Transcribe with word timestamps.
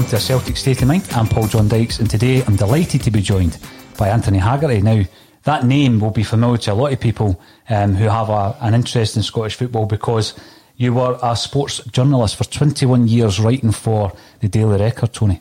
Welcome 0.00 0.12
to 0.12 0.16
a 0.16 0.20
Celtic 0.20 0.56
State 0.56 0.80
of 0.80 0.88
Mind. 0.88 1.06
I'm 1.12 1.26
Paul 1.26 1.46
John 1.46 1.68
Dykes, 1.68 1.98
and 1.98 2.08
today 2.08 2.42
I'm 2.42 2.56
delighted 2.56 3.02
to 3.02 3.10
be 3.10 3.20
joined 3.20 3.58
by 3.98 4.08
Anthony 4.08 4.38
Haggerty. 4.38 4.80
Now, 4.80 5.02
that 5.42 5.66
name 5.66 6.00
will 6.00 6.10
be 6.10 6.22
familiar 6.22 6.56
to 6.56 6.72
a 6.72 6.74
lot 6.74 6.94
of 6.94 7.00
people 7.00 7.38
um, 7.68 7.94
who 7.94 8.08
have 8.08 8.30
a, 8.30 8.56
an 8.62 8.72
interest 8.72 9.18
in 9.18 9.22
Scottish 9.22 9.56
football 9.56 9.84
because 9.84 10.32
you 10.78 10.94
were 10.94 11.18
a 11.22 11.36
sports 11.36 11.84
journalist 11.84 12.36
for 12.36 12.44
21 12.44 13.08
years 13.08 13.38
writing 13.38 13.72
for 13.72 14.10
the 14.40 14.48
Daily 14.48 14.80
Record, 14.80 15.12
Tony. 15.12 15.38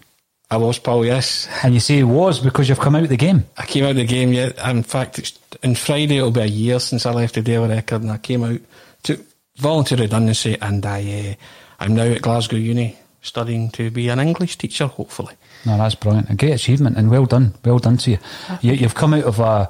I 0.51 0.57
was, 0.57 0.77
Paul, 0.77 1.05
yes. 1.05 1.47
And 1.63 1.73
you 1.73 1.79
say 1.79 1.99
it 1.99 2.03
was 2.03 2.41
because 2.41 2.67
you've 2.67 2.81
come 2.81 2.97
out 2.97 3.03
of 3.03 3.09
the 3.09 3.15
game. 3.15 3.45
I 3.55 3.65
came 3.65 3.85
out 3.85 3.91
of 3.91 3.95
the 3.95 4.05
game, 4.05 4.33
yeah. 4.33 4.69
In 4.69 4.83
fact, 4.83 5.19
it's, 5.19 5.39
in 5.63 5.75
Friday 5.75 6.17
it'll 6.17 6.31
be 6.31 6.41
a 6.41 6.45
year 6.45 6.81
since 6.81 7.05
I 7.05 7.13
left 7.13 7.35
the 7.35 7.41
Daily 7.41 7.69
Record 7.69 8.01
and 8.01 8.11
I 8.11 8.17
came 8.17 8.43
out 8.43 8.59
to 9.03 9.23
voluntary 9.55 10.01
redundancy 10.01 10.57
and 10.61 10.85
I, 10.85 11.29
uh, 11.29 11.43
I'm 11.79 11.95
now 11.95 12.03
at 12.03 12.21
Glasgow 12.21 12.57
Uni 12.57 12.97
studying 13.21 13.69
to 13.71 13.91
be 13.91 14.09
an 14.09 14.19
English 14.19 14.57
teacher, 14.57 14.87
hopefully. 14.87 15.35
No, 15.65 15.77
that's 15.77 15.95
brilliant. 15.95 16.29
A 16.29 16.35
great 16.35 16.53
achievement 16.53 16.97
and 16.97 17.09
well 17.09 17.25
done. 17.25 17.53
Well 17.65 17.79
done 17.79 17.97
to 17.97 18.11
you. 18.11 18.17
you 18.61 18.73
you've 18.73 18.95
come 18.95 19.13
out 19.13 19.25
of 19.25 19.39
a, 19.39 19.69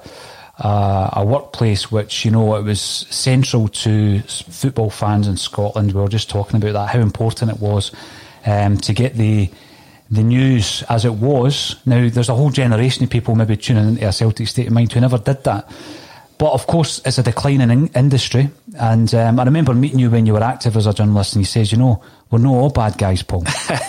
a, 0.59 1.09
a 1.13 1.25
workplace 1.25 1.91
which, 1.91 2.25
you 2.25 2.31
know, 2.31 2.55
it 2.55 2.63
was 2.63 2.81
central 2.81 3.67
to 3.69 4.19
football 4.21 4.89
fans 4.89 5.27
in 5.27 5.37
Scotland. 5.37 5.93
We 5.93 6.01
were 6.01 6.07
just 6.07 6.29
talking 6.29 6.57
about 6.57 6.73
that, 6.73 6.89
how 6.89 6.99
important 6.99 7.51
it 7.51 7.59
was 7.59 7.91
um, 8.45 8.77
to 8.77 8.93
get 8.93 9.15
the 9.15 9.49
the 10.11 10.23
news 10.23 10.83
as 10.89 11.05
it 11.05 11.13
was. 11.13 11.75
Now, 11.85 12.09
there's 12.09 12.29
a 12.29 12.35
whole 12.35 12.49
generation 12.49 13.03
of 13.03 13.11
people 13.11 13.35
maybe 13.35 13.55
tuning 13.55 13.89
into 13.89 14.07
a 14.07 14.11
Celtic 14.11 14.47
state 14.47 14.65
of 14.65 14.73
mind 14.73 14.91
who 14.91 14.99
never 14.99 15.19
did 15.19 15.43
that. 15.43 15.69
But 16.39 16.53
of 16.53 16.65
course, 16.65 17.01
it's 17.05 17.19
a 17.19 17.23
declining 17.23 17.69
in- 17.69 17.91
industry. 17.93 18.49
And 18.79 19.13
um, 19.13 19.39
I 19.39 19.43
remember 19.43 19.73
meeting 19.75 19.99
you 19.99 20.09
when 20.09 20.25
you 20.25 20.33
were 20.33 20.43
active 20.43 20.77
as 20.77 20.87
a 20.87 20.93
journalist, 20.93 21.35
and 21.35 21.41
you 21.41 21.45
says, 21.45 21.71
you 21.71 21.77
know, 21.77 22.01
we're 22.31 22.39
not 22.39 22.53
all 22.53 22.69
bad 22.69 22.97
guys, 22.97 23.23
Paul. 23.23 23.45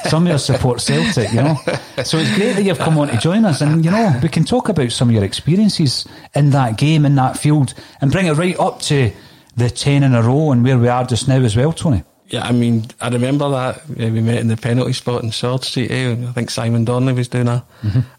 Some 0.09 0.27
of 0.27 0.33
us 0.33 0.47
support 0.47 0.81
Celtic, 0.81 1.31
you 1.33 1.43
know. 1.43 1.57
So 2.05 2.19
it's 2.19 2.35
great 2.37 2.55
that 2.55 2.63
you've 2.63 2.79
come 2.79 2.97
on 2.99 3.09
to 3.09 3.19
join 3.19 3.45
us, 3.45 3.61
and 3.61 3.85
you 3.85 3.91
know, 3.91 4.19
we 4.23 4.29
can 4.29 4.45
talk 4.45 4.69
about 4.69 4.93
some 4.93 5.09
of 5.09 5.15
your 5.15 5.25
experiences 5.25 6.07
in 6.35 6.51
that 6.51 6.79
game, 6.79 7.05
in 7.05 7.15
that 7.17 7.37
field, 7.37 7.75
and 8.01 8.11
bring 8.11 8.27
it 8.27 8.33
right 8.33 8.59
up 8.59 8.81
to 8.83 9.13
the 9.57 9.69
ten 9.69 10.03
in 10.03 10.15
a 10.15 10.23
row 10.23 10.53
and 10.53 10.65
where 10.65 10.79
we 10.79 10.89
are 10.89 11.05
just 11.05 11.29
now 11.29 11.37
as 11.37 11.57
well, 11.57 11.73
Tony. 11.73 12.03
Yeah, 12.29 12.47
I 12.47 12.53
mean, 12.53 12.87
I 13.01 13.09
remember 13.09 13.51
that 13.51 13.77
uh, 13.79 13.83
we 13.97 14.21
met 14.21 14.39
in 14.39 14.47
the 14.47 14.57
penalty 14.57 14.93
spot 14.93 15.25
in 15.25 15.33
Sword 15.33 15.65
Street. 15.65 15.91
Eh? 15.91 16.13
I 16.13 16.33
think 16.33 16.51
Simon 16.51 16.85
Donnelly 16.85 17.15
was 17.15 17.29
doing 17.29 17.49
a, 17.49 17.65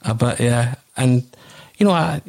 a 0.01 0.13
bit, 0.13 0.39
yeah. 0.41 0.75
And 0.97 1.23
you 1.77 1.85
know, 1.85 1.93
I, 1.93 2.21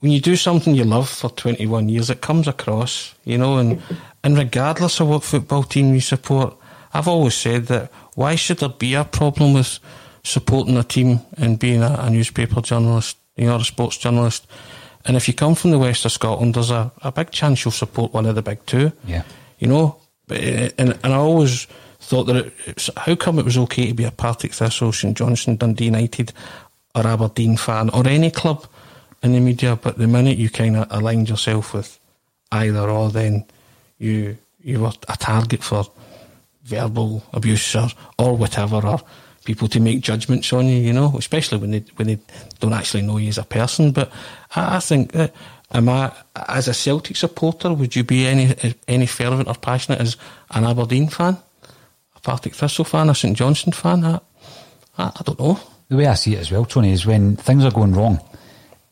when 0.00 0.12
you 0.12 0.20
do 0.20 0.36
something 0.36 0.74
you 0.74 0.84
love 0.84 1.08
for 1.08 1.30
21 1.30 1.88
years, 1.88 2.10
it 2.10 2.20
comes 2.20 2.48
across, 2.48 3.14
you 3.24 3.38
know, 3.38 3.58
and 3.58 3.80
and 4.22 4.36
regardless 4.36 5.00
of 5.00 5.08
what 5.08 5.22
football 5.22 5.62
team 5.62 5.94
you 5.94 6.00
support, 6.00 6.56
I've 6.96 7.08
always 7.08 7.34
said 7.34 7.66
that 7.66 7.92
why 8.14 8.36
should 8.36 8.58
there 8.58 8.68
be 8.68 8.94
a 8.94 9.04
problem 9.04 9.52
with 9.52 9.78
supporting 10.22 10.76
a 10.76 10.82
team 10.82 11.20
and 11.36 11.58
being 11.58 11.82
a, 11.82 11.96
a 12.00 12.10
newspaper 12.10 12.60
journalist, 12.60 13.16
you 13.36 13.46
know, 13.46 13.56
a 13.56 13.64
sports 13.64 13.98
journalist? 13.98 14.46
And 15.04 15.16
if 15.16 15.28
you 15.28 15.34
come 15.34 15.54
from 15.54 15.70
the 15.70 15.78
west 15.78 16.04
of 16.04 16.12
Scotland, 16.12 16.54
there's 16.54 16.70
a, 16.70 16.90
a 17.02 17.12
big 17.12 17.30
chance 17.30 17.64
you'll 17.64 17.72
support 17.72 18.12
one 18.12 18.26
of 18.26 18.34
the 18.34 18.42
big 18.42 18.64
two. 18.66 18.92
Yeah. 19.06 19.22
You 19.58 19.68
know, 19.68 19.96
but, 20.26 20.38
uh, 20.38 20.70
and 20.78 20.98
and 21.02 21.12
I 21.12 21.16
always 21.16 21.66
thought 22.00 22.24
that 22.24 22.36
it, 22.36 22.52
it's, 22.66 22.90
how 22.96 23.14
come 23.14 23.38
it 23.38 23.44
was 23.44 23.58
okay 23.58 23.88
to 23.88 23.94
be 23.94 24.04
a 24.04 24.10
Partick 24.10 24.52
Thistle, 24.52 24.92
St 24.92 25.16
Johnstone, 25.16 25.56
Dundee 25.56 25.86
United, 25.86 26.32
or 26.94 27.06
Aberdeen 27.06 27.56
fan 27.56 27.90
or 27.90 28.06
any 28.08 28.30
club 28.30 28.66
in 29.22 29.32
the 29.32 29.40
media, 29.40 29.76
but 29.76 29.98
the 29.98 30.06
minute 30.06 30.38
you 30.38 30.48
kind 30.50 30.76
of 30.76 30.86
aligned 30.90 31.28
yourself 31.28 31.74
with 31.74 31.98
either 32.52 32.88
or, 32.88 33.10
then 33.10 33.44
you 33.98 34.38
you 34.60 34.80
were 34.80 34.92
a 35.08 35.16
target 35.16 35.62
for 35.62 35.86
verbal 36.66 37.22
abuse 37.32 37.74
or, 37.74 37.88
or 38.18 38.36
whatever, 38.36 38.84
or 38.86 39.00
people 39.44 39.68
to 39.68 39.80
make 39.80 40.00
judgments 40.00 40.52
on 40.52 40.66
you, 40.66 40.78
you 40.78 40.92
know, 40.92 41.14
especially 41.16 41.58
when 41.58 41.70
they 41.70 41.84
when 41.96 42.08
they 42.08 42.18
don't 42.60 42.72
actually 42.72 43.02
know 43.02 43.16
you 43.16 43.28
as 43.28 43.38
a 43.38 43.44
person. 43.44 43.92
But 43.92 44.10
I, 44.54 44.76
I 44.76 44.80
think 44.80 45.12
that 45.12 45.34
am 45.72 45.88
I 45.88 46.12
as 46.48 46.68
a 46.68 46.74
Celtic 46.74 47.16
supporter, 47.16 47.72
would 47.72 47.96
you 47.96 48.04
be 48.04 48.26
any 48.26 48.54
any 48.86 49.06
fervent 49.06 49.48
or 49.48 49.54
passionate 49.54 50.00
as 50.00 50.16
an 50.50 50.64
Aberdeen 50.64 51.08
fan, 51.08 51.38
a 52.14 52.20
Partick 52.20 52.54
Thistle 52.54 52.84
fan, 52.84 53.08
a 53.08 53.14
St 53.14 53.36
Johnstone 53.36 53.72
fan? 53.72 54.04
I, 54.04 54.20
I, 54.98 55.04
I 55.04 55.22
don't 55.24 55.38
know. 55.38 55.58
The 55.88 55.96
way 55.96 56.06
I 56.06 56.14
see 56.14 56.34
it 56.34 56.40
as 56.40 56.50
well, 56.50 56.64
Tony, 56.64 56.92
is 56.92 57.06
when 57.06 57.36
things 57.36 57.64
are 57.64 57.70
going 57.70 57.94
wrong, 57.94 58.20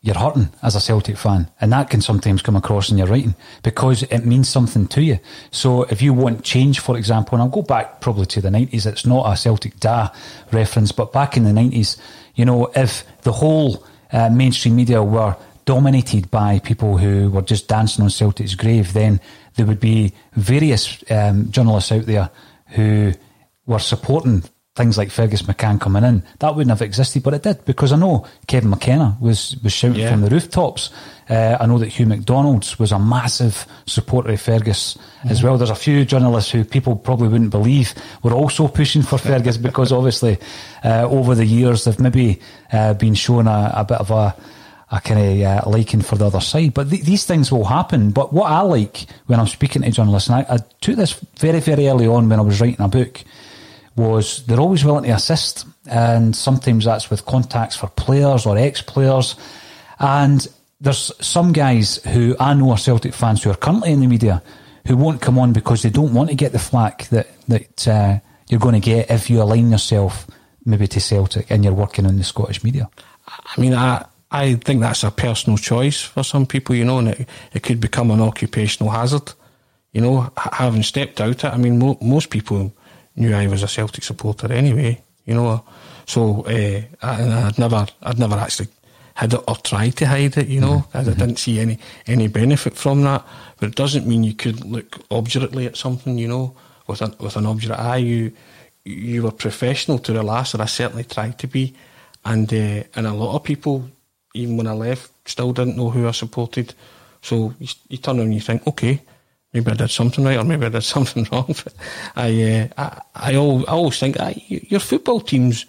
you're 0.05 0.19
hurting 0.19 0.51
as 0.63 0.77
a 0.77 0.81
Celtic 0.81 1.17
fan, 1.17 1.51
and 1.63 1.73
that 1.73 1.89
can 1.89 2.03
sometimes 2.03 2.43
come 2.43 2.57
across 2.57 2.91
in 2.91 2.99
your 2.99 3.07
writing 3.07 3.35
because 3.63 4.03
it 4.03 4.27
means 4.27 4.51
something 4.51 4.87
to 4.89 5.03
you. 5.03 5.19
So 5.51 5.85
if 5.85 6.03
you 6.03 6.13
want 6.13 6.45
change, 6.45 6.81
for 6.81 6.99
example, 6.99 7.37
and 7.37 7.43
I'll 7.43 7.49
go 7.49 7.63
back 7.63 8.03
probably 8.03 8.27
to 8.27 8.43
the 8.43 8.51
90s, 8.51 8.85
it's 8.85 9.07
not 9.07 9.33
a 9.33 9.35
Celtic 9.35 9.81
Da 9.81 10.11
reference, 10.53 10.93
but 10.93 11.11
back 11.11 11.39
in 11.39 11.45
the 11.45 11.53
90s, 11.53 11.99
you 12.35 12.45
know, 12.45 12.71
if 12.77 13.03
the 13.23 13.33
whole 13.33 13.83
uh, 14.13 14.29
mainstream 14.29 14.77
media 14.77 15.03
were 15.03 15.35
dominated 15.65 16.31
by 16.31 16.59
people 16.59 16.99
who 16.99 17.31
were 17.31 17.41
just 17.41 17.67
dancing 17.67 18.05
on 18.05 18.11
Celtic's 18.11 18.55
grave, 18.55 18.93
then 18.93 19.19
there 19.55 19.65
would 19.65 19.81
be 19.81 20.13
various 20.35 21.03
um, 21.11 21.51
journalists 21.51 21.91
out 21.91 22.05
there 22.05 22.29
who 22.69 23.15
were 23.65 23.79
supporting 23.79 24.45
things 24.77 24.99
like 24.99 25.09
Fergus 25.11 25.43
McCann 25.43 25.81
coming 25.81 26.03
in, 26.03 26.23
that 26.41 26.55
wouldn't 26.57 26.71
have 26.71 26.83
existed, 26.83 27.23
but 27.23 27.33
it 27.33 27.45
did 27.45 27.65
because 27.65 27.93
I 27.93 27.97
know 27.97 28.27
Kevin 28.49 28.71
McKenna 28.71 29.17
was 29.21 29.57
was 29.63 29.73
shouting 29.73 30.01
Yeah. 30.01 30.11
from 30.11 30.23
the 30.23 30.31
rooftops. 30.31 30.91
Uh, 31.31 31.57
I 31.61 31.67
know 31.67 31.79
that 31.79 31.89
Hugh 31.89 32.07
McDonald's 32.07 32.79
was 32.79 32.91
a 32.93 32.99
massive 32.99 33.67
supporter 33.87 34.33
of 34.33 34.41
Fergus 34.41 34.99
as 35.31 35.43
well. 35.43 35.57
There's 35.57 35.71
a 35.71 35.75
few 35.77 36.05
journalists 36.05 36.51
who 36.51 36.65
people 36.65 36.97
probably 36.97 37.29
wouldn't 37.29 37.51
believe 37.51 37.95
were 38.23 38.33
also 38.35 38.67
pushing 38.81 39.03
for 39.03 39.17
Fergus 39.17 39.57
because 39.57 39.93
obviously 39.93 40.39
uh, 40.85 41.07
over 41.09 41.35
the 41.37 41.47
years 41.47 41.85
they've 41.85 41.99
maybe 42.01 42.41
uh, 42.73 42.95
been 42.95 43.15
shown 43.15 43.47
a, 43.47 43.73
a 43.77 43.85
bit 43.85 43.99
of 43.99 44.11
a 44.11 44.35
a 44.91 45.01
kind 45.01 45.19
of 45.43 45.67
uh, 45.67 45.71
liking 45.71 46.03
for 46.03 46.17
the 46.17 46.27
other 46.27 46.41
side. 46.41 46.75
But 46.75 46.91
th- 46.91 47.03
these 47.03 47.25
things 47.25 47.51
will 47.51 47.65
happen. 47.65 48.11
But 48.11 48.33
what 48.33 48.51
I 48.53 48.61
like 48.61 49.07
when 49.27 49.41
I'm 49.41 49.47
speaking 49.47 49.83
to 49.83 49.91
journalists, 49.91 50.29
and 50.29 50.45
I, 50.49 50.55
I 50.55 50.59
took 50.81 50.97
this 50.97 51.15
very, 51.39 51.59
very 51.61 51.89
early 51.89 52.07
on 52.07 52.29
when 52.29 52.39
I 52.39 52.43
was 52.43 52.61
writing 52.61 52.85
a 52.85 52.87
book, 52.89 53.25
was 53.97 54.45
they're 54.47 54.61
always 54.61 54.85
willing 54.85 55.05
to 55.05 55.11
assist. 55.11 55.67
And 55.87 56.35
sometimes 56.35 56.85
that's 56.85 57.11
with 57.11 57.27
contacts 57.27 57.77
for 57.77 57.89
players 57.89 58.47
or 58.47 58.57
ex 58.57 58.83
players. 58.83 59.37
And 59.99 60.47
there's 60.81 61.13
some 61.21 61.53
guys 61.53 61.97
who 62.05 62.37
I 62.41 62.55
know 62.55 62.71
are 62.71 62.79
Celtic 62.79 63.15
fans 63.15 63.43
who 63.43 63.51
are 63.51 63.57
currently 63.57 63.93
in 63.93 64.01
the 64.01 64.07
media 64.07 64.43
who 64.87 64.97
won't 64.97 65.23
come 65.23 65.39
on 65.39 65.53
because 65.53 65.83
they 65.83 65.91
don't 65.91 66.13
want 66.13 66.29
to 66.31 66.35
get 66.35 66.53
the 66.53 66.59
flack 66.59 67.09
that, 67.09 67.29
that 67.49 67.89
uh, 67.89 68.19
you're 68.49 68.61
going 68.61 68.75
to 68.75 68.81
get 68.81 69.11
if 69.11 69.31
you 69.31 69.41
align 69.41 69.71
yourself 69.71 70.27
maybe 70.65 70.87
to 70.87 71.01
Celtic 71.01 71.51
and 71.51 71.65
you're 71.65 71.73
working 71.73 72.05
in 72.05 72.19
the 72.19 72.25
Scottish 72.25 72.63
media. 72.65 72.91
I 73.27 73.61
mean, 73.61 73.75
I 73.75 74.05
I 74.31 74.55
think 74.55 74.81
that's 74.81 75.05
a 75.05 75.13
personal 75.13 75.57
choice 75.57 76.03
for 76.03 76.25
some 76.25 76.45
people, 76.45 76.75
you 76.75 76.85
know, 76.85 76.99
and 76.99 77.09
it, 77.09 77.29
it 77.53 77.63
could 77.63 77.81
become 77.81 78.11
an 78.11 78.21
occupational 78.21 78.91
hazard. 78.91 79.33
You 79.93 80.01
know, 80.01 80.33
having 80.37 80.83
stepped 80.83 81.21
out 81.21 81.45
I 81.45 81.57
mean, 81.57 81.79
mo- 81.79 81.99
most 82.03 82.31
people 82.31 82.73
knew 83.17 83.35
I 83.35 83.47
was 83.47 83.63
a 83.63 83.69
Celtic 83.69 84.05
supporter 84.05 84.53
anyway, 84.53 85.01
you 85.25 85.35
know. 85.35 85.65
So 86.07 86.43
uh, 86.43 86.83
I, 87.03 87.47
I'd 87.49 87.59
never, 87.59 87.87
I'd 88.03 88.19
never 88.19 88.37
actually 88.37 88.69
hid 89.17 89.35
it 89.35 89.41
or 89.47 89.57
tried 89.57 89.97
to 89.97 90.07
hide 90.07 90.37
it, 90.37 90.49
you 90.49 90.61
know, 90.61 90.85
as 90.93 91.09
I 91.09 91.15
didn't 91.15 91.39
see 91.39 91.61
any 91.61 91.79
any 92.07 92.29
benefit 92.29 92.77
from 92.77 93.03
that. 93.03 93.25
But 93.59 93.69
it 93.71 93.75
doesn't 93.77 94.07
mean 94.07 94.25
you 94.25 94.35
could 94.35 94.65
look 94.65 95.01
obdurately 95.11 95.67
at 95.67 95.77
something, 95.77 96.19
you 96.19 96.29
know, 96.29 96.57
with 96.87 97.01
an 97.03 97.15
with 97.21 97.37
an 97.37 97.47
obdurate 97.47 97.79
eye. 97.79 97.99
You 97.99 98.33
you 98.85 99.23
were 99.23 99.31
professional 99.31 99.99
to 100.01 100.13
the 100.13 100.23
last, 100.23 100.55
and 100.55 100.63
I 100.63 100.67
certainly 100.67 101.05
tried 101.05 101.39
to 101.39 101.47
be. 101.47 101.75
And 102.25 102.53
uh, 102.53 102.85
and 102.97 103.07
a 103.07 103.13
lot 103.13 103.37
of 103.37 103.45
people, 103.45 103.89
even 104.35 104.57
when 104.57 104.67
I 104.67 104.73
left, 104.73 105.11
still 105.29 105.53
didn't 105.53 105.77
know 105.77 105.91
who 105.91 106.09
I 106.09 106.13
supported. 106.13 106.75
So 107.23 107.55
you, 107.59 107.69
you 107.89 107.99
turn 107.99 108.19
around 108.19 108.27
and 108.27 108.35
you 108.35 108.41
think, 108.41 108.67
okay, 108.67 109.01
maybe 109.55 109.71
I 109.71 109.75
did 109.75 109.91
something 109.91 110.25
right, 110.27 110.37
or 110.39 110.45
maybe 110.45 110.67
I 110.67 110.69
did 110.71 110.83
something 110.95 111.27
wrong. 111.33 111.55
I 112.17 112.29
uh, 112.43 112.69
I 112.77 113.31
I, 113.33 113.35
al- 113.35 113.65
I 113.69 113.73
always 113.73 113.99
think 113.99 114.17
y- 114.19 114.35
your 114.69 114.81
football 114.81 115.21
team's 115.21 115.65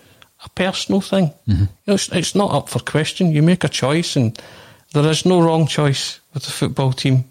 a 0.45 0.49
personal 0.49 1.01
thing. 1.01 1.31
You 1.47 1.67
know, 1.87 1.93
it's, 1.95 2.09
it's 2.11 2.33
not 2.35 2.51
up 2.51 2.69
for 2.69 2.79
question. 2.79 3.31
You 3.31 3.43
make 3.43 3.63
a 3.63 3.69
choice, 3.69 4.15
and 4.19 4.37
there 4.93 5.09
is 5.11 5.23
no 5.25 5.39
wrong 5.41 5.67
choice 5.67 6.19
with 6.33 6.43
the 6.43 6.51
football 6.51 6.93
team. 6.93 7.23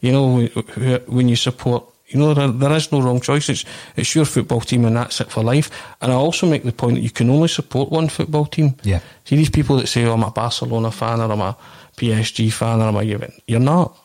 You 0.00 0.12
know, 0.12 0.46
wh- 0.46 0.78
wh- 0.78 1.08
when 1.08 1.28
you 1.28 1.36
support, 1.36 1.84
you 2.08 2.18
know, 2.20 2.34
there, 2.34 2.48
there 2.52 2.76
is 2.76 2.90
no 2.92 3.00
wrong 3.00 3.20
choice. 3.20 3.48
It's 3.52 3.64
it's 3.96 4.14
your 4.14 4.26
football 4.26 4.60
team, 4.60 4.84
and 4.84 4.96
that's 4.96 5.20
it 5.20 5.30
for 5.30 5.42
life. 5.42 5.70
And 6.00 6.12
I 6.12 6.14
also 6.14 6.46
make 6.46 6.62
the 6.64 6.72
point 6.72 6.94
that 6.96 7.02
you 7.02 7.10
can 7.10 7.30
only 7.30 7.48
support 7.48 7.90
one 7.92 8.08
football 8.08 8.46
team. 8.46 8.74
Yeah. 8.82 9.00
See 9.24 9.36
these 9.36 9.50
people 9.50 9.76
that 9.78 9.88
say, 9.88 10.04
"Oh, 10.06 10.12
I'm 10.14 10.22
a 10.24 10.30
Barcelona 10.30 10.90
fan," 10.90 11.20
or 11.20 11.32
"I'm 11.32 11.40
a 11.40 11.56
PSG 11.96 12.50
fan," 12.52 12.80
or 12.80 12.88
"I'm 12.88 12.96
a 12.96 13.04
Juventus." 13.04 13.40
You're 13.46 13.60
not. 13.64 13.96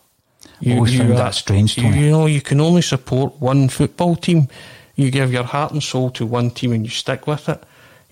Always 0.65 0.97
found 0.97 1.17
that 1.17 1.35
strange, 1.35 1.77
You, 1.77 1.83
Tony. 1.83 1.99
you 2.05 2.09
know, 2.11 2.25
you 2.25 2.41
can 2.41 2.59
only 2.61 2.81
support 2.81 3.39
one 3.41 3.67
football 3.69 4.15
team. 4.15 4.47
You 4.95 5.11
give 5.11 5.33
your 5.33 5.43
heart 5.43 5.71
and 5.73 5.81
soul 5.83 6.09
to 6.11 6.25
one 6.25 6.51
team, 6.51 6.71
and 6.71 6.85
you 6.85 6.89
stick 6.91 7.27
with 7.27 7.49
it. 7.49 7.61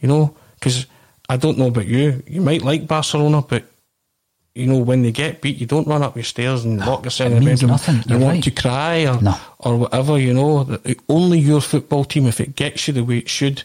You 0.01 0.07
know, 0.07 0.35
because 0.55 0.85
I 1.29 1.37
don't 1.37 1.57
know 1.57 1.67
about 1.67 1.87
you. 1.87 2.23
You 2.27 2.41
might 2.41 2.63
like 2.63 2.87
Barcelona, 2.87 3.41
but 3.41 3.63
you 4.55 4.65
know 4.67 4.79
when 4.79 5.01
they 5.03 5.11
get 5.11 5.41
beat, 5.41 5.57
you 5.57 5.65
don't 5.67 5.87
run 5.87 6.03
up 6.03 6.15
your 6.15 6.25
stairs 6.25 6.65
and 6.65 6.79
lock 6.79 7.05
yourself 7.05 7.31
it 7.31 7.37
in 7.37 7.43
the 7.45 7.51
bedroom 7.51 7.71
nothing. 7.71 8.03
You're 8.07 8.19
want 8.19 8.33
right. 8.33 8.43
to 8.43 8.51
cry 8.51 9.05
or 9.05 9.21
No. 9.21 9.37
or 9.59 9.77
whatever. 9.77 10.19
You 10.19 10.33
know, 10.33 10.79
only 11.07 11.39
your 11.39 11.61
football 11.61 12.03
team, 12.03 12.25
if 12.27 12.41
it 12.41 12.55
gets 12.55 12.87
you 12.87 12.93
the 12.93 13.03
way 13.03 13.19
it 13.19 13.29
should, 13.29 13.63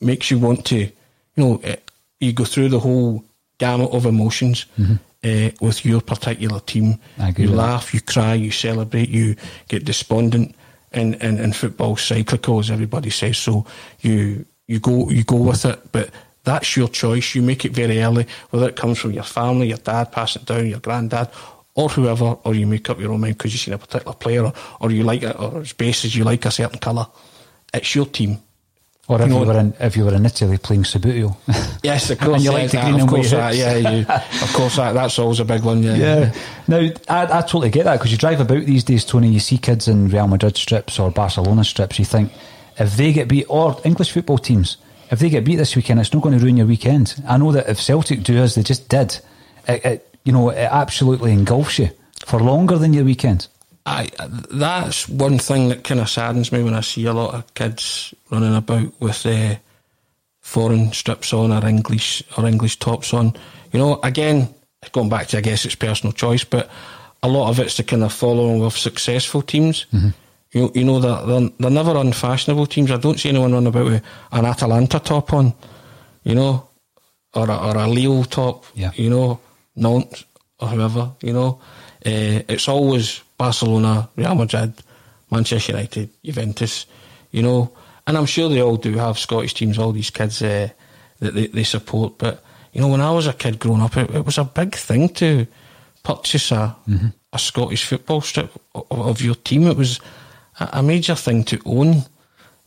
makes 0.00 0.30
you 0.30 0.38
want 0.38 0.64
to. 0.66 0.78
You 0.78 0.90
know, 1.36 1.60
eh, 1.62 1.76
you 2.18 2.32
go 2.32 2.44
through 2.44 2.70
the 2.70 2.80
whole 2.80 3.22
gamut 3.58 3.92
of 3.92 4.06
emotions 4.06 4.66
uh, 4.78 5.50
with 5.60 5.84
your 5.84 6.00
particular 6.00 6.60
team. 6.60 6.98
Mm-hmm. 7.18 7.42
You 7.42 7.48
with 7.48 7.56
that. 7.56 7.56
laugh, 7.56 7.94
you 7.94 8.00
cry, 8.00 8.34
you 8.34 8.50
celebrate, 8.50 9.08
you 9.08 9.36
get 9.68 9.84
despondent, 9.84 10.54
and 10.92 11.20
and, 11.22 11.38
and 11.40 11.54
football's 11.54 12.02
cyclical, 12.02 12.58
as 12.58 12.70
everybody 12.70 13.10
says. 13.10 13.38
So 13.38 13.66
you 14.00 14.46
you 14.66 14.80
go 14.80 15.10
you 15.10 15.24
go 15.24 15.36
with 15.36 15.64
it, 15.64 15.92
but 15.92 16.10
that's 16.44 16.76
your 16.76 16.88
choice. 16.88 17.34
You 17.34 17.42
make 17.42 17.64
it 17.64 17.72
very 17.72 18.00
early, 18.00 18.26
whether 18.50 18.68
it 18.68 18.76
comes 18.76 18.98
from 18.98 19.12
your 19.12 19.24
family, 19.24 19.68
your 19.68 19.78
dad 19.78 20.12
passing 20.12 20.42
it 20.42 20.46
down, 20.46 20.66
your 20.66 20.78
granddad, 20.78 21.28
or 21.74 21.88
whoever, 21.88 22.38
or 22.44 22.54
you 22.54 22.66
make 22.66 22.88
up 22.88 23.00
your 23.00 23.12
own 23.12 23.20
mind 23.20 23.36
because 23.36 23.52
you've 23.52 23.60
seen 23.60 23.74
a 23.74 23.78
particular 23.78 24.14
player, 24.14 24.44
or, 24.44 24.52
or 24.80 24.90
you 24.90 25.02
like 25.02 25.22
it, 25.22 25.38
or 25.38 25.60
it's 25.60 25.72
basis 25.72 26.14
you 26.14 26.24
like 26.24 26.44
a 26.46 26.50
certain 26.50 26.78
colour. 26.78 27.06
It's 27.74 27.94
your 27.94 28.06
team. 28.06 28.38
Or 29.08 29.22
if 29.22 29.28
You 29.28 29.38
you, 29.40 29.46
were 29.46 29.58
in 29.58 29.72
if 29.78 29.96
you 29.96 30.04
were 30.04 30.14
in 30.14 30.26
Italy 30.26 30.58
playing 30.58 30.82
Subbuteo. 30.82 31.36
Yes, 31.84 32.10
of 32.10 32.18
And 32.20 32.30
course. 32.30 32.42
you 32.42 32.50
yeah, 32.50 32.56
like 32.58 32.70
the 32.70 32.76
that, 32.78 32.82
green 32.84 32.94
of 32.96 33.00
and 33.02 33.08
course, 33.10 33.30
that, 33.30 33.54
yeah, 33.54 33.76
you, 33.76 33.98
of 34.42 34.52
course, 34.52 34.76
that, 34.76 34.92
that's 34.94 35.18
always 35.20 35.38
a 35.40 35.44
big 35.44 35.62
one. 35.62 35.82
Yeah, 35.82 35.94
Yeah. 35.96 36.34
Now, 36.66 36.78
I, 37.08 37.38
I 37.38 37.40
totally 37.42 37.70
get 37.70 37.84
that 37.84 37.98
because 37.98 38.10
you 38.10 38.18
drive 38.18 38.40
about 38.40 38.64
these 38.66 38.82
days, 38.82 39.04
Tony. 39.04 39.28
You 39.28 39.38
see 39.38 39.58
kids 39.58 39.86
in 39.86 40.08
Real 40.08 40.26
Madrid 40.26 40.56
strips 40.56 40.98
or 40.98 41.10
Barcelona 41.12 41.62
strips. 41.62 41.98
You 42.00 42.04
think 42.04 42.32
if 42.78 42.96
they 42.96 43.12
get 43.12 43.28
beat, 43.28 43.46
or 43.48 43.80
English 43.84 44.10
football 44.10 44.38
teams, 44.38 44.76
if 45.12 45.20
they 45.20 45.28
get 45.30 45.44
beat 45.44 45.56
this 45.56 45.76
weekend, 45.76 46.00
it's 46.00 46.12
not 46.12 46.22
going 46.22 46.36
to 46.36 46.42
ruin 46.42 46.56
your 46.56 46.66
weekend. 46.66 47.14
I 47.28 47.36
know 47.36 47.52
that 47.52 47.68
if 47.68 47.80
Celtic 47.80 48.24
do 48.24 48.36
as 48.38 48.56
they 48.56 48.64
just 48.64 48.88
did, 48.88 49.20
it, 49.68 49.84
it 49.84 50.16
you 50.24 50.32
know 50.32 50.50
it 50.50 50.58
absolutely 50.58 51.30
engulfs 51.32 51.78
you 51.78 51.90
for 52.24 52.40
longer 52.40 52.76
than 52.76 52.92
your 52.92 53.04
weekend. 53.04 53.46
I 53.86 54.08
that's 54.50 55.08
one 55.08 55.38
thing 55.38 55.68
that 55.68 55.84
kind 55.84 56.00
of 56.00 56.10
saddens 56.10 56.50
me 56.50 56.62
when 56.62 56.74
I 56.74 56.80
see 56.80 57.06
a 57.06 57.12
lot 57.12 57.34
of 57.34 57.54
kids 57.54 58.12
running 58.30 58.54
about 58.54 59.00
with 59.00 59.24
uh, 59.24 59.54
foreign 60.40 60.92
strips 60.92 61.32
on 61.32 61.52
or 61.52 61.64
English 61.66 62.22
or 62.36 62.46
English 62.46 62.78
tops 62.80 63.14
on. 63.14 63.34
You 63.72 63.78
know, 63.78 64.00
again, 64.02 64.52
going 64.90 65.08
back 65.08 65.28
to 65.28 65.38
I 65.38 65.40
guess 65.40 65.64
it's 65.64 65.76
personal 65.76 66.12
choice, 66.12 66.42
but 66.42 66.68
a 67.22 67.28
lot 67.28 67.48
of 67.48 67.60
it's 67.60 67.76
the 67.76 67.84
kind 67.84 68.02
of 68.02 68.12
following 68.12 68.62
of 68.64 68.76
successful 68.76 69.40
teams. 69.42 69.86
You 70.52 70.72
you 70.74 70.84
know 70.84 70.98
that 71.00 71.26
they're, 71.26 71.50
they're 71.58 71.70
never 71.70 71.96
unfashionable 71.96 72.66
teams. 72.66 72.90
I 72.90 72.96
don't 72.96 73.20
see 73.20 73.28
anyone 73.28 73.52
running 73.52 73.68
about 73.68 73.84
with 73.84 74.02
an 74.32 74.44
Atalanta 74.44 74.98
top 74.98 75.32
on. 75.32 75.54
You 76.24 76.34
know, 76.34 76.68
or 77.34 77.48
a, 77.48 77.56
or 77.56 77.76
a 77.76 77.86
Leo 77.86 78.24
top. 78.24 78.64
Yeah. 78.74 78.90
You 78.96 79.10
know, 79.10 79.40
Nantes 79.76 80.24
or 80.58 80.68
whoever. 80.68 81.12
You 81.22 81.32
know, 81.32 81.60
uh, 82.04 82.42
it's 82.48 82.68
always 82.68 83.22
Barcelona, 83.36 84.08
Real 84.16 84.34
Madrid, 84.34 84.74
Manchester 85.30 85.72
United, 85.72 86.10
Juventus. 86.24 86.86
You 87.30 87.42
know, 87.42 87.72
and 88.06 88.16
I'm 88.16 88.26
sure 88.26 88.48
they 88.48 88.62
all 88.62 88.76
do 88.76 88.94
have 88.94 89.18
Scottish 89.18 89.54
teams. 89.54 89.78
All 89.78 89.92
these 89.92 90.10
kids 90.10 90.42
uh, 90.42 90.68
that 91.20 91.34
they, 91.34 91.46
they 91.48 91.64
support. 91.64 92.18
But 92.18 92.42
you 92.72 92.80
know, 92.80 92.88
when 92.88 93.00
I 93.00 93.10
was 93.10 93.26
a 93.26 93.32
kid 93.32 93.58
growing 93.58 93.82
up, 93.82 93.96
it, 93.96 94.10
it 94.10 94.24
was 94.24 94.38
a 94.38 94.44
big 94.44 94.74
thing 94.74 95.08
to 95.14 95.46
purchase 96.02 96.52
a 96.52 96.76
a 97.32 97.38
Scottish 97.38 97.84
football 97.84 98.20
strip 98.20 98.50
of, 98.74 98.86
of 98.90 99.20
your 99.20 99.34
team. 99.34 99.66
It 99.66 99.76
was 99.76 100.00
a, 100.60 100.68
a 100.74 100.82
major 100.82 101.14
thing 101.14 101.44
to 101.44 101.60
own. 101.66 102.04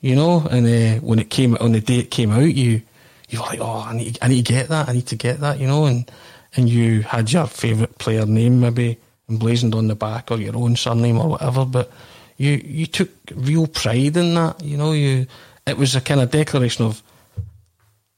You 0.02 0.16
know, 0.16 0.48
and 0.50 0.66
uh, 0.66 1.02
when 1.02 1.20
it 1.20 1.30
came 1.30 1.58
on 1.60 1.74
the 1.74 1.82
day 1.82 2.00
it 2.00 2.12
came 2.12 2.32
out, 2.32 2.56
you 2.56 2.82
you 3.30 3.40
were 3.40 3.46
like, 3.46 3.60
oh, 3.60 3.86
I 3.86 3.96
need, 3.96 4.18
I 4.22 4.28
need 4.28 4.46
to 4.46 4.54
get 4.54 4.70
that, 4.70 4.90
I 4.90 4.94
need 4.94 5.08
to 5.08 5.16
get 5.16 5.40
that, 5.42 5.60
you 5.60 5.68
know, 5.68 5.86
and 5.86 6.10
and 6.56 6.70
you 6.70 7.02
had 7.02 7.32
your 7.32 7.48
favourite 7.48 7.98
player 8.00 8.26
name 8.26 8.60
maybe 8.60 8.98
emblazoned 9.30 9.76
on 9.76 9.88
the 9.88 9.96
back 9.96 10.32
or 10.32 10.38
your 10.38 10.56
own 10.56 10.76
surname 10.76 11.20
or 11.20 11.30
whatever, 11.30 11.66
but 11.66 11.92
you 12.38 12.62
you 12.64 12.86
took 12.86 13.10
real 13.36 13.68
pride 13.68 14.18
in 14.18 14.34
that, 14.36 14.62
you 14.62 14.78
know, 14.78 14.92
you 14.92 15.28
it 15.68 15.78
was 15.78 15.96
a 15.96 16.02
kind 16.02 16.22
of 16.22 16.32
declaration 16.32 16.86
of 16.86 17.04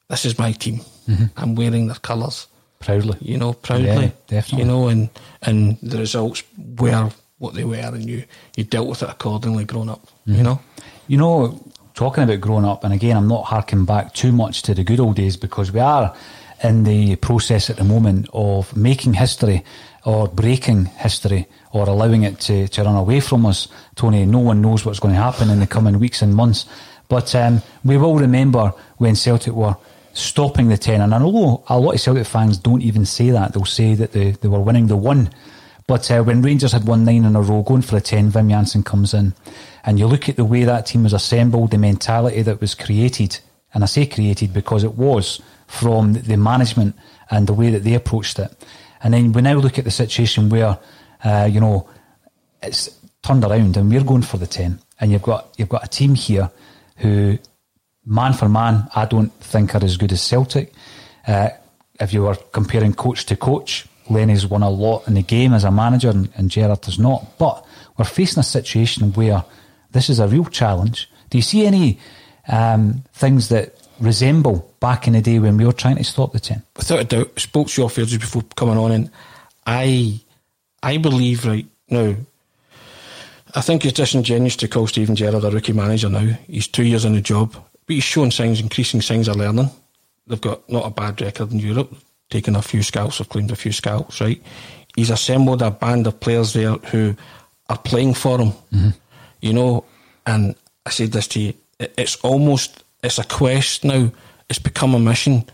this 0.10 0.26
is 0.26 0.38
my 0.38 0.52
team. 0.52 0.82
Mm-hmm. 1.08 1.26
I'm 1.38 1.56
wearing 1.56 1.88
their 1.88 1.96
colours. 1.96 2.48
Proudly. 2.80 3.18
You 3.22 3.38
know, 3.38 3.54
proudly. 3.54 3.86
Yeah, 3.86 4.10
definitely. 4.28 4.60
You 4.60 4.66
know, 4.66 4.88
and 4.88 5.10
and 5.42 5.78
the 5.82 5.98
results 5.98 6.44
were 6.58 7.12
what 7.42 7.56
they 7.56 7.64
were 7.64 7.76
and 7.76 8.08
you, 8.08 8.24
you 8.56 8.64
dealt 8.64 8.88
with 8.88 9.02
it 9.02 9.10
accordingly 9.10 9.66
growing 9.66 9.90
up. 9.90 10.06
Mm-hmm. 10.06 10.36
You 10.36 10.44
know? 10.44 10.60
You 11.08 11.18
know, 11.18 11.72
talking 11.96 12.24
about 12.24 12.40
growing 12.40 12.66
up, 12.66 12.84
and 12.84 12.94
again, 12.94 13.18
I'm 13.18 13.28
not 13.28 13.46
harking 13.46 13.84
back 13.84 14.14
too 14.14 14.32
much 14.32 14.62
to 14.64 14.76
the 14.76 14.84
good 14.84 15.00
old 15.00 15.16
days 15.16 15.38
because 15.38 15.72
we 15.72 15.80
are 15.80 16.16
in 16.64 16.84
the 16.84 17.16
process 17.16 17.70
at 17.72 17.78
the 17.78 17.84
moment 17.84 18.30
of 18.34 18.76
making 18.78 19.16
history 19.16 19.64
or 20.06 20.28
breaking 20.28 20.86
history 20.86 21.48
or 21.72 21.88
allowing 21.88 22.24
it 22.24 22.40
to, 22.40 22.68
to 22.68 22.84
run 22.84 22.96
away 22.96 23.20
from 23.20 23.46
us. 23.46 23.68
Tony, 23.96 24.26
no 24.26 24.40
one 24.40 24.62
knows 24.62 24.86
what's 24.86 25.00
going 25.00 25.14
to 25.14 25.22
happen 25.22 25.50
in 25.50 25.60
the 25.60 25.68
coming 25.68 26.00
weeks 26.00 26.22
and 26.22 26.36
months. 26.36 26.66
But 27.08 27.36
um, 27.36 27.62
we 27.84 27.98
will 27.98 28.18
remember 28.18 28.74
when 28.98 29.16
Celtic 29.16 29.54
were 29.54 29.76
stopping 30.14 30.70
the 30.70 30.78
10. 30.78 31.02
And 31.02 31.14
I 31.14 31.20
know 31.20 31.64
a 31.68 31.80
lot 31.80 31.96
of 31.96 32.02
Celtic 32.02 32.26
fans 32.26 32.58
don't 32.58 32.82
even 32.82 33.06
say 33.06 33.30
that. 33.32 33.54
They'll 33.54 33.66
say 33.66 33.94
that 33.96 34.12
they, 34.12 34.32
they 34.32 34.48
were 34.48 34.60
winning 34.60 34.88
the 34.88 34.98
one. 34.98 35.30
But 35.88 36.10
uh, 36.10 36.24
when 36.24 36.42
Rangers 36.42 36.72
had 36.72 36.86
won 36.86 37.04
nine 37.04 37.26
in 37.26 37.36
a 37.36 37.42
row, 37.42 37.64
going 37.64 37.82
for 37.82 37.96
the 37.96 38.02
10, 38.02 38.32
Wim 38.32 38.50
Jansen 38.50 38.84
comes 38.84 39.14
in. 39.14 39.34
And 39.84 40.00
you 40.00 40.08
look 40.08 40.30
at 40.30 40.36
the 40.36 40.46
way 40.46 40.64
that 40.64 40.86
team 40.86 41.04
was 41.04 41.14
assembled, 41.14 41.72
the 41.72 41.78
mentality 41.78 42.42
that 42.44 42.62
was 42.62 42.76
created. 42.76 43.40
And 43.74 43.84
I 43.84 43.88
say 43.88 44.06
created 44.06 44.54
because 44.54 44.84
it 44.84 44.96
was 44.96 45.42
from 45.68 46.14
the 46.14 46.38
management 46.38 46.96
and 47.30 47.48
the 47.48 47.54
way 47.54 47.70
that 47.72 47.84
they 47.84 47.94
approached 47.94 48.40
it. 48.40 48.54
And 49.04 49.14
then 49.14 49.32
we 49.32 49.42
now 49.42 49.56
look 49.56 49.78
at 49.78 49.86
the 49.86 49.92
situation 49.92 50.50
where, 50.50 50.78
uh, 51.24 51.50
you 51.52 51.60
know, 51.60 51.90
it's 52.62 52.90
turned 53.24 53.44
around 53.44 53.78
and 53.78 53.90
we're 53.90 54.04
going 54.04 54.22
for 54.22 54.38
the 54.38 54.48
10. 54.48 54.80
And 55.00 55.12
you've 55.12 55.24
got, 55.24 55.54
you've 55.58 55.70
got 55.70 55.84
a 55.84 55.88
team 55.88 56.16
here 56.16 56.52
who, 56.98 57.38
man 58.06 58.34
for 58.34 58.48
man, 58.48 58.88
I 58.96 59.06
don't 59.06 59.34
think 59.34 59.76
are 59.76 59.84
as 59.84 59.98
good 59.98 60.12
as 60.12 60.22
Celtic. 60.22 60.74
Uh, 61.28 61.50
if 62.00 62.14
you 62.14 62.24
were 62.24 62.36
comparing 62.52 62.94
coach 62.94 63.26
to 63.28 63.36
coach, 63.36 63.88
Lenny's 64.10 64.46
won 64.46 64.64
a 64.64 64.70
lot 64.70 65.08
in 65.08 65.14
the 65.14 65.24
game 65.24 65.54
as 65.54 65.64
a 65.64 65.72
manager 65.72 66.10
and, 66.10 66.30
and 66.36 66.50
Gerrard 66.50 66.86
has 66.86 67.00
not. 67.00 67.38
But 67.38 67.66
we're 67.98 68.06
facing 68.06 68.42
a 68.42 68.44
situation 68.44 69.14
where 69.14 69.44
this 69.92 70.10
is 70.10 70.20
a 70.20 70.28
real 70.28 70.46
challenge. 70.46 71.10
Do 71.30 71.38
you 71.38 71.42
see 71.42 71.66
any 71.66 72.00
um, 72.48 73.04
things 73.14 73.50
that 73.50 73.76
resemble 74.02 74.74
back 74.80 75.08
in 75.08 75.14
the 75.14 75.22
day 75.22 75.40
when 75.40 75.58
we 75.58 75.66
were 75.66 75.72
trying 75.74 75.98
to 75.98 76.04
stop 76.04 76.34
the 76.34 76.40
10? 76.40 76.62
Without 76.76 77.00
a 77.00 77.04
doubt, 77.04 77.40
spoke 77.40 77.68
to 77.70 77.82
you 77.82 77.86
off 77.86 77.96
just 77.96 78.20
before 78.20 78.44
coming 78.56 78.78
on, 78.78 78.92
and 78.92 79.12
I, 79.66 80.20
I 80.84 80.98
believe 80.98 81.46
right 81.46 81.66
now, 81.90 82.16
I 83.54 83.62
think 83.62 83.86
it's 83.86 83.94
disingenuous 83.98 84.56
to 84.58 84.68
call 84.68 84.88
Steven 84.88 85.16
Gerrard 85.16 85.44
a 85.44 85.52
rookie 85.52 85.74
manager 85.74 86.10
now. 86.10 86.38
He's 86.48 86.68
two 86.68 86.84
years 86.84 87.06
in 87.06 87.14
the 87.14 87.22
job, 87.22 87.52
but 87.54 87.94
he's 87.94 88.04
showing 88.04 88.32
signs, 88.32 88.60
increasing 88.62 89.02
signs 89.02 89.28
of 89.28 89.36
learning. 89.36 89.70
They've 90.28 90.40
got 90.40 90.70
not 90.70 90.86
a 90.86 90.90
bad 90.90 91.20
record 91.22 91.52
in 91.52 91.60
Europe, 91.60 91.94
taken 92.30 92.56
a 92.56 92.62
few 92.62 92.82
scouts, 92.82 93.18
have 93.18 93.30
claimed 93.30 93.52
a 93.52 93.56
few 93.56 93.72
scouts, 93.74 94.22
right? 94.22 94.42
He's 94.96 95.10
assembled 95.10 95.62
a 95.62 95.72
band 95.72 96.08
of 96.08 96.20
players 96.20 96.54
there 96.54 96.74
who 96.74 97.16
are 97.70 97.78
playing 97.78 98.14
for 98.14 98.40
him, 98.40 98.52
Mm-hmm. 98.74 98.90
you 99.42 99.54
know. 99.54 99.84
And 100.26 100.56
I 100.86 100.90
said 100.92 101.12
this 101.12 101.28
to 101.30 101.40
you, 101.40 101.54
it's 101.80 102.16
almost 102.18 102.84
it's 103.04 103.20
a 103.20 103.24
quest 103.24 103.84
now. 103.84 104.12
It's 104.50 104.60
become 104.60 104.96
a 104.96 105.00
mission. 105.00 105.46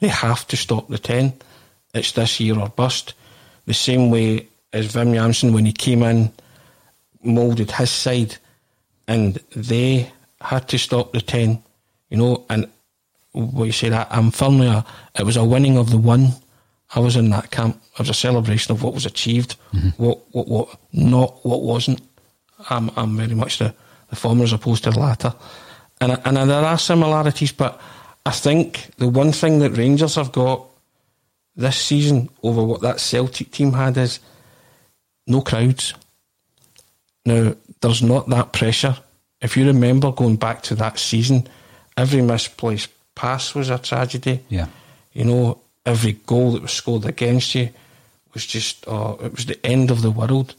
They 0.00 0.08
have 0.08 0.46
to 0.48 0.56
stop 0.56 0.88
the 0.88 0.98
ten. 0.98 1.32
It's 1.94 2.12
this 2.12 2.40
year 2.40 2.58
or 2.58 2.68
bust. 2.68 3.14
The 3.66 3.74
same 3.74 4.10
way 4.10 4.46
as 4.72 4.92
Jansen 4.92 5.52
when 5.52 5.66
he 5.66 5.72
came 5.72 6.02
in, 6.02 6.32
moulded 7.22 7.70
his 7.70 7.90
side, 7.90 8.36
and 9.08 9.34
they 9.54 10.10
had 10.40 10.68
to 10.68 10.78
stop 10.78 11.12
the 11.12 11.20
ten. 11.20 11.62
You 12.10 12.18
know, 12.18 12.44
and 12.48 12.68
what 13.32 13.64
you 13.64 13.72
said, 13.72 13.92
I, 13.92 14.06
I'm 14.10 14.30
firmly 14.30 14.68
a. 14.68 14.84
It 15.18 15.24
was 15.24 15.36
a 15.36 15.44
winning 15.44 15.78
of 15.78 15.90
the 15.90 15.98
one. 15.98 16.32
I 16.94 17.00
was 17.00 17.16
in 17.16 17.30
that 17.30 17.50
camp. 17.50 17.80
It 17.94 17.98
was 17.98 18.10
a 18.10 18.14
celebration 18.14 18.72
of 18.72 18.82
what 18.82 18.94
was 18.94 19.06
achieved, 19.06 19.56
mm-hmm. 19.72 19.88
what 20.02 20.20
what 20.32 20.48
what 20.48 20.78
not 20.92 21.44
what 21.44 21.62
wasn't. 21.62 22.00
I'm 22.70 22.90
I'm 22.96 23.16
very 23.16 23.34
much 23.34 23.58
the, 23.58 23.74
the 24.08 24.16
former 24.16 24.44
as 24.44 24.52
opposed 24.52 24.84
to 24.84 24.90
the 24.90 25.00
latter, 25.00 25.34
and 26.00 26.20
and 26.24 26.50
there 26.50 26.64
are 26.64 26.78
similarities, 26.78 27.52
but 27.52 27.80
I 28.24 28.30
think 28.30 28.90
the 28.98 29.08
one 29.08 29.32
thing 29.32 29.60
that 29.60 29.76
Rangers 29.76 30.16
have 30.16 30.32
got 30.32 30.66
this 31.54 31.76
season 31.76 32.28
over 32.42 32.62
what 32.62 32.82
that 32.82 33.00
Celtic 33.00 33.50
team 33.50 33.72
had 33.72 33.96
is 33.96 34.20
no 35.26 35.40
crowds. 35.40 35.94
Now 37.24 37.54
there's 37.80 38.02
not 38.02 38.28
that 38.28 38.52
pressure. 38.52 38.96
If 39.40 39.56
you 39.56 39.66
remember 39.66 40.12
going 40.12 40.36
back 40.36 40.62
to 40.64 40.74
that 40.76 40.98
season, 40.98 41.46
every 41.96 42.22
misplaced 42.22 42.90
pass 43.14 43.54
was 43.54 43.70
a 43.70 43.78
tragedy. 43.78 44.42
Yeah. 44.48 44.66
You 45.12 45.24
know, 45.24 45.60
every 45.84 46.12
goal 46.12 46.52
that 46.52 46.62
was 46.62 46.72
scored 46.72 47.04
against 47.04 47.54
you 47.54 47.70
was 48.34 48.46
just, 48.46 48.86
oh, 48.88 49.18
it 49.22 49.32
was 49.32 49.46
the 49.46 49.64
end 49.64 49.90
of 49.90 50.02
the 50.02 50.10
world. 50.10 50.54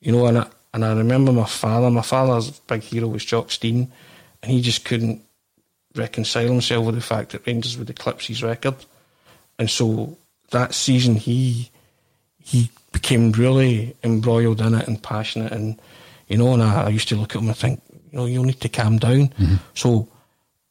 You 0.00 0.12
know, 0.12 0.26
and 0.26 0.38
I, 0.38 0.46
and 0.72 0.84
I 0.84 0.94
remember 0.94 1.32
my 1.32 1.46
father, 1.46 1.90
my 1.90 2.02
father's 2.02 2.50
big 2.50 2.82
hero 2.82 3.08
was 3.08 3.24
Jock 3.24 3.50
Stein, 3.50 3.90
and 4.42 4.52
he 4.52 4.60
just 4.60 4.84
couldn't 4.84 5.22
reconcile 5.94 6.46
himself 6.46 6.86
with 6.86 6.94
the 6.94 7.00
fact 7.00 7.32
that 7.32 7.46
Rangers 7.46 7.76
would 7.76 7.90
eclipse 7.90 8.26
his 8.26 8.42
record. 8.42 8.76
And 9.58 9.68
so 9.68 10.16
that 10.50 10.74
season, 10.74 11.16
he 11.16 11.70
he 12.42 12.70
became 12.92 13.32
really 13.32 13.94
embroiled 14.02 14.60
in 14.60 14.74
it 14.74 14.88
and 14.88 15.02
passionate. 15.02 15.52
And, 15.52 15.78
you 16.28 16.38
know, 16.38 16.54
and 16.54 16.62
I, 16.62 16.84
I 16.84 16.88
used 16.88 17.08
to 17.08 17.16
look 17.16 17.34
at 17.34 17.42
him 17.42 17.48
and 17.48 17.56
think, 17.56 17.82
you 18.10 18.18
know, 18.18 18.26
you'll 18.26 18.44
need 18.44 18.60
to 18.60 18.68
calm 18.68 18.98
down. 18.98 19.32
So, 19.74 20.08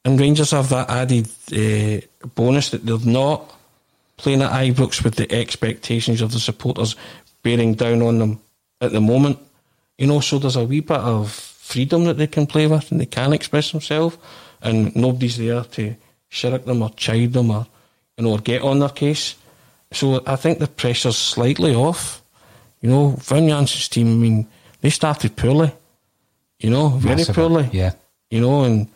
and 0.03 0.19
Rangers 0.19 0.51
have 0.51 0.69
that 0.69 0.89
added 0.89 1.27
uh, 1.51 2.27
bonus 2.35 2.71
that 2.71 2.85
they're 2.85 2.97
not 2.99 3.53
playing 4.15 4.41
at 4.41 4.51
Ibrox 4.51 5.03
with 5.03 5.15
the 5.15 5.31
expectations 5.31 6.21
of 6.21 6.31
the 6.31 6.39
supporters 6.39 6.95
bearing 7.43 7.75
down 7.75 8.01
on 8.01 8.17
them 8.17 8.39
at 8.81 8.91
the 8.91 9.01
moment. 9.01 9.37
You 9.97 10.07
know, 10.07 10.19
so 10.19 10.39
there's 10.39 10.55
a 10.55 10.63
wee 10.63 10.79
bit 10.79 10.97
of 10.97 11.29
freedom 11.67 12.05
that 12.05 12.17
they 12.17 12.27
can 12.27 12.47
play 12.47 12.65
with 12.67 12.91
and 12.91 12.99
they 13.01 13.05
can 13.05 13.33
express 13.33 13.71
themselves, 13.71 14.17
and 14.61 14.95
nobody's 14.95 15.37
there 15.37 15.63
to 15.63 15.95
shirk 16.29 16.65
them 16.65 16.81
or 16.81 16.89
chide 16.91 17.33
them 17.33 17.51
or, 17.51 17.65
you 18.17 18.23
know, 18.23 18.31
or 18.31 18.39
get 18.39 18.61
on 18.61 18.79
their 18.79 18.89
case. 19.03 19.35
So 19.91 20.21
I 20.25 20.35
think 20.37 20.59
the 20.59 20.67
pressure's 20.67 21.17
slightly 21.17 21.73
off. 21.75 22.21
You 22.81 22.89
know, 22.89 23.11
Wim 23.29 23.47
Jansen's 23.49 23.89
team, 23.89 24.07
I 24.07 24.15
mean, 24.15 24.47
they 24.81 24.89
started 24.89 25.35
poorly. 25.35 25.71
You 26.59 26.69
know, 26.69 26.89
very 26.89 27.15
Massively, 27.17 27.33
poorly. 27.43 27.69
yeah. 27.73 27.91
You 28.29 28.41
know, 28.41 28.63
and 28.63 28.87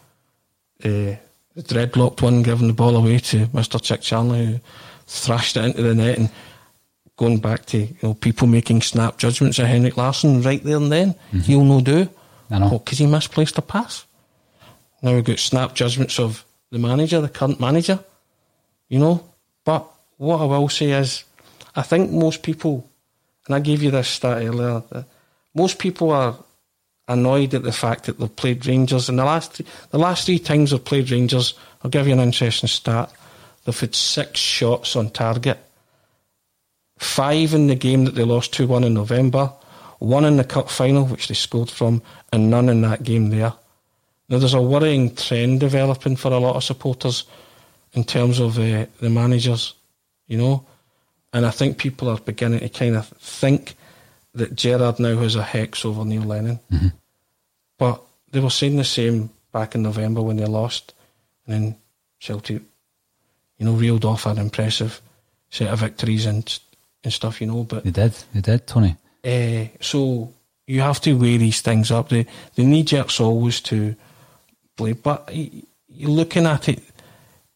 uh, 0.83 1.15
the 1.55 1.63
dreadlocked 1.63 2.21
one 2.21 2.41
giving 2.43 2.67
the 2.67 2.73
ball 2.73 2.95
away 2.95 3.19
to 3.19 3.47
Mr. 3.47 3.81
Chick 3.81 4.01
Charnley, 4.01 4.45
who 4.45 4.59
thrashed 5.07 5.57
it 5.57 5.65
into 5.65 5.81
the 5.81 5.93
net 5.95 6.17
and 6.17 6.29
going 7.17 7.37
back 7.39 7.65
to 7.67 7.77
you 7.77 7.95
know 8.01 8.13
people 8.15 8.47
making 8.47 8.81
snap 8.81 9.17
judgments 9.17 9.59
of 9.59 9.67
Henrik 9.67 9.95
Larsson 9.97 10.41
right 10.41 10.63
there 10.63 10.77
and 10.77 10.91
then. 10.91 11.15
He'll 11.43 11.63
no 11.63 11.81
do. 11.81 12.09
I 12.51 12.59
know. 12.59 12.79
because 12.79 12.97
he 12.97 13.07
misplaced 13.07 13.57
a 13.57 13.61
pass. 13.61 14.05
Now 15.01 15.15
we've 15.15 15.23
got 15.23 15.39
snap 15.39 15.73
judgments 15.73 16.19
of 16.19 16.45
the 16.69 16.79
manager, 16.79 17.21
the 17.21 17.29
current 17.29 17.59
manager. 17.59 17.99
You 18.89 18.99
know, 18.99 19.23
but 19.63 19.87
what 20.17 20.41
I 20.41 20.45
will 20.45 20.69
say 20.69 20.91
is, 20.91 21.23
I 21.75 21.81
think 21.81 22.11
most 22.11 22.43
people, 22.43 22.89
and 23.47 23.55
I 23.55 23.59
gave 23.59 23.81
you 23.81 23.89
this 23.89 24.09
stat 24.09 24.43
earlier, 24.43 24.83
that 24.91 25.05
most 25.55 25.79
people 25.79 26.11
are 26.11 26.35
annoyed 27.07 27.53
at 27.53 27.63
the 27.63 27.71
fact 27.71 28.05
that 28.05 28.19
they've 28.19 28.35
played 28.35 28.65
Rangers 28.65 29.09
in 29.09 29.15
the 29.15 29.25
last 29.25 29.61
the 29.89 29.97
last 29.97 30.25
three 30.25 30.39
times 30.39 30.71
they've 30.71 30.83
played 30.83 31.09
Rangers. 31.11 31.53
I'll 31.83 31.91
give 31.91 32.07
you 32.07 32.13
an 32.13 32.19
interesting 32.19 32.67
stat. 32.69 33.11
They've 33.65 33.79
had 33.79 33.95
six 33.95 34.39
shots 34.39 34.95
on 34.95 35.09
target. 35.11 35.59
Five 36.97 37.53
in 37.53 37.67
the 37.67 37.75
game 37.75 38.05
that 38.05 38.15
they 38.15 38.23
lost 38.23 38.53
2 38.53 38.67
1 38.67 38.83
in 38.83 38.93
November, 38.93 39.51
one 40.01 40.25
in 40.25 40.37
the 40.37 40.43
cup 40.43 40.67
final, 40.67 41.05
which 41.05 41.27
they 41.27 41.35
scored 41.35 41.69
from, 41.69 42.01
and 42.33 42.49
none 42.49 42.69
in 42.69 42.81
that 42.81 43.03
game 43.03 43.29
there. 43.29 43.53
Now, 44.29 44.39
there's 44.39 44.55
a 44.55 44.61
worrying 44.61 45.13
trend 45.13 45.59
developing 45.59 46.15
for 46.15 46.31
a 46.31 46.39
lot 46.39 46.55
of 46.55 46.63
supporters 46.63 47.25
in 47.93 48.03
terms 48.03 48.39
of 48.39 48.57
uh, 48.57 48.87
the 48.99 49.09
managers, 49.11 49.75
you 50.27 50.39
know. 50.39 50.65
And 51.33 51.45
I 51.45 51.51
think 51.51 51.77
people 51.77 52.09
are 52.09 52.17
beginning 52.17 52.61
to 52.61 52.69
kind 52.69 52.95
of 52.95 53.09
think 53.19 53.75
that 54.33 54.55
Gerrard 54.55 54.99
now 54.99 55.17
has 55.17 55.35
a 55.35 55.43
hex 55.43 55.85
over 55.85 56.03
Neil 56.03 56.23
Lennon. 56.23 56.59
But 57.77 58.01
they 58.31 58.39
were 58.39 58.49
saying 58.49 58.77
the 58.77 58.83
same 58.83 59.29
back 59.51 59.75
in 59.75 59.83
November 59.83 60.23
when 60.23 60.37
they 60.37 60.45
lost. 60.45 60.95
And 61.45 61.53
then 61.53 61.75
Celtic, 62.19 62.63
you 63.59 63.65
know, 63.65 63.73
reeled 63.73 64.05
off 64.05 64.25
an 64.25 64.39
impressive 64.39 64.99
set 65.51 65.71
of 65.71 65.79
victories 65.79 66.25
and, 66.25 66.59
and 67.03 67.13
stuff, 67.13 67.39
you 67.39 67.45
know. 67.45 67.65
But 67.65 67.83
They 67.83 67.91
did, 67.91 68.15
they 68.33 68.41
did, 68.41 68.65
Tony. 68.65 68.95
Uh, 69.23 69.65
so 69.79 70.33
you 70.67 70.81
have 70.81 71.01
to 71.01 71.13
weigh 71.17 71.37
these 71.37 71.61
things 71.61 71.91
up. 71.91 72.09
The 72.09 72.25
the 72.55 72.63
knee 72.63 72.83
jerk's 72.83 73.19
always 73.19 73.61
to 73.61 73.95
blame, 74.77 74.99
but 75.03 75.29
you're 75.33 76.09
looking 76.09 76.45
at 76.45 76.69
it 76.69 76.81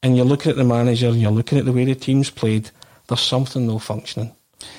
and 0.06 0.16
you're 0.16 0.26
looking 0.26 0.52
at 0.52 0.56
the 0.56 0.64
manager 0.64 1.08
and 1.08 1.20
you're 1.20 1.32
looking 1.32 1.58
at 1.58 1.66
the 1.66 1.72
way 1.72 1.84
the 1.84 1.96
team's 1.96 2.30
played, 2.30 2.70
there's 3.08 3.22
something 3.22 3.66
no 3.66 3.80
functioning. 3.80 4.32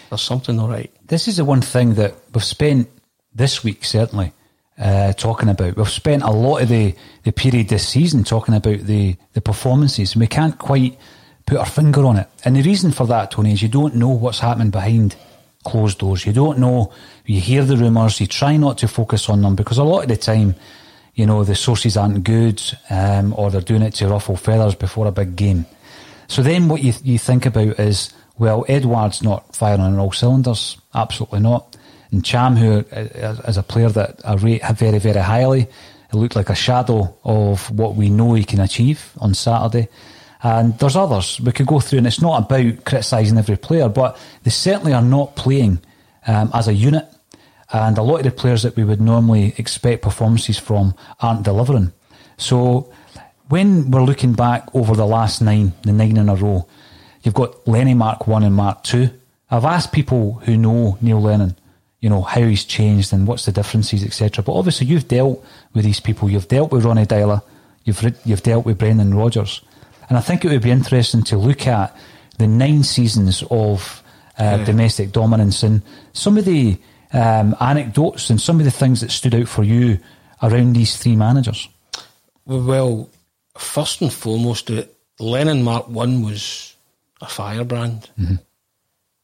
There's 0.09 0.23
something 0.23 0.59
all 0.61 0.69
right. 0.69 0.90
This 1.05 1.26
is 1.26 1.38
the 1.38 1.45
one 1.45 1.62
thing 1.62 1.95
that 1.95 2.14
we've 2.33 2.45
spent 2.45 2.88
this 3.35 3.64
week 3.64 3.85
certainly 3.85 4.33
uh, 4.78 5.12
talking 5.14 5.49
about. 5.49 5.76
We've 5.76 5.88
spent 5.88 6.23
a 6.23 6.31
lot 6.31 6.62
of 6.62 6.69
the, 6.69 6.95
the 7.25 7.33
period 7.33 7.69
this 7.69 7.88
season 7.88 8.23
talking 8.23 8.55
about 8.55 8.81
the, 8.81 9.16
the 9.33 9.40
performances, 9.40 10.12
and 10.12 10.21
we 10.21 10.28
can't 10.28 10.59
quite 10.59 10.97
put 11.45 11.59
our 11.59 11.66
finger 11.66 12.05
on 12.05 12.19
it. 12.19 12.28
And 12.45 12.55
the 12.55 12.62
reason 12.62 12.93
for 12.93 13.07
that, 13.09 13.33
Tony, 13.33 13.52
is 13.52 13.62
you 13.62 13.69
don't 13.69 13.97
know 13.97 14.11
what's 14.11 14.38
happening 14.38 14.71
behind 14.71 15.16
closed 15.66 15.99
doors. 15.99 16.25
You 16.25 16.32
don't 16.32 16.58
know. 16.58 16.92
You 17.26 17.40
hear 17.40 17.64
the 17.64 17.76
rumours. 17.76 18.20
You 18.20 18.26
try 18.26 18.56
not 18.56 18.78
to 18.78 18.88
focus 18.88 19.28
on 19.28 19.42
them 19.42 19.54
because 19.56 19.78
a 19.78 19.85
lot 19.85 20.04
of 20.04 20.08
the 20.08 20.16
time, 20.16 20.54
you 21.14 21.26
know, 21.26 21.44
the 21.44 21.54
sources 21.54 21.96
aren't 21.96 22.25
good, 22.25 22.62
um, 22.88 23.35
or 23.37 23.50
they're 23.50 23.61
doing 23.61 23.82
it 23.82 23.94
to 23.94 24.08
ruffle 24.08 24.37
feathers 24.37 24.75
before 24.75 25.06
a 25.06 25.12
big 25.12 25.37
game. 25.37 25.66
So 26.28 26.42
then, 26.42 26.68
what 26.68 26.82
you 26.82 26.92
you 27.04 27.18
think 27.18 27.46
about 27.46 27.78
is, 27.78 28.12
well, 28.38 28.64
Edouard's 28.68 29.23
not 29.23 29.54
firing 29.54 29.80
on 29.80 29.99
all 29.99 30.12
cylinders. 30.12 30.76
Absolutely 30.94 31.40
not. 31.40 31.76
And 32.11 32.23
Ntcham, 32.23 32.56
who 32.56 32.85
uh, 32.94 33.49
is 33.49 33.56
a 33.56 33.62
player 33.62 33.90
that 33.90 34.20
I 34.25 34.35
rate 34.35 34.62
very, 34.75 34.99
very 34.99 35.20
highly, 35.20 35.62
it 35.62 36.14
looked 36.14 36.37
like 36.37 36.50
a 36.50 36.54
shadow 36.54 37.14
of 37.25 37.70
what 37.70 37.96
we 37.96 38.11
know 38.11 38.35
he 38.35 38.44
can 38.44 38.61
achieve 38.61 39.12
on 39.18 39.35
Saturday. 39.35 39.88
And 40.47 40.79
there's 40.79 40.95
others 40.95 41.41
we 41.41 41.50
could 41.50 41.67
go 41.67 41.81
through, 41.81 41.99
and 41.99 42.07
it's 42.07 42.23
not 42.23 42.45
about 42.45 42.85
criticising 42.85 43.37
every 43.37 43.57
player, 43.57 43.88
but 43.88 44.17
they 44.45 44.50
certainly 44.50 44.93
are 44.93 45.03
not 45.03 45.35
playing 45.35 45.81
um, 46.25 46.53
as 46.55 46.69
a 46.69 46.73
unit. 46.73 47.05
And 47.73 47.99
a 47.99 48.03
lot 48.03 48.19
of 48.19 48.26
the 48.26 48.31
players 48.31 48.62
that 48.62 48.76
we 48.76 48.85
would 48.85 49.00
normally 49.00 49.55
expect 49.59 50.03
performances 50.03 50.57
from 50.57 50.95
aren't 51.19 51.43
delivering. 51.43 51.93
So 52.37 52.93
when 53.49 53.91
we're 53.91 54.05
looking 54.05 54.35
back 54.35 54.73
over 54.73 54.95
the 54.95 55.05
last 55.05 55.43
nine, 55.43 55.73
the 55.83 55.93
nine 55.93 56.17
in 56.17 56.29
a 56.29 56.37
row, 56.37 56.69
you've 57.25 57.35
got 57.35 57.67
Lenny 57.67 57.95
Mark 57.95 58.29
1 58.29 58.45
and 58.45 58.55
Mark 58.55 58.85
2. 58.85 59.11
I've 59.50 59.65
asked 59.65 59.93
people 59.93 60.35
who 60.45 60.57
know 60.57 60.97
Neil 61.00 61.21
Lennon, 61.21 61.57
you 62.00 62.09
know, 62.09 62.23
how 62.23 62.43
he's 62.43 62.65
changed 62.65 63.12
and 63.12 63.26
what's 63.26 63.47
the 63.47 63.53
differences, 63.53 64.05
etc. 64.05 64.45
But 64.45 64.53
obviously 64.53 64.87
you've 64.87 65.09
dealt 65.09 65.45
with 65.75 65.85
these 65.85 65.99
people. 65.99 66.31
You've 66.31 66.47
dealt 66.47 66.71
with 66.71 66.85
Ronnie 66.85 67.05
Deila. 67.05 67.43
You've, 67.83 68.15
you've 68.25 68.45
dealt 68.45 68.65
with 68.65 68.79
Brendan 68.79 69.12
Rodgers. 69.12 69.61
And 70.08 70.16
I 70.16 70.20
think 70.20 70.44
it 70.44 70.48
would 70.48 70.62
be 70.62 70.70
interesting 70.70 71.22
to 71.25 71.36
look 71.36 71.66
at 71.66 71.96
the 72.38 72.46
nine 72.46 72.82
seasons 72.82 73.42
of 73.50 74.02
uh, 74.38 74.56
yeah. 74.58 74.64
domestic 74.64 75.12
dominance 75.12 75.62
and 75.62 75.82
some 76.12 76.36
of 76.36 76.44
the 76.44 76.78
um, 77.12 77.56
anecdotes 77.60 78.30
and 78.30 78.40
some 78.40 78.58
of 78.58 78.64
the 78.64 78.70
things 78.70 79.00
that 79.00 79.10
stood 79.10 79.34
out 79.34 79.48
for 79.48 79.64
you 79.64 79.98
around 80.42 80.75
these 80.75 80.96
three 80.96 81.16
managers. 81.16 81.68
Well, 82.44 83.08
first 83.56 84.00
and 84.02 84.12
foremost, 84.12 84.66
the 84.66 84.88
Lennon 85.18 85.62
Mark 85.62 85.88
One 85.88 86.22
was 86.22 86.76
a 87.20 87.26
firebrand. 87.26 88.10
Mm-hmm. 88.18 88.34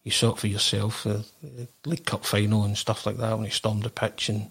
You 0.04 0.10
saw 0.10 0.32
it 0.32 0.38
for 0.38 0.48
yourself, 0.48 1.04
the, 1.04 1.24
the, 1.42 1.68
League 1.84 2.06
Cup 2.06 2.24
final 2.24 2.64
and 2.64 2.76
stuff 2.76 3.06
like 3.06 3.18
that 3.18 3.36
when 3.36 3.44
he 3.44 3.52
stormed 3.52 3.84
the 3.84 3.90
pitch, 3.90 4.28
and 4.28 4.50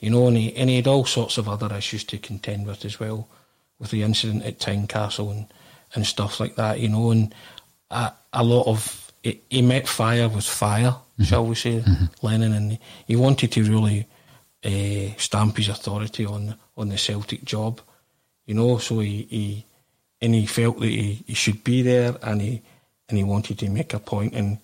you 0.00 0.10
know, 0.10 0.26
and 0.26 0.36
he, 0.36 0.56
and 0.56 0.68
he 0.68 0.76
had 0.76 0.88
all 0.88 1.04
sorts 1.04 1.38
of 1.38 1.48
other 1.48 1.72
issues 1.76 2.02
to 2.04 2.18
contend 2.18 2.66
with 2.66 2.84
as 2.84 2.98
well, 2.98 3.28
with 3.78 3.90
the 3.90 4.02
incident 4.02 4.44
at 4.44 4.58
Tynecastle 4.58 5.30
and 5.30 5.46
and 5.94 6.06
stuff 6.06 6.40
like 6.40 6.56
that, 6.56 6.80
you 6.80 6.88
know, 6.88 7.10
and 7.10 7.34
a, 7.90 8.12
a 8.32 8.44
lot 8.44 8.66
of 8.66 9.12
he, 9.22 9.40
he, 9.50 9.62
met 9.62 9.88
fire 9.88 10.28
with 10.28 10.44
fire, 10.44 10.90
mm-hmm. 10.90 11.24
shall 11.24 11.44
we 11.44 11.54
say, 11.54 11.80
mm-hmm. 11.80 12.04
Lennon, 12.22 12.52
and 12.52 12.78
he 13.06 13.16
wanted 13.16 13.52
to 13.52 13.64
really 13.64 14.06
uh, 14.64 15.14
stamp 15.18 15.56
his 15.56 15.68
authority 15.68 16.24
on 16.24 16.54
on 16.76 16.88
the 16.88 16.98
Celtic 16.98 17.44
job, 17.44 17.80
you 18.46 18.54
know. 18.54 18.78
So 18.78 19.00
he, 19.00 19.26
he 19.30 19.64
and 20.20 20.34
he 20.34 20.46
felt 20.46 20.80
that 20.80 20.86
he, 20.86 21.24
he 21.26 21.34
should 21.34 21.64
be 21.64 21.82
there, 21.82 22.16
and 22.22 22.40
he 22.40 22.62
and 23.08 23.18
he 23.18 23.24
wanted 23.24 23.58
to 23.60 23.70
make 23.70 23.94
a 23.94 23.98
point, 23.98 24.34
and 24.34 24.58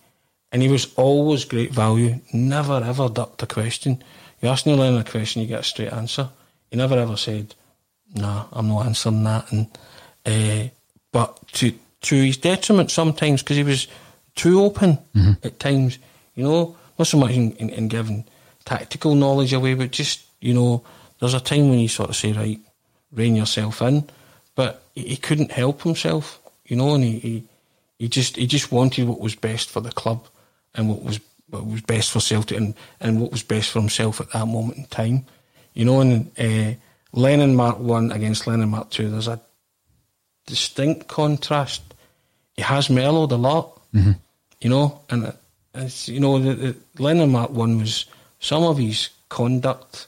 and 0.52 0.62
he 0.62 0.68
was 0.68 0.92
always 0.94 1.44
great 1.44 1.72
value. 1.72 2.20
Never 2.32 2.82
ever 2.84 3.08
ducked 3.08 3.42
a 3.42 3.46
question. 3.46 4.02
You 4.40 4.48
ask 4.50 4.66
Neil 4.66 4.76
Lennon 4.76 5.00
a 5.00 5.04
question, 5.04 5.42
you 5.42 5.48
get 5.48 5.60
a 5.60 5.64
straight 5.64 5.92
answer. 5.92 6.28
He 6.70 6.76
never 6.76 6.98
ever 6.98 7.16
said, 7.16 7.54
"Nah, 8.14 8.46
I'm 8.52 8.68
not 8.68 8.86
answering 8.86 9.24
that," 9.24 9.50
and. 9.52 9.66
Uh, 10.26 10.68
but 11.14 11.46
to 11.52 11.72
to 12.02 12.16
his 12.16 12.36
detriment 12.36 12.90
sometimes 12.90 13.40
because 13.40 13.56
he 13.56 13.62
was 13.62 13.86
too 14.34 14.60
open 14.60 14.98
mm-hmm. 15.14 15.46
at 15.46 15.60
times. 15.60 15.98
You 16.34 16.42
know, 16.42 16.76
not 16.98 17.06
so 17.06 17.18
much 17.18 17.30
in, 17.30 17.52
in, 17.52 17.70
in, 17.70 17.86
giving 17.86 18.24
tactical 18.64 19.14
knowledge 19.14 19.52
away, 19.52 19.74
but 19.74 19.92
just 19.92 20.26
you 20.40 20.52
know, 20.52 20.82
there's 21.20 21.34
a 21.34 21.40
time 21.40 21.68
when 21.68 21.78
you 21.78 21.86
sort 21.86 22.10
of 22.10 22.16
say, 22.16 22.32
right, 22.32 22.58
rein 23.12 23.36
yourself 23.36 23.80
in. 23.80 24.10
But 24.56 24.82
he, 24.96 25.02
he 25.10 25.16
couldn't 25.16 25.52
help 25.52 25.82
himself, 25.82 26.40
you 26.66 26.74
know, 26.74 26.94
and 26.96 27.04
he, 27.04 27.18
he 27.20 27.44
he 28.00 28.08
just 28.08 28.34
he 28.34 28.48
just 28.48 28.72
wanted 28.72 29.06
what 29.06 29.20
was 29.20 29.36
best 29.36 29.70
for 29.70 29.80
the 29.80 29.92
club 29.92 30.26
and 30.74 30.88
what 30.88 31.04
was 31.04 31.20
what 31.48 31.64
was 31.64 31.82
best 31.82 32.10
for 32.10 32.18
Celtic 32.18 32.56
and, 32.56 32.74
and 33.00 33.20
what 33.20 33.30
was 33.30 33.44
best 33.44 33.70
for 33.70 33.78
himself 33.78 34.20
at 34.20 34.32
that 34.32 34.46
moment 34.46 34.78
in 34.78 34.86
time. 34.86 35.26
You 35.74 35.84
know, 35.84 36.00
and 36.00 36.32
uh, 36.36 36.76
Lennon 37.12 37.54
Mark 37.54 37.78
One 37.78 38.10
against 38.10 38.48
Lennon 38.48 38.70
Mark 38.70 38.90
Two, 38.90 39.08
there's 39.10 39.28
a 39.28 39.40
distinct 40.46 41.08
contrast. 41.08 41.82
He 42.56 42.62
has 42.62 42.90
mellowed 42.90 43.32
a 43.32 43.36
lot, 43.36 43.80
mm-hmm. 43.92 44.12
you 44.60 44.70
know, 44.70 45.00
and 45.10 45.32
it's 45.74 46.08
you 46.08 46.20
know 46.20 46.38
the, 46.38 46.54
the 46.54 46.76
Lennon 47.02 47.32
Mark 47.32 47.50
one 47.50 47.78
was 47.78 48.06
some 48.38 48.62
of 48.62 48.78
his 48.78 49.10
conduct, 49.28 50.06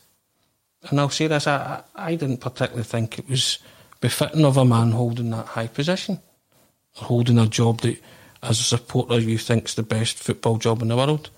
and 0.89 1.01
I'll 1.01 1.11
say 1.11 1.27
this: 1.27 1.47
I 1.47 1.83
I 1.95 2.15
didn't 2.15 2.39
particularly 2.39 2.85
think 2.85 3.19
it 3.19 3.29
was 3.29 3.59
befitting 4.01 4.45
of 4.45 4.57
a 4.57 4.65
man 4.65 4.93
holding 4.93 5.31
that 5.31 5.47
high 5.47 5.67
position, 5.67 6.21
holding 6.95 7.39
a 7.39 7.47
job 7.47 7.81
that, 7.81 8.01
as 8.43 8.61
a 8.61 8.63
supporter, 8.63 9.19
you 9.19 9.39
think's 9.39 9.75
the 9.75 9.83
best 9.83 10.19
football 10.19 10.59
job 10.59 10.83
in 10.83 10.89
the 10.89 10.97
world, 10.97 11.31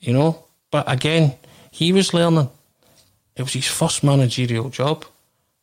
you 0.00 0.12
know. 0.12 0.44
But 0.70 0.90
again, 0.90 1.34
he 1.70 1.92
was 1.92 2.14
learning. 2.14 2.48
It 3.36 3.42
was 3.42 3.52
his 3.52 3.66
first 3.66 4.02
managerial 4.02 4.70
job. 4.70 5.04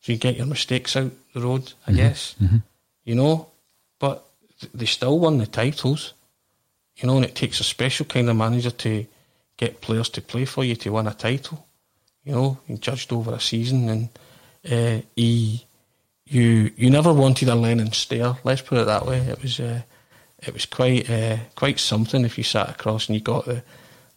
So 0.00 0.12
you 0.12 0.18
get 0.18 0.36
your 0.36 0.46
mistakes 0.46 0.96
out 0.96 1.12
the 1.34 1.40
road, 1.40 1.72
I 1.86 1.90
mm-hmm. 1.90 1.96
guess. 1.96 2.34
Mm-hmm. 2.42 2.56
You 3.04 3.14
know, 3.14 3.48
but 3.98 4.24
they 4.72 4.86
still 4.86 5.18
won 5.18 5.38
the 5.38 5.46
titles. 5.46 6.14
You 6.96 7.06
know, 7.06 7.16
and 7.16 7.24
it 7.24 7.34
takes 7.34 7.60
a 7.60 7.64
special 7.64 8.06
kind 8.06 8.28
of 8.28 8.36
manager 8.36 8.70
to 8.70 9.06
get 9.56 9.80
players 9.80 10.08
to 10.10 10.20
play 10.22 10.44
for 10.44 10.64
you 10.64 10.76
to 10.76 10.92
win 10.92 11.06
a 11.06 11.14
title. 11.14 11.66
You 12.24 12.32
know, 12.32 12.58
he 12.66 12.76
judged 12.76 13.12
over 13.12 13.34
a 13.34 13.40
season, 13.40 13.88
and 13.88 14.08
uh, 14.70 15.02
he, 15.16 15.64
you, 16.26 16.70
you 16.76 16.90
never 16.90 17.12
wanted 17.12 17.48
a 17.48 17.54
Lennon 17.54 17.92
stare. 17.92 18.36
Let's 18.44 18.60
put 18.60 18.78
it 18.78 18.86
that 18.86 19.06
way. 19.06 19.18
It 19.18 19.42
was, 19.42 19.60
uh, 19.60 19.82
it 20.42 20.52
was 20.52 20.66
quite, 20.66 21.08
uh, 21.08 21.38
quite 21.54 21.78
something 21.78 22.24
if 22.24 22.36
you 22.36 22.44
sat 22.44 22.68
across 22.68 23.08
and 23.08 23.16
you 23.16 23.22
got 23.22 23.46
the, 23.46 23.62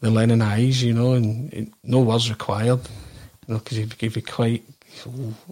the 0.01 0.11
Lennon 0.11 0.41
eyes. 0.41 0.83
You 0.83 0.93
know, 0.93 1.13
and 1.13 1.53
it, 1.53 1.69
no 1.83 2.01
words 2.01 2.29
required. 2.29 2.81
You 3.47 3.53
know, 3.53 3.59
because 3.59 3.77
he'd, 3.77 3.93
he'd 3.93 4.13
be 4.13 4.21
quite 4.21 4.63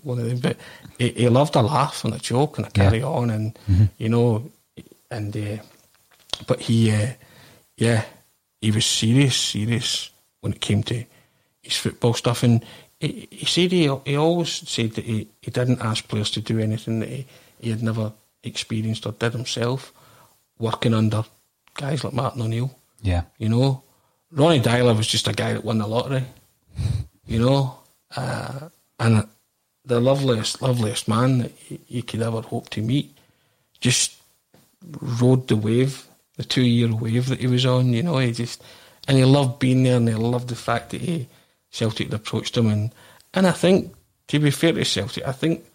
one 0.03 0.19
of 0.19 0.25
them. 0.25 0.39
But 0.39 0.57
he, 0.97 1.09
he, 1.09 1.29
loved 1.29 1.55
a 1.55 1.61
laugh 1.61 2.03
and 2.05 2.13
a 2.13 2.19
joke 2.19 2.57
and 2.57 2.67
a 2.67 2.71
carry 2.71 2.99
yeah. 2.99 3.05
on, 3.05 3.29
and 3.29 3.55
mm-hmm. 3.69 3.85
you 3.97 4.09
know, 4.09 4.51
and 5.09 5.35
uh, 5.35 5.57
but 6.47 6.61
he, 6.61 6.91
uh, 6.91 7.07
yeah, 7.77 8.03
he 8.61 8.71
was 8.71 8.85
serious, 8.85 9.35
serious 9.35 10.09
when 10.41 10.53
it 10.53 10.61
came 10.61 10.83
to 10.83 11.03
his 11.61 11.77
football 11.77 12.13
stuff, 12.13 12.43
and 12.43 12.63
he, 12.99 13.27
he 13.31 13.45
said 13.45 13.71
he 13.71 13.93
he 14.05 14.15
always 14.15 14.49
said 14.69 14.91
that 14.93 15.05
he, 15.05 15.27
he 15.41 15.51
didn't 15.51 15.81
ask 15.81 16.07
players 16.07 16.31
to 16.31 16.41
do 16.41 16.59
anything 16.59 16.99
that 16.99 17.09
he, 17.09 17.25
he 17.59 17.69
had 17.69 17.83
never 17.83 18.13
experienced 18.43 19.05
or 19.05 19.11
did 19.11 19.33
himself, 19.33 19.93
working 20.59 20.93
under 20.93 21.23
guys 21.75 22.03
like 22.03 22.13
Martin 22.13 22.41
O'Neill. 22.41 22.75
Yeah, 23.01 23.23
you 23.37 23.49
know, 23.49 23.83
Ronnie 24.31 24.61
Deila 24.61 24.95
was 24.95 25.07
just 25.07 25.27
a 25.27 25.33
guy 25.33 25.53
that 25.53 25.65
won 25.65 25.77
the 25.77 25.87
lottery. 25.87 26.23
You 27.27 27.39
know, 27.39 27.79
uh, 28.17 28.67
and 29.01 29.27
the 29.83 29.99
loveliest, 29.99 30.61
loveliest 30.61 31.07
man 31.07 31.39
that 31.39 31.51
you 31.87 32.03
could 32.03 32.21
ever 32.21 32.41
hope 32.41 32.69
to 32.69 32.81
meet 32.81 33.17
just 33.79 34.15
rode 35.01 35.47
the 35.47 35.55
wave, 35.55 36.07
the 36.37 36.43
two 36.43 36.61
year 36.61 36.93
wave 36.93 37.27
that 37.27 37.39
he 37.39 37.47
was 37.47 37.65
on, 37.65 37.93
you 37.93 38.03
know, 38.03 38.19
he 38.19 38.31
just, 38.31 38.63
and 39.07 39.17
he 39.17 39.25
loved 39.25 39.57
being 39.57 39.81
there 39.83 39.97
and 39.97 40.07
he 40.07 40.13
loved 40.13 40.49
the 40.49 40.55
fact 40.55 40.91
that 40.91 41.01
he, 41.01 41.27
Celtic 41.71 42.07
had 42.07 42.13
approached 42.13 42.55
him. 42.55 42.67
And, 42.67 42.93
and 43.33 43.47
I 43.47 43.51
think, 43.51 43.93
to 44.27 44.39
be 44.39 44.51
fair 44.51 44.73
to 44.73 44.85
Celtic, 44.85 45.25
I 45.25 45.31
think 45.31 45.65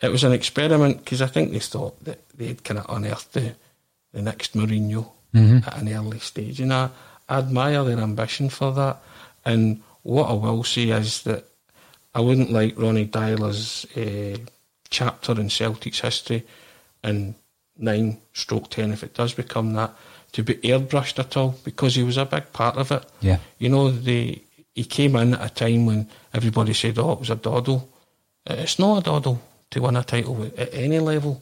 it 0.00 0.12
was 0.12 0.22
an 0.22 0.32
experiment 0.32 0.98
because 0.98 1.20
I 1.20 1.26
think 1.26 1.50
they 1.50 1.58
thought 1.58 2.02
that 2.04 2.28
they'd 2.36 2.62
kind 2.62 2.78
of 2.78 2.86
unearthed 2.88 3.32
the, 3.32 3.56
the 4.12 4.22
next 4.22 4.54
Mourinho 4.54 5.10
mm-hmm. 5.34 5.66
at 5.66 5.78
an 5.78 5.92
early 5.92 6.20
stage. 6.20 6.60
And 6.60 6.72
I, 6.72 6.90
I 7.28 7.38
admire 7.38 7.82
their 7.82 7.98
ambition 7.98 8.50
for 8.50 8.72
that. 8.72 9.02
And 9.44 9.82
what 10.02 10.30
I 10.30 10.34
will 10.34 10.62
say 10.62 10.90
is 10.90 11.24
that 11.24 11.47
I 12.18 12.20
wouldn't 12.20 12.50
like 12.50 12.76
Ronnie 12.76 13.04
Deila's 13.04 13.86
uh, 13.96 14.36
chapter 14.90 15.40
in 15.40 15.48
Celtic's 15.48 16.00
history 16.00 16.44
in 17.04 17.36
nine 17.76 18.18
stroke 18.32 18.70
ten 18.70 18.90
if 18.90 19.04
it 19.04 19.14
does 19.14 19.34
become 19.34 19.74
that 19.74 19.94
to 20.32 20.42
be 20.42 20.54
airbrushed 20.54 21.20
at 21.20 21.36
all 21.36 21.56
because 21.62 21.94
he 21.94 22.02
was 22.02 22.16
a 22.16 22.26
big 22.26 22.52
part 22.52 22.76
of 22.76 22.90
it. 22.90 23.06
Yeah. 23.20 23.38
You 23.60 23.68
know, 23.68 23.92
the 23.92 24.42
he 24.74 24.82
came 24.82 25.14
in 25.14 25.34
at 25.34 25.46
a 25.46 25.54
time 25.54 25.86
when 25.86 26.08
everybody 26.34 26.74
said, 26.74 26.98
Oh, 26.98 27.12
it 27.12 27.20
was 27.20 27.30
a 27.30 27.36
doddle. 27.36 27.88
It's 28.46 28.80
not 28.80 28.98
a 28.98 29.04
doddle 29.04 29.40
to 29.70 29.82
win 29.82 29.94
a 29.94 30.02
title 30.02 30.50
at 30.56 30.74
any 30.74 30.98
level. 30.98 31.40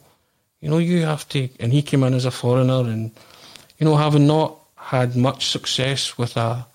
You 0.61 0.69
know, 0.69 0.79
you 0.79 1.07
have 1.07 1.27
to, 1.31 1.49
and 1.59 1.73
he 1.73 1.81
came 1.81 2.03
in 2.03 2.13
as 2.13 2.27
a 2.27 2.31
foreigner, 2.31 2.81
and 2.81 3.13
you 3.79 3.87
know, 3.87 3.97
having 3.97 4.27
not 4.27 4.59
had 4.77 5.17
much 5.17 5.47
success 5.47 6.19
with 6.19 6.37
a, 6.37 6.67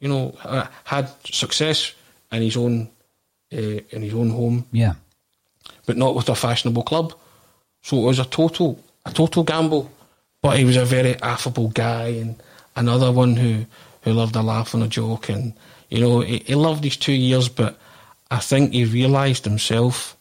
you 0.00 0.08
know, 0.08 0.34
uh, 0.44 0.66
had 0.84 1.10
success 1.26 1.92
in 2.32 2.40
his 2.40 2.56
own, 2.56 2.88
in 3.54 4.02
his 4.02 4.14
own 4.14 4.30
home, 4.30 4.66
Yeah. 4.72 4.94
but 5.86 5.96
not 5.96 6.14
with 6.14 6.28
a 6.28 6.34
fashionable 6.34 6.82
club. 6.82 7.14
So 7.82 7.96
it 7.98 8.04
was 8.04 8.18
a 8.18 8.24
total, 8.24 8.78
a 9.06 9.12
total 9.12 9.42
gamble. 9.44 9.90
But 10.42 10.58
he 10.58 10.64
was 10.66 10.76
a 10.76 10.84
very 10.84 11.14
affable 11.22 11.68
guy, 11.68 12.08
and 12.20 12.36
another 12.76 13.10
one 13.10 13.36
who 13.36 13.64
who 14.02 14.12
loved 14.12 14.36
a 14.36 14.42
laugh 14.42 14.74
and 14.74 14.82
a 14.82 14.88
joke, 14.88 15.30
and 15.30 15.54
you 15.88 16.00
know, 16.00 16.20
he, 16.20 16.38
he 16.46 16.54
loved 16.54 16.84
his 16.84 16.98
two 16.98 17.12
years. 17.14 17.48
But 17.48 17.78
I 18.30 18.40
think 18.40 18.72
he 18.74 18.84
realised 18.84 19.44
himself 19.46 20.16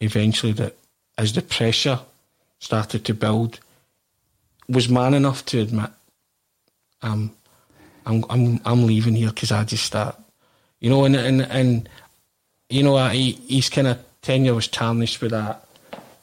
eventually 0.00 0.52
that 0.54 0.76
as 1.18 1.32
the 1.34 1.42
pressure 1.42 2.00
started 2.58 3.04
to 3.04 3.12
build, 3.14 3.60
was 4.68 4.88
man 4.88 5.12
enough 5.12 5.44
to 5.46 5.60
admit, 5.60 5.90
um, 7.02 7.30
I'm 8.06 8.24
I'm 8.30 8.60
I'm 8.64 8.86
leaving 8.86 9.14
here 9.14 9.28
because 9.28 9.52
I 9.52 9.64
just 9.64 9.84
start, 9.84 10.16
you 10.80 10.88
know, 10.88 11.04
and 11.04 11.16
and 11.16 11.42
and 11.42 11.88
you 12.70 12.82
know, 12.82 13.08
he, 13.08 13.32
his 13.48 13.68
kind 13.68 13.86
of 13.88 13.98
tenure 14.22 14.54
was 14.54 14.68
tarnished 14.68 15.20
with 15.20 15.32
that 15.32 15.66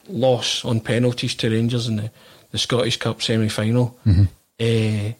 loss 0.08 0.64
on 0.64 0.80
penalties 0.80 1.34
to 1.36 1.50
Rangers 1.50 1.86
in 1.88 1.96
the, 1.96 2.10
the 2.50 2.58
Scottish 2.58 2.96
Cup 2.96 3.20
semi 3.22 3.48
final. 3.48 3.96
Mhm. 4.06 4.28
Uh, 4.60 5.12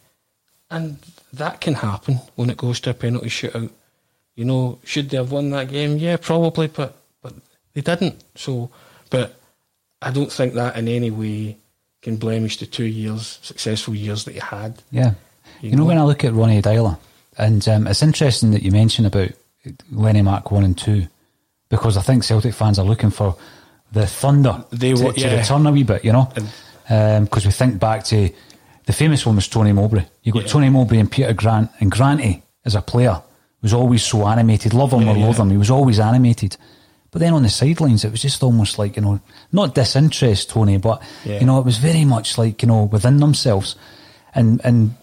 and 0.71 0.99
that 1.33 1.61
can 1.61 1.75
happen 1.75 2.17
when 2.37 2.51
it 2.51 2.57
goes 2.57 2.81
to 2.81 2.91
a 2.91 2.95
penalty 2.95 3.29
shootout. 3.29 3.71
You 4.35 4.45
know, 4.45 4.79
should 4.85 5.11
they 5.11 5.17
have 5.17 5.33
won 5.33 5.51
that 5.51 5.69
game? 5.69 5.97
Yeah, 5.99 6.17
probably, 6.17 6.69
but 6.69 6.97
but 7.23 7.35
they 7.75 7.81
didn't. 7.81 8.23
So, 8.37 8.71
but 9.11 9.35
I 10.01 10.11
don't 10.11 10.31
think 10.33 10.55
that 10.55 10.77
in 10.77 10.88
any 10.88 11.11
way 11.11 11.57
can 12.03 12.17
blemish 12.17 12.59
the 12.59 12.67
two 12.67 12.85
years, 12.85 13.38
successful 13.43 13.95
years 13.95 14.25
that 14.25 14.35
he 14.35 14.41
had. 14.41 14.81
Yeah. 14.91 15.14
You 15.61 15.71
You, 15.71 15.77
know, 15.77 15.83
know? 15.83 15.88
when 15.88 15.99
I 15.99 16.05
look 16.05 16.25
at 16.25 16.33
Ronnie 16.35 16.62
Deila, 16.62 16.99
and 17.37 17.67
um, 17.69 17.87
it's 17.88 18.03
interesting 18.03 18.53
that 18.53 18.62
you 18.62 18.71
mention 18.71 19.05
about 19.07 19.31
Lenny 19.91 20.23
Mark 20.23 20.53
1 20.53 20.62
and 20.64 20.79
2, 20.79 21.07
because 21.68 21.96
I 21.96 22.02
think 22.02 22.24
Celtic 22.24 22.54
fans 22.54 22.78
are 22.78 22.85
looking 22.87 23.11
for 23.11 23.37
the 23.92 24.07
thunder 24.07 24.64
They 24.70 24.92
to, 24.94 25.04
wa- 25.04 25.12
to 25.12 25.37
return 25.37 25.66
a 25.66 25.72
wee 25.72 25.83
bit, 25.83 26.04
you 26.04 26.12
know? 26.12 26.31
Because 26.35 27.44
um, 27.44 27.48
we 27.48 27.50
think 27.52 27.78
back 27.78 28.04
to 28.04 28.31
the 28.87 28.92
famous 28.92 29.24
one 29.26 29.37
was 29.37 29.48
Tony 29.48 29.72
Mowbray. 29.72 30.04
You 30.22 30.33
got 30.33 30.46
Tony 30.46 30.70
Mowbray 30.70 30.98
and 30.98 31.11
Peter 31.11 31.33
Grant, 31.35 31.70
and 31.81 31.90
Granty, 31.90 32.42
as 32.64 32.74
a 32.74 32.81
player, 32.83 33.20
was 33.62 33.72
always 33.74 34.02
so 34.02 34.26
animated. 34.26 34.72
Love 34.72 34.92
him 34.92 35.00
or 35.09 35.16
Yeah, 35.16 35.24
loathe 35.26 35.37
yeah. 35.37 35.42
him, 35.42 35.50
he 35.50 35.57
was 35.57 35.70
always 35.70 35.98
animated. 36.00 36.57
But 37.11 37.20
then 37.20 37.33
on 37.33 37.42
the 37.42 37.48
sidelines, 37.48 38.04
it 38.04 38.11
was 38.11 38.20
just 38.22 38.42
almost 38.42 38.78
like, 38.78 38.96
you 38.96 39.02
know, 39.02 39.20
not 39.52 39.74
disinterest, 39.74 40.50
Tony, 40.50 40.76
but, 40.76 41.02
Yeah. 41.24 41.40
you 41.40 41.46
know, 41.46 41.59
it 41.59 41.64
was 41.64 41.78
very 41.78 42.04
much 42.04 42.37
like, 42.38 42.62
you 42.62 42.68
know, 42.68 42.85
within 42.85 43.16
themselves. 43.18 43.76
And, 44.35 44.61
and 44.64 44.94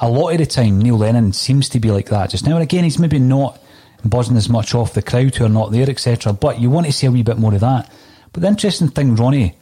a 0.00 0.08
lot 0.10 0.30
of 0.32 0.38
the 0.38 0.46
time, 0.46 0.80
Neil 0.80 0.96
Lennon 0.96 1.32
seems 1.34 1.68
to 1.70 1.78
be 1.80 1.90
like 1.90 2.08
that 2.08 2.30
just 2.30 2.46
now. 2.46 2.54
And 2.54 2.62
again, 2.62 2.84
he's 2.84 2.98
maybe 2.98 3.18
not 3.18 3.58
buzzing 4.04 4.36
as 4.36 4.48
much 4.48 4.74
off 4.74 4.94
the 4.94 5.02
crowd 5.02 5.34
who 5.34 5.44
are 5.44 5.50
not 5.50 5.72
there, 5.72 5.88
etc. 5.88 6.32
But 6.32 6.60
you 6.60 6.70
want 6.70 6.86
to 6.86 6.92
see 6.92 7.06
a 7.06 7.10
wee 7.10 7.22
bit 7.22 7.38
more 7.38 7.54
of 7.54 7.60
that. 7.60 7.90
But 8.32 8.42
the 8.42 8.48
interesting 8.48 8.88
thing, 8.88 9.16
Ronnie, 9.16 9.56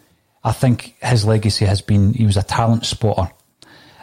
I 0.44 0.53
think 0.53 0.94
his 1.03 1.24
legacy 1.24 1.64
has 1.64 1.81
been 1.81 2.12
he 2.14 2.27
was 2.27 2.37
a 2.37 2.42
talent 2.42 2.87
spotter. 2.87 3.33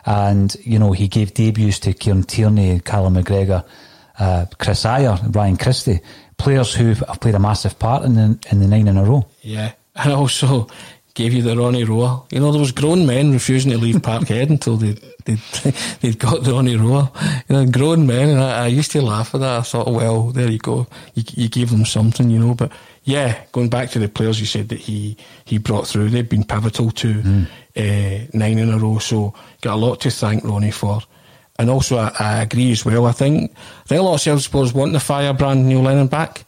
And, 0.06 0.56
you 0.62 0.78
know, 0.78 0.91
he 0.91 1.08
gave 1.08 1.34
debuts 1.34 1.80
to 1.80 1.93
Kieran 1.93 2.24
Tierney, 2.24 2.80
Callum 2.80 3.15
McGregor, 3.15 3.65
uh, 4.19 4.45
Kris 4.60 4.84
Ajer, 4.84 5.36
Ryan 5.36 5.58
Christie, 5.58 6.00
players 6.38 6.76
who 6.76 6.93
have 6.93 7.19
played 7.21 7.34
a 7.34 7.39
massive 7.39 7.80
part 7.80 8.04
in 8.04 8.13
the, 8.13 8.39
in 8.52 8.60
the 8.60 8.67
nine 8.67 8.88
in 8.88 8.98
a 8.98 9.04
row. 9.04 9.28
Yeah, 9.41 9.71
and 9.95 10.13
also 10.13 10.67
gave 11.15 11.34
you 11.34 11.41
the 11.41 11.58
Ronnie 11.58 11.86
Roar. 11.86 12.25
You 12.30 12.39
know, 12.39 12.51
there 12.51 12.60
was 12.62 12.71
grown 12.71 13.08
men 13.08 13.32
refusing 13.32 13.71
to 13.71 13.78
leave 13.78 13.95
Parkhead 13.95 14.49
until 14.49 14.78
they 14.78 14.91
they 15.25 15.38
they'd 16.01 16.19
got 16.19 16.43
the 16.43 16.54
Ronnie 16.54 16.75
Roar. 16.75 17.12
You 17.49 17.56
know, 17.56 17.65
grown 17.65 18.06
men, 18.06 18.30
and 18.30 18.39
I, 18.39 18.65
I 18.65 18.67
used 18.67 18.91
to 18.91 19.01
laugh 19.01 19.34
at 19.34 19.41
that. 19.41 19.60
I 19.60 19.62
thought, 19.62 19.91
well, 19.91 20.28
there 20.32 20.51
you 20.51 20.60
go, 20.60 20.86
you, 21.15 21.23
you 21.34 21.49
gave 21.49 21.71
them 21.71 21.86
something, 21.86 22.30
you 22.30 22.38
know. 22.38 22.54
But 22.54 22.71
yeah, 23.04 23.43
going 23.51 23.69
back 23.69 23.89
to 23.91 23.99
the 23.99 24.10
players 24.10 24.39
you 24.39 24.45
said 24.45 24.69
that 24.69 24.80
he 24.80 25.17
he 25.45 25.58
brought 25.58 25.88
through, 25.88 26.10
they've 26.10 26.30
been 26.30 26.43
pivotal 26.43 26.91
to 26.91 27.47
uh, 27.75 28.28
nine 28.34 28.60
in 28.60 28.69
a 28.69 28.78
row. 28.78 28.99
So 28.99 29.34
got 29.62 29.75
a 29.75 29.78
lot 29.78 30.01
to 30.01 30.12
thank 30.12 30.43
Ronnie 30.43 30.71
for. 30.71 31.01
And 31.58 31.69
also, 31.69 31.97
I, 31.97 32.12
I 32.19 32.41
agree 32.41 32.73
as 32.73 32.84
well. 32.84 33.06
I 33.06 33.13
think 33.13 33.51
I 33.56 33.88
think 33.88 33.99
a 33.99 34.04
lot 34.04 34.15
of 34.15 34.21
Celtic 34.21 34.43
supporters 34.43 34.73
want 34.73 34.91
the 34.91 34.99
firebrand 34.99 35.67
Neil 35.67 35.82
Lennon 35.82 36.08
back 36.08 36.43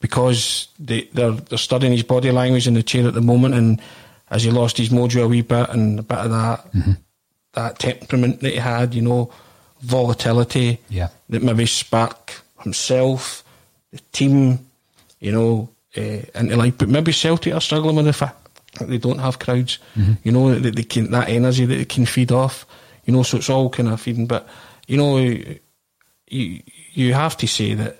because 0.00 0.68
they, 0.78 1.02
they're 1.14 1.32
they're 1.32 1.58
studying 1.58 1.92
his 1.92 2.02
body 2.02 2.30
language 2.32 2.66
in 2.66 2.74
the 2.74 2.82
chair 2.82 3.06
at 3.06 3.14
the 3.14 3.20
moment, 3.20 3.54
and 3.54 3.80
as 4.30 4.42
he 4.44 4.50
lost 4.50 4.76
his 4.78 4.88
mojo 4.90 5.24
a 5.24 5.28
wee 5.28 5.42
bit 5.42 5.68
and 5.70 5.98
a 5.98 6.02
bit 6.02 6.18
of 6.18 6.30
that 6.30 6.96
that 7.52 7.78
temperament 7.78 8.40
that 8.40 8.52
he 8.52 8.58
had, 8.58 8.94
you 8.94 9.02
know, 9.02 9.30
volatility 9.82 10.78
Yeah. 10.88 11.08
that 11.28 11.42
maybe 11.42 11.66
spark 11.66 12.40
himself, 12.62 13.42
the 13.92 14.00
team, 14.12 14.58
you 15.18 15.32
know, 15.32 15.68
uh, 15.96 16.22
into 16.34 16.56
life. 16.56 16.78
But 16.78 16.88
maybe 16.88 17.12
Celtic 17.12 17.52
are 17.54 17.60
struggling 17.60 17.96
with 17.96 18.06
the 18.06 18.12
fact 18.12 18.36
that 18.78 18.88
they 18.88 18.98
don't 18.98 19.18
have 19.18 19.38
crowds. 19.40 19.78
You 20.24 20.30
know 20.32 20.54
that 20.58 20.76
they 20.76 20.84
can 20.84 21.10
that 21.10 21.28
energy 21.28 21.66
that 21.66 21.74
they 21.74 21.84
can 21.84 22.06
feed 22.06 22.30
off. 22.32 22.64
You 23.04 23.12
know, 23.12 23.22
so 23.24 23.38
it's 23.38 23.50
all 23.50 23.68
kind 23.70 23.88
of 23.88 24.00
feeding. 24.00 24.26
But 24.26 24.46
you 24.86 24.96
know, 24.96 25.18
you 25.18 26.62
you 26.94 27.14
have 27.14 27.36
to 27.38 27.46
say 27.48 27.74
that 27.74 27.99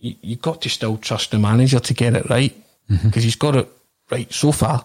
you 0.00 0.14
you 0.22 0.36
got 0.36 0.62
to 0.62 0.68
still 0.68 0.96
trust 0.96 1.30
the 1.30 1.38
manager 1.38 1.78
to 1.80 1.94
get 1.94 2.14
it 2.16 2.28
right 2.30 2.54
because 3.04 3.22
he's 3.22 3.36
got 3.36 3.56
it 3.56 3.68
right 4.10 4.32
so 4.32 4.50
far. 4.52 4.84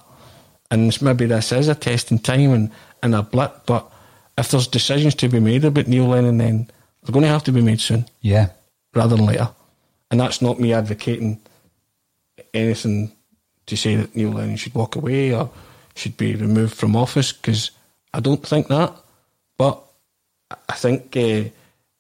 And 0.72 0.88
it's 0.88 1.02
maybe 1.02 1.26
this 1.26 1.52
is 1.52 1.68
a 1.68 1.76
test 1.76 2.12
in 2.12 2.20
time 2.20 2.52
and, 2.52 2.72
and 3.02 3.16
a 3.16 3.22
blip, 3.22 3.66
but 3.66 3.92
if 4.38 4.50
there's 4.52 4.68
decisions 4.68 5.16
to 5.16 5.30
be 5.30 5.40
made 5.40 5.64
about 5.66 5.88
Neil 5.88 6.08
Lennon, 6.08 6.38
then 6.38 6.70
they're 7.04 7.14
going 7.14 7.24
to 7.24 7.30
have 7.30 7.44
to 7.46 7.52
be 7.52 7.62
made 7.62 7.80
soon 7.80 8.06
Yeah. 8.22 8.50
rather 8.94 9.16
than 9.16 9.26
later. 9.26 9.50
And 10.12 10.20
that's 10.20 10.42
not 10.42 10.60
me 10.60 10.74
advocating 10.74 11.40
anything 12.54 13.12
to 13.68 13.76
say 13.78 13.96
that 13.96 14.16
Neil 14.16 14.32
Lennon 14.32 14.58
should 14.58 14.74
walk 14.76 14.96
away 14.96 15.34
or 15.34 15.50
should 15.96 16.18
be 16.18 16.36
removed 16.36 16.76
from 16.76 16.96
office 16.96 17.32
because 17.32 17.72
I 18.14 18.20
don't 18.20 18.46
think 18.46 18.68
that. 18.68 18.94
But 19.58 19.82
I 20.70 20.74
think 20.74 21.16
uh, 21.16 21.50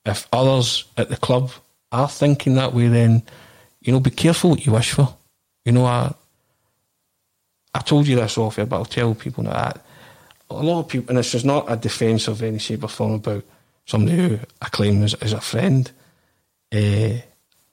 if 0.05 0.27
others 0.33 0.85
at 0.97 1.09
the 1.09 1.17
club 1.17 1.51
are 1.91 2.09
thinking 2.09 2.55
that 2.55 2.73
way, 2.73 2.87
then 2.87 3.23
you 3.81 3.93
know, 3.93 3.99
be 3.99 4.09
careful 4.09 4.51
what 4.51 4.65
you 4.65 4.71
wish 4.71 4.91
for. 4.91 5.15
You 5.63 5.71
know, 5.71 5.85
I 5.85 6.13
I 7.73 7.79
told 7.79 8.07
you 8.07 8.15
this 8.15 8.37
off 8.37 8.55
here, 8.55 8.65
but 8.65 8.77
I'll 8.77 8.85
tell 8.85 9.13
people 9.15 9.43
now 9.43 9.53
that 9.53 9.85
a 10.49 10.53
lot 10.55 10.79
of 10.81 10.87
people, 10.87 11.09
and 11.09 11.17
this 11.17 11.33
is 11.33 11.43
not 11.43 11.71
a 11.71 11.75
defence 11.75 12.27
of 12.27 12.41
any 12.41 12.59
shape 12.59 12.83
or 12.83 12.87
form 12.87 13.13
about 13.13 13.43
somebody 13.85 14.17
who 14.17 14.39
I 14.61 14.69
claim 14.69 15.03
is, 15.03 15.15
is 15.15 15.33
a 15.33 15.41
friend. 15.41 15.91
Uh, 16.71 17.21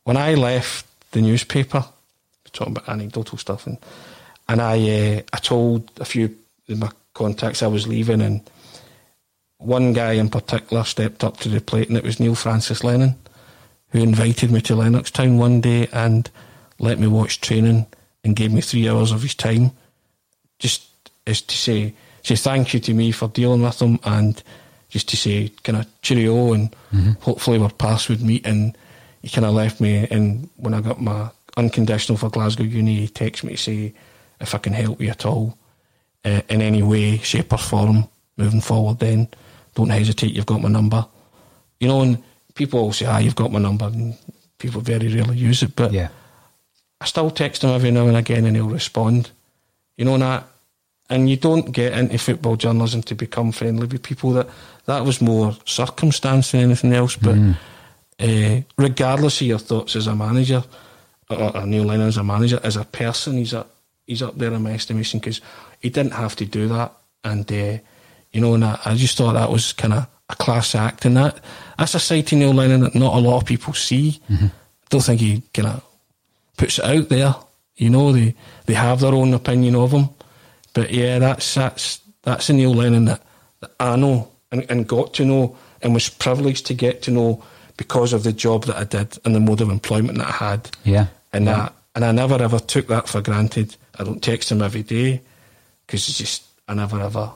when 0.05 0.17
I 0.17 0.35
left 0.35 0.87
the 1.13 1.21
newspaper, 1.21 1.85
talking 2.53 2.77
about 2.77 2.89
anecdotal 2.89 3.39
stuff, 3.39 3.67
and 3.67 3.79
and 4.49 4.61
I 4.61 4.77
uh, 4.79 5.23
I 5.33 5.37
told 5.39 5.91
a 6.01 6.05
few 6.05 6.37
of 6.69 6.79
my 6.79 6.91
contacts 7.15 7.63
I 7.63 7.67
was 7.69 7.87
leaving, 7.87 8.21
and 8.21 8.41
one 9.59 9.93
guy 9.93 10.13
in 10.13 10.29
particular 10.29 10.85
stepped 10.85 11.25
up 11.25 11.39
to 11.39 11.49
the 11.49 11.61
plate, 11.61 11.89
and 11.89 11.97
it 11.97 12.05
was 12.05 12.21
Neil 12.21 12.35
Francis 12.35 12.85
Lennon, 12.85 13.17
who 13.93 14.01
invited 14.01 14.51
me 14.51 14.61
to 14.63 14.75
Lennoxtown 14.75 15.39
one 15.39 15.61
day 15.61 15.87
and 15.93 16.29
let 16.79 16.99
me 16.99 17.07
watch 17.07 17.41
training 17.41 17.87
and 18.25 18.37
gave 18.37 18.53
me 18.53 18.61
three 18.61 18.89
hours 18.89 19.13
of 19.13 19.23
his 19.23 19.35
time, 19.35 19.71
just 20.59 20.87
as 21.27 21.41
to 21.43 21.57
say 21.57 21.95
say 22.23 22.37
thank 22.37 22.73
you 22.73 22.81
to 22.81 22.95
me 22.95 23.11
for 23.13 23.29
dealing 23.29 23.63
with 23.63 23.81
him 23.81 23.99
and 24.05 24.43
just 24.89 25.09
to 25.09 25.17
say 25.17 25.49
kind 25.65 25.79
of 25.79 26.03
cheerio 26.03 26.53
and 26.53 26.75
hopefully 27.21 27.59
our 27.59 27.71
paths 27.71 28.09
would 28.09 28.23
meet 28.23 28.47
and 28.47 28.77
he 29.23 29.29
kind 29.29 29.45
of 29.45 29.55
left 29.55 29.81
me 29.81 30.07
and 30.11 30.49
when 30.57 30.75
I 30.75 30.81
got 30.81 31.01
my 31.01 31.31
unconditional 31.57 32.17
for 32.17 32.31
Glasgow 32.31 32.63
Uni 32.65 32.95
he 32.95 33.09
texted 33.09 33.45
me 33.45 33.53
to 33.53 33.59
say 33.59 33.95
if 34.41 34.55
I 34.55 34.59
can 34.59 34.73
help 34.73 35.01
you 35.01 35.09
at 35.11 35.27
all 35.27 35.57
uh, 36.25 36.43
in 36.49 36.61
any 36.63 36.83
way, 36.83 37.19
shape 37.19 37.53
or 37.53 37.59
form 37.59 38.09
moving 38.37 38.61
forward 38.61 38.99
then. 38.99 39.29
Don't 39.75 39.89
hesitate, 39.89 40.33
you've 40.33 40.47
got 40.47 40.61
my 40.61 40.69
number. 40.69 41.07
You 41.81 41.89
know, 41.89 42.03
and 42.03 42.23
people 42.55 42.81
all 42.81 42.93
say, 42.93 43.07
ah, 43.07 43.19
you've 43.19 43.37
got 43.37 43.53
my 43.53 43.59
number 43.59 43.87
and 43.87 44.17
people 44.59 44.81
very 44.81 45.09
rarely 45.09 45.37
use 45.37 45.63
it, 45.63 45.75
but 45.77 45.93
Yeah. 45.93 46.09
I 47.01 47.07
still 47.07 47.31
text 47.31 47.65
him 47.65 47.71
every 47.71 47.91
now 47.91 48.07
and 48.07 48.17
again 48.17 48.45
and 48.47 48.55
he'll 48.55 48.69
respond. 48.69 49.31
You 49.97 50.05
know, 50.05 50.15
and 50.15 50.23
that 50.23 50.47
and 51.11 51.29
you 51.29 51.37
don't 51.37 51.73
get 51.73 51.93
into 51.93 52.17
football 52.19 52.57
journalism 52.57 53.03
to 53.03 53.15
become 53.15 53.53
friendly 53.53 53.87
with 53.87 54.03
people 54.03 54.33
that 54.33 54.49
that 54.87 55.05
was 55.05 55.21
more 55.21 55.57
circumstance 55.65 56.53
than 56.53 56.61
anything 56.63 56.93
else. 56.93 57.17
But 57.17 57.37
uh, 58.21 58.61
regardless 58.79 59.41
of 59.41 59.47
your 59.47 59.59
thoughts 59.59 59.97
as 59.97 60.07
a 60.07 60.15
manager, 60.15 60.63
or, 61.29 61.57
or 61.57 61.67
Neil 61.67 61.85
Lennon 61.85 62.09
as 62.09 62.17
a 62.17 62.25
manager, 62.25 62.61
as 62.63 62.77
a 62.77 62.85
person, 62.85 63.37
he's 63.37 63.53
up 63.53 63.75
he's 64.07 64.23
up 64.23 64.39
there 64.39 64.53
in 64.53 64.63
my 64.63 64.73
estimation 64.73 65.21
because 65.21 65.41
he 65.81 65.91
didn't 65.91 66.13
have 66.13 66.37
to 66.37 66.45
do 66.47 66.69
that. 66.69 66.93
And 67.25 67.51
uh, 67.51 67.79
you 68.33 68.41
know, 68.41 68.55
and 68.55 68.65
I, 68.65 68.79
I 68.85 68.95
just 68.95 69.17
thought 69.19 69.35
that 69.35 69.51
was 69.51 69.73
kind 69.73 69.95
of 69.95 70.07
a 70.33 70.37
class 70.37 70.75
act, 70.75 71.05
and 71.05 71.17
that 71.17 71.39
that's 71.79 71.95
a 71.95 72.01
side 72.01 72.27
to 72.29 72.37
Neil 72.37 72.53
Lennon 72.53 72.81
that 72.81 72.95
not 72.95 73.15
a 73.15 73.21
lot 73.21 73.39
of 73.39 73.47
people 73.47 73.75
see. 73.75 74.21
I 74.31 74.51
don't 74.89 75.01
think 75.01 75.21
he 75.21 75.43
kind 75.55 75.69
of 75.69 75.85
puts 76.57 76.79
it 76.79 76.85
out 76.85 77.09
there. 77.09 77.35
You 77.77 77.91
know, 77.91 78.13
they 78.13 78.35
they 78.67 78.75
have 78.75 79.01
their 79.01 79.15
own 79.15 79.35
opinion 79.35 79.75
of 79.77 79.93
him, 79.93 80.09
But 80.75 80.91
yeah, 80.91 81.19
that's 81.19 81.55
that's 81.55 82.01
that's 82.23 82.47
the 82.47 82.53
Neil 82.55 82.75
Lennon 82.75 83.07
that, 83.07 83.23
that 83.61 83.73
I 83.81 83.97
know 83.97 84.31
and, 84.51 84.67
and 84.71 84.89
got 84.89 85.15
to 85.15 85.25
know 85.25 85.57
and 85.81 85.95
was 85.95 86.09
privileged 86.09 86.67
to 86.67 86.75
get 86.75 87.03
to 87.03 87.11
know 87.11 87.43
because 87.77 88.13
of 88.13 88.23
the 88.23 88.33
job 88.33 88.65
that 88.65 88.77
I 88.77 88.85
did 88.85 89.19
and 89.25 89.35
the 89.35 89.41
mode 89.41 89.61
of 89.61 89.71
employment 89.71 90.19
that 90.19 90.29
I 90.29 90.51
had. 90.51 90.71
Yeah. 90.85 91.07
And 91.33 91.47
yeah. 91.47 91.57
that 91.57 91.75
and 91.95 92.05
I 92.05 92.13
never 92.13 92.41
ever 92.43 92.59
took 92.59 92.87
that 92.89 93.09
for 93.09 93.21
granted. 93.21 93.77
I 93.99 94.05
don't 94.05 94.23
text 94.23 94.51
him 94.51 94.63
every 94.63 94.83
day 94.83 95.21
because 95.87 96.09
it's 96.09 96.19
just 96.19 96.45
I 96.69 96.75
never 96.75 97.01
ever. 97.01 97.31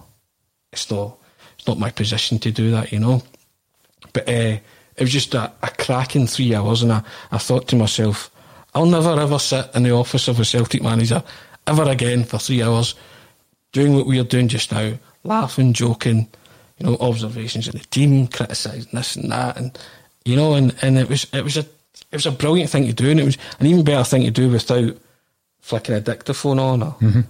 It's 0.72 0.90
not 0.90 1.18
it's 1.66 1.68
not 1.68 1.80
my 1.80 1.90
position 1.90 2.38
to 2.38 2.52
do 2.52 2.70
that, 2.70 2.92
you 2.92 3.00
know. 3.00 3.24
But 4.12 4.28
uh, 4.28 4.58
it 4.96 5.00
was 5.00 5.10
just 5.10 5.34
a, 5.34 5.50
a 5.64 5.68
cracking 5.70 6.28
three 6.28 6.54
hours, 6.54 6.80
and 6.80 6.92
I, 6.92 7.02
I 7.32 7.38
thought 7.38 7.66
to 7.68 7.76
myself, 7.76 8.30
I'll 8.72 8.86
never 8.86 9.18
ever 9.20 9.40
sit 9.40 9.68
in 9.74 9.82
the 9.82 9.90
office 9.90 10.28
of 10.28 10.38
a 10.38 10.44
Celtic 10.44 10.80
manager 10.80 11.24
ever 11.66 11.82
again 11.82 12.22
for 12.22 12.38
three 12.38 12.62
hours, 12.62 12.94
doing 13.72 13.96
what 13.96 14.06
we 14.06 14.20
are 14.20 14.24
doing 14.24 14.46
just 14.46 14.70
now, 14.70 14.92
laughing, 15.24 15.72
joking, 15.72 16.28
you 16.78 16.86
know, 16.86 16.96
observations 17.00 17.66
of 17.66 17.72
the 17.72 17.80
team, 17.80 18.28
criticising 18.28 18.90
this 18.92 19.16
and 19.16 19.32
that, 19.32 19.56
and 19.56 19.76
you 20.24 20.36
know, 20.36 20.54
and, 20.54 20.72
and 20.82 20.98
it 20.98 21.08
was 21.08 21.26
it 21.32 21.42
was 21.42 21.56
a 21.56 21.66
it 22.12 22.12
was 22.12 22.26
a 22.26 22.30
brilliant 22.30 22.70
thing 22.70 22.86
to 22.86 22.92
do, 22.92 23.10
and 23.10 23.18
it 23.18 23.24
was 23.24 23.38
an 23.58 23.66
even 23.66 23.82
better 23.82 24.04
thing 24.04 24.22
to 24.22 24.30
do 24.30 24.48
without 24.50 24.96
flicking 25.62 25.96
a 25.96 26.00
dictaphone 26.00 26.60
on 26.60 26.84
or. 26.84 26.92
Mm-hmm. 27.00 27.20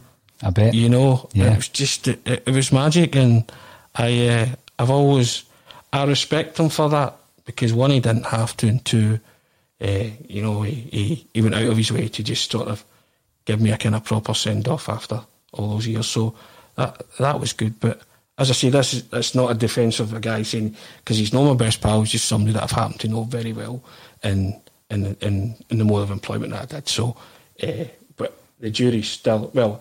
I 0.42 0.51
bet 0.51 0.75
you 0.75 0.90
know. 0.90 1.31
Yeah. 1.33 1.55
It 1.55 1.57
was 1.57 1.68
just 1.68 2.09
it, 2.09 2.20
it, 2.27 2.51
was 2.51 2.70
magic, 2.70 3.16
and 3.16 3.51
I 3.97 4.29
uh, 4.29 4.47
I've 4.79 4.91
always 4.91 5.45
I 5.93 6.05
respect 6.05 6.59
him 6.59 6.69
for 6.69 6.89
that 6.91 7.17
because 7.45 7.73
one 7.73 7.91
he 7.91 8.01
didn't 8.01 8.27
have 8.27 8.57
to, 8.59 8.69
and 8.69 8.85
two, 8.85 9.21
uh, 9.81 10.05
you 10.29 10.43
know, 10.43 10.63
he, 10.63 10.75
he 10.75 11.29
he 11.33 11.43
went 11.43 11.55
out 11.55 11.65
of 11.65 11.77
his 11.77 11.91
way 11.91 12.09
to 12.09 12.23
just 12.23 12.51
sort 12.51 12.69
of 12.69 12.85
give 13.45 13.61
me 13.61 13.71
a 13.71 13.79
kind 13.79 13.95
of 13.95 14.05
proper 14.05 14.35
send 14.35 14.69
off 14.69 14.89
after 14.89 15.23
all 15.53 15.71
those 15.71 15.87
years. 15.87 16.07
So 16.07 16.35
that 16.77 17.03
that 17.19 17.41
was 17.41 17.53
good, 17.53 17.81
but. 17.81 18.03
As 18.39 18.51
I 18.51 18.53
say, 18.53 18.69
this 18.69 18.93
is 18.93 19.05
it's 19.15 19.35
not 19.35 19.51
a 19.51 19.55
defence 19.55 19.99
of 19.99 20.13
a 20.13 20.21
guy 20.21 20.43
saying 20.43 20.77
because 20.99 21.17
he's 21.17 21.33
not 21.33 21.45
my 21.45 21.55
best 21.55 21.81
pal. 21.81 22.03
He's 22.03 22.11
just 22.11 22.27
somebody 22.27 22.53
that 22.53 22.65
I've 22.65 22.71
happened 22.71 23.01
to 23.01 23.09
know 23.09 23.23
very 23.23 23.55
well 23.55 23.83
in 24.23 24.61
in 24.91 25.17
in, 25.23 25.57
in 25.71 25.79
the 25.79 25.87
mode 25.87 26.03
of 26.03 26.11
employment 26.11 26.53
that 26.53 26.63
I 26.65 26.67
did. 26.67 26.87
So, 26.87 27.17
uh, 27.63 27.85
but 28.19 28.39
the 28.61 28.69
jury's 28.69 29.09
still 29.09 29.51
well. 29.55 29.81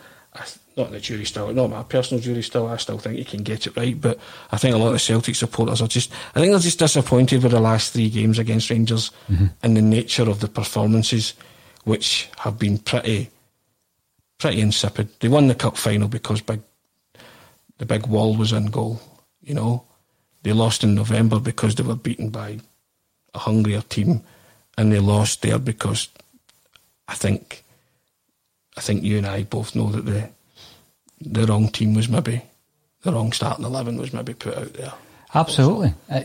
Not 0.77 0.91
the 0.91 0.99
jury 0.99 1.23
still, 1.23 1.53
not 1.53 1.69
my 1.69 1.83
personal 1.83 2.21
jury 2.21 2.41
still. 2.43 2.67
I 2.67 2.75
still 2.77 2.97
think 2.97 3.17
he 3.17 3.23
can 3.23 3.43
get 3.43 3.65
it 3.65 3.77
right, 3.77 3.99
but 3.99 4.19
I 4.51 4.57
think 4.57 4.75
a 4.75 4.77
lot 4.77 4.93
of 4.93 5.01
Celtic 5.01 5.35
supporters 5.35 5.81
are 5.81 5.87
just. 5.87 6.11
I 6.35 6.39
think 6.41 6.51
they're 6.51 6.59
just 6.59 6.79
disappointed 6.79 7.41
with 7.43 7.53
the 7.53 7.61
last 7.61 7.93
three 7.93 8.09
games 8.09 8.37
against 8.39 8.69
Rangers 8.69 9.11
Mhm. 9.29 9.51
and 9.63 9.77
the 9.77 9.81
nature 9.81 10.29
of 10.29 10.41
the 10.41 10.49
performances, 10.49 11.33
which 11.85 12.27
have 12.39 12.59
been 12.59 12.77
pretty, 12.77 13.29
pretty 14.37 14.59
insipid. 14.59 15.07
They 15.21 15.29
won 15.29 15.47
the 15.47 15.55
cup 15.55 15.77
final 15.77 16.09
because 16.09 16.41
big, 16.41 16.61
the 17.77 17.85
big 17.85 18.05
wall 18.07 18.35
was 18.35 18.51
in 18.51 18.65
goal. 18.65 19.01
You 19.41 19.53
know, 19.53 19.83
they 20.43 20.51
lost 20.51 20.83
in 20.83 20.93
November 20.93 21.39
because 21.39 21.75
they 21.75 21.83
were 21.83 21.95
beaten 21.95 22.31
by 22.31 22.59
a 23.33 23.39
hungrier 23.39 23.81
team, 23.81 24.23
and 24.77 24.91
they 24.91 24.99
lost 24.99 25.41
there 25.41 25.57
because 25.59 26.09
I 27.07 27.13
think 27.15 27.63
I 28.77 28.81
think 28.81 29.03
you 29.03 29.17
and 29.17 29.25
I 29.25 29.43
both 29.43 29.73
know 29.73 29.89
that 29.91 30.03
the 30.05 30.29
the 31.21 31.45
wrong 31.45 31.69
team 31.69 31.93
was 31.93 32.09
maybe 32.09 32.41
the 33.03 33.11
wrong 33.11 33.31
starting 33.31 33.65
eleven 33.65 33.97
was 33.97 34.13
maybe 34.13 34.33
put 34.33 34.57
out 34.57 34.73
there. 34.73 34.93
Absolutely. 35.33 35.93
Uh, 36.09 36.21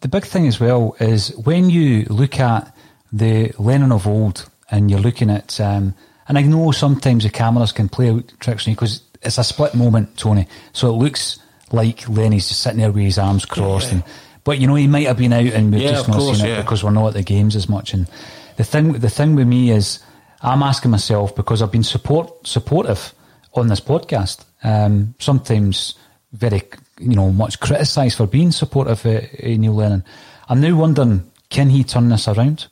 the 0.00 0.08
big 0.08 0.24
thing 0.24 0.46
as 0.46 0.58
well 0.58 0.96
is 1.00 1.36
when 1.36 1.70
you 1.70 2.04
look 2.10 2.40
at 2.40 2.74
the 3.12 3.52
Lennon 3.58 3.92
of 3.92 4.06
old 4.06 4.48
and 4.70 4.90
you're 4.90 5.00
looking 5.00 5.30
at, 5.30 5.60
um, 5.60 5.94
and 6.26 6.36
I 6.36 6.42
know 6.42 6.72
sometimes 6.72 7.22
the 7.22 7.30
cameras 7.30 7.72
can 7.72 7.88
play 7.88 8.10
out 8.10 8.32
tricks 8.40 8.66
on 8.66 8.72
you 8.72 8.76
because 8.76 9.02
it's 9.22 9.38
a 9.38 9.44
split 9.44 9.74
moment, 9.74 10.16
Tony. 10.16 10.46
So 10.72 10.88
it 10.88 10.98
looks 10.98 11.38
like 11.70 12.08
Lenny's 12.08 12.48
just 12.48 12.60
sitting 12.60 12.80
there 12.80 12.90
with 12.90 13.04
his 13.04 13.18
arms 13.18 13.44
crossed. 13.44 13.92
And, 13.92 14.02
but 14.44 14.58
you 14.58 14.66
know, 14.66 14.74
he 14.74 14.86
might 14.88 15.06
have 15.06 15.18
been 15.18 15.32
out 15.32 15.46
and 15.46 15.72
we've 15.72 15.82
Yeah, 15.82 15.92
just 15.92 16.08
not 16.08 16.18
course, 16.18 16.38
seen 16.38 16.46
it 16.46 16.50
yeah. 16.50 16.62
because 16.62 16.82
we're 16.82 16.90
not 16.90 17.08
at 17.08 17.14
the 17.14 17.22
games 17.22 17.54
as 17.54 17.68
much. 17.68 17.94
And 17.94 18.08
the 18.56 18.64
thing, 18.64 18.92
the 18.94 19.10
thing 19.10 19.36
with 19.36 19.46
me 19.46 19.70
is, 19.70 20.00
I'm 20.42 20.62
asking 20.62 20.90
myself 20.90 21.34
because 21.34 21.62
I've 21.62 21.72
been 21.72 21.84
support 21.84 22.46
supportive 22.46 23.12
on 23.54 23.68
this 23.68 23.80
podcast. 23.80 24.44
Um, 24.62 25.14
sometimes 25.18 25.94
very, 26.32 26.62
you 26.98 27.14
know, 27.14 27.30
much 27.30 27.60
criticised 27.60 28.16
for 28.16 28.26
being 28.26 28.52
supportive 28.52 29.04
of, 29.04 29.06
uh, 29.06 29.26
Neil 29.42 29.74
Lennon. 29.74 30.04
I'm 30.48 30.60
now 30.60 30.76
wondering, 30.76 31.30
can 31.50 31.70
he 31.70 31.84
turn 31.84 32.08
this 32.08 32.28
around? 32.28 32.66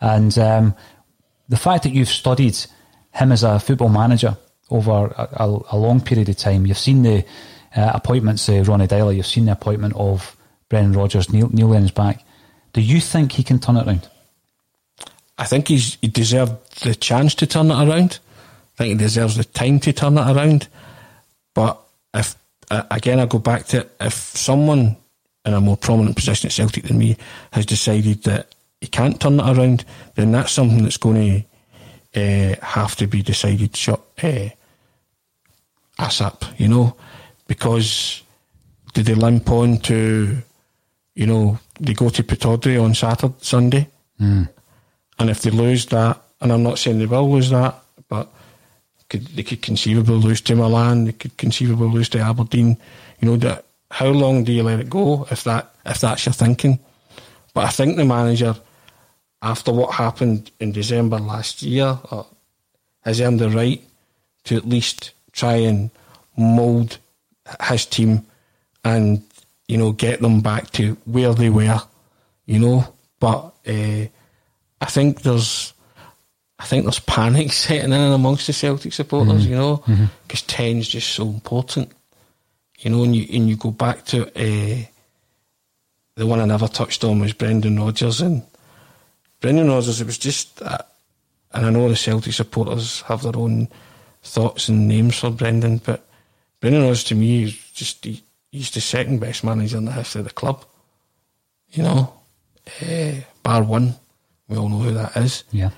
And 0.00 0.36
um, 0.38 0.74
the 1.48 1.56
fact 1.56 1.84
that 1.84 1.92
you've 1.92 2.08
studied 2.08 2.56
him 3.12 3.32
as 3.32 3.42
a 3.42 3.58
football 3.58 3.88
manager 3.88 4.36
over 4.70 4.90
a, 5.16 5.28
a, 5.44 5.58
a 5.72 5.76
long 5.78 6.00
period 6.00 6.28
of 6.28 6.36
time, 6.36 6.66
you've 6.66 6.78
seen 6.78 7.02
the 7.02 7.24
uh, 7.74 7.92
appointments 7.94 8.48
of 8.48 8.68
Ronnie 8.68 8.86
Deila, 8.86 9.16
you've 9.16 9.26
seen 9.26 9.46
the 9.46 9.52
appointment 9.52 9.94
of 9.96 10.36
Brendan 10.68 10.92
Rodgers, 10.92 11.32
Neil, 11.32 11.48
Neil 11.50 11.68
Lennon's 11.68 11.90
back. 11.90 12.24
Do 12.72 12.80
you 12.80 13.00
think 13.00 13.32
he 13.32 13.42
can 13.42 13.58
turn 13.58 13.76
it 13.76 13.86
around? 13.86 14.08
I 15.38 15.44
think 15.44 15.68
he's 15.68 15.96
he 16.00 16.08
deserved 16.08 16.82
the 16.82 16.94
chance 16.94 17.34
to 17.36 17.46
turn 17.46 17.70
it 17.70 17.88
around. 17.88 18.18
I 18.78 18.84
think 18.84 19.00
he 19.00 19.04
deserves 19.04 19.36
the 19.36 19.44
time 19.44 19.80
to 19.80 19.92
turn 19.92 20.18
it 20.18 20.36
around. 20.36 20.68
But 21.54 21.80
if 22.14 22.36
uh, 22.70 22.84
again, 22.90 23.18
I 23.18 23.26
go 23.26 23.38
back 23.38 23.66
to 23.66 23.86
if 24.00 24.12
someone 24.12 24.96
in 25.44 25.54
a 25.54 25.60
more 25.60 25.76
prominent 25.76 26.16
position 26.16 26.46
at 26.46 26.52
Celtic 26.52 26.84
than 26.84 26.98
me 26.98 27.16
has 27.52 27.66
decided 27.66 28.22
that 28.24 28.54
he 28.80 28.86
can't 28.86 29.20
turn 29.20 29.40
it 29.40 29.58
around, 29.58 29.84
then 30.14 30.30
that's 30.30 30.52
something 30.52 30.82
that's 30.82 30.96
going 30.96 31.44
to 32.14 32.20
uh, 32.20 32.56
have 32.62 32.94
to 32.96 33.06
be 33.06 33.22
decided 33.22 33.76
short, 33.76 34.00
uh, 34.22 34.48
ASAP, 35.98 36.58
you 36.60 36.68
know, 36.68 36.96
because 37.46 38.22
did 38.94 39.06
they 39.06 39.14
limp 39.14 39.50
on 39.50 39.78
to, 39.78 40.38
you 41.14 41.26
know, 41.26 41.58
they 41.80 41.94
go 41.94 42.08
to 42.10 42.22
Pittodrie 42.22 42.82
on 42.82 42.94
Saturday, 42.94 43.34
Sunday? 43.40 43.88
Mm. 44.20 44.48
And 45.18 45.30
if 45.30 45.42
they 45.42 45.50
lose 45.50 45.86
that, 45.86 46.22
and 46.40 46.52
I'm 46.52 46.62
not 46.62 46.78
saying 46.78 46.98
they 46.98 47.06
will 47.06 47.32
lose 47.32 47.50
that, 47.50 47.82
but 48.08 48.30
could, 49.08 49.26
they 49.28 49.42
could 49.42 49.62
conceivably 49.62 50.16
lose 50.16 50.40
to 50.42 50.54
Milan, 50.54 51.04
they 51.04 51.12
could 51.12 51.36
conceivably 51.36 51.88
lose 51.88 52.08
to 52.10 52.18
Aberdeen. 52.18 52.76
You 53.20 53.28
know, 53.28 53.36
that 53.38 53.64
how 53.90 54.08
long 54.08 54.44
do 54.44 54.52
you 54.52 54.62
let 54.62 54.80
it 54.80 54.90
go 54.90 55.26
if 55.30 55.44
that 55.44 55.74
if 55.86 56.00
that's 56.00 56.26
your 56.26 56.32
thinking? 56.32 56.78
But 57.54 57.64
I 57.64 57.68
think 57.70 57.96
the 57.96 58.04
manager, 58.04 58.54
after 59.42 59.72
what 59.72 59.94
happened 59.94 60.50
in 60.60 60.72
December 60.72 61.18
last 61.18 61.62
year, 61.62 61.98
uh, 62.10 62.24
has 63.04 63.20
earned 63.20 63.40
the 63.40 63.50
right 63.50 63.82
to 64.44 64.56
at 64.56 64.68
least 64.68 65.12
try 65.32 65.56
and 65.56 65.90
mould 66.36 66.98
his 67.64 67.86
team 67.86 68.26
and 68.84 69.22
you 69.66 69.76
know 69.76 69.92
get 69.92 70.20
them 70.20 70.40
back 70.40 70.70
to 70.72 70.96
where 71.04 71.34
they 71.34 71.50
were. 71.50 71.80
You 72.46 72.58
know, 72.58 72.94
but 73.20 73.52
uh, 73.66 74.06
I 74.80 74.86
think 74.86 75.22
there's 75.22 75.72
I 76.58 76.64
think 76.64 76.84
there's 76.84 76.98
panic 77.00 77.52
setting 77.64 77.92
in 77.92 78.12
amongst 78.12 78.46
the 78.46 78.52
Celtic 78.52 78.92
supporters, 78.92 79.46
Mhm. 79.46 79.48
you 79.50 79.56
know, 79.56 79.76
Mhm. 79.86 80.10
because 80.26 80.42
ten's 80.42 80.88
just 80.88 81.10
so 81.10 81.28
important. 81.28 81.92
You 82.80 82.90
know, 82.90 83.02
and 83.04 83.14
you 83.14 83.26
and 83.32 83.48
you 83.48 83.56
go 83.56 83.70
back 83.70 84.04
to 84.06 84.26
uh, 84.26 84.84
the 86.16 86.26
one 86.26 86.40
I 86.40 86.44
never 86.46 86.68
touched 86.68 87.04
on 87.04 87.20
was 87.20 87.32
Brendan 87.32 87.78
Rodgers, 87.78 88.20
and 88.20 88.42
Brendan 89.40 89.68
Rodgers. 89.68 90.00
It 90.00 90.06
was 90.06 90.18
just, 90.18 90.60
uh, 90.62 90.78
and 91.52 91.66
I 91.66 91.70
know 91.70 91.88
the 91.88 91.96
Celtic 91.96 92.32
supporters 92.34 93.02
have 93.02 93.22
their 93.22 93.36
own 93.36 93.68
thoughts 94.22 94.68
and 94.68 94.88
names 94.88 95.16
for 95.18 95.30
Brendan, 95.30 95.78
but 95.78 96.06
Brendan 96.60 96.82
Rodgers 96.82 97.04
to 97.04 97.14
me 97.14 97.44
is 97.44 97.54
just 97.74 98.04
he, 98.04 98.22
he's 98.52 98.70
the 98.70 98.80
second 98.80 99.20
best 99.20 99.42
manager 99.44 99.76
in 99.78 99.84
the 99.84 99.92
history 99.92 100.20
of 100.20 100.26
the 100.28 100.32
club. 100.34 100.64
You 101.70 101.82
know, 101.84 102.12
uh, 102.82 103.12
bar 103.42 103.62
one, 103.62 103.94
we 104.48 104.56
all 104.56 104.68
know 104.68 104.78
who 104.78 104.92
that 104.94 105.16
is. 105.16 105.44
Yeah. 105.52 105.70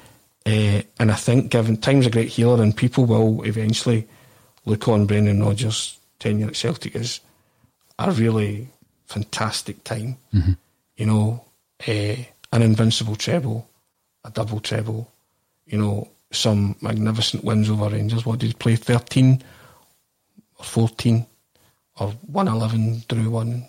Uh, 0.47 0.83
and 0.99 1.11
I 1.11 1.15
think, 1.15 1.51
given 1.51 1.77
time's 1.77 2.07
a 2.07 2.11
great 2.11 2.29
healer, 2.29 2.63
and 2.63 2.77
people 2.77 3.05
will 3.05 3.43
eventually 3.43 4.09
look 4.65 4.89
on 4.89 5.07
Brendan 5.07 5.43
Rodgers' 5.43 5.99
tenure 6.19 6.49
at 6.49 6.57
Celtic 6.57 6.97
as 6.97 7.21
a 7.99 8.11
really 8.11 8.69
fantastic 9.07 9.85
time. 9.85 10.17
Mhm. 10.33 10.57
You 10.97 11.07
know, 11.07 11.45
uh, 11.87 12.17
an 12.53 12.63
invincible 12.63 13.17
treble, 13.17 13.69
a 14.25 14.31
double 14.31 14.61
treble, 14.61 15.11
you 15.67 15.79
know, 15.79 16.09
some 16.33 16.77
magnificent 16.81 17.45
wins 17.45 17.69
over 17.69 17.89
Rangers. 17.89 18.25
What 18.25 18.39
did 18.39 18.49
he 18.49 18.55
play? 18.55 18.77
13 18.77 19.43
or 20.59 20.65
14 20.65 21.27
or 21.99 22.13
1 22.27 22.49
11, 22.49 23.03
drew 23.09 23.31
one, 23.31 23.67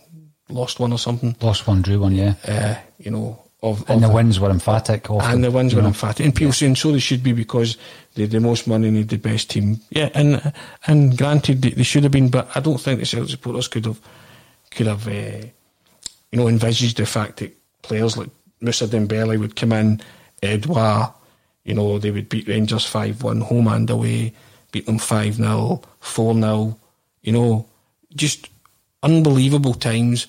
lost 0.49 0.79
one 0.79 0.93
or 0.93 0.99
something. 0.99 1.35
Lost 1.41 1.67
one, 1.67 1.81
drew 1.81 1.99
one, 1.99 2.15
yeah. 2.15 2.35
Uh, 2.45 2.75
you 2.99 3.11
know, 3.11 3.39
of, 3.63 3.83
And 3.89 4.03
of 4.03 4.09
the 4.09 4.15
wins 4.15 4.39
were 4.39 4.49
emphatic. 4.49 5.09
Often, 5.09 5.31
and 5.31 5.43
the 5.43 5.51
wins 5.51 5.75
were 5.75 5.81
know. 5.81 5.89
emphatic. 5.89 6.25
And 6.25 6.35
people 6.35 6.53
saying 6.53 6.75
so 6.75 6.91
they 6.91 6.99
should 6.99 7.21
be 7.23 7.33
because 7.33 7.77
they 8.15 8.23
had 8.23 8.31
the 8.31 8.39
most 8.39 8.67
money 8.67 8.87
and 8.87 8.95
they 8.97 9.01
had 9.01 9.09
the 9.09 9.17
best 9.17 9.49
team. 9.51 9.79
Yeah, 9.91 10.09
and 10.13 10.53
and 10.87 11.17
granted 11.17 11.61
they, 11.61 11.69
they 11.71 11.83
should 11.83 12.03
have 12.03 12.11
been, 12.11 12.29
but 12.29 12.49
I 12.55 12.59
don't 12.59 12.79
think 12.81 12.99
the 12.99 13.05
Celtic 13.05 13.29
supporters 13.29 13.67
could 13.67 13.85
have 13.85 13.99
could 14.71 14.87
have 14.87 15.07
uh, 15.07 15.45
you 16.31 16.37
know 16.39 16.47
envisaged 16.47 16.97
the 16.97 17.05
fact 17.05 17.37
that 17.37 17.55
players 17.83 18.17
like 18.17 18.29
Moussa 18.61 18.87
Dembele 18.87 19.39
would 19.39 19.55
come 19.55 19.73
in, 19.73 20.01
Edouard, 20.41 21.13
you 21.63 21.73
know, 21.75 21.99
they 21.99 22.11
would 22.11 22.29
beat 22.29 22.47
Rangers 22.47 22.85
five 22.85 23.21
one 23.23 23.41
home 23.41 23.67
and 23.67 23.89
away. 23.89 24.33
beat 24.71 24.85
them 24.85 24.97
5 24.97 25.35
0, 25.35 25.81
4 25.99 26.33
0, 26.33 26.77
you 27.23 27.31
know, 27.33 27.65
just 28.15 28.49
unbelievable 29.03 29.73
times. 29.73 30.27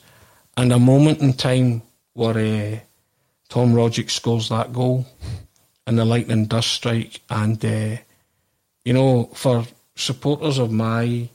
And 0.57 0.73
a 0.73 0.79
moment 0.79 1.21
in 1.21 1.33
time 1.33 1.83
where 2.15 2.37
uh, 2.37 2.79
Tom 3.53 3.75
Rogic 3.75 4.09
scores 4.09 4.49
that 4.49 4.73
goal 4.73 5.05
and 5.87 5.99
the 5.99 6.07
lightning 6.07 6.47
does 6.47 6.65
strike. 6.65 7.21
And, 7.29 7.63
uh, 7.63 7.99
you 8.83 8.95
know, 8.95 9.25
for 9.35 9.67
supporters 9.95 10.57
of 10.57 10.73
my 10.73 11.29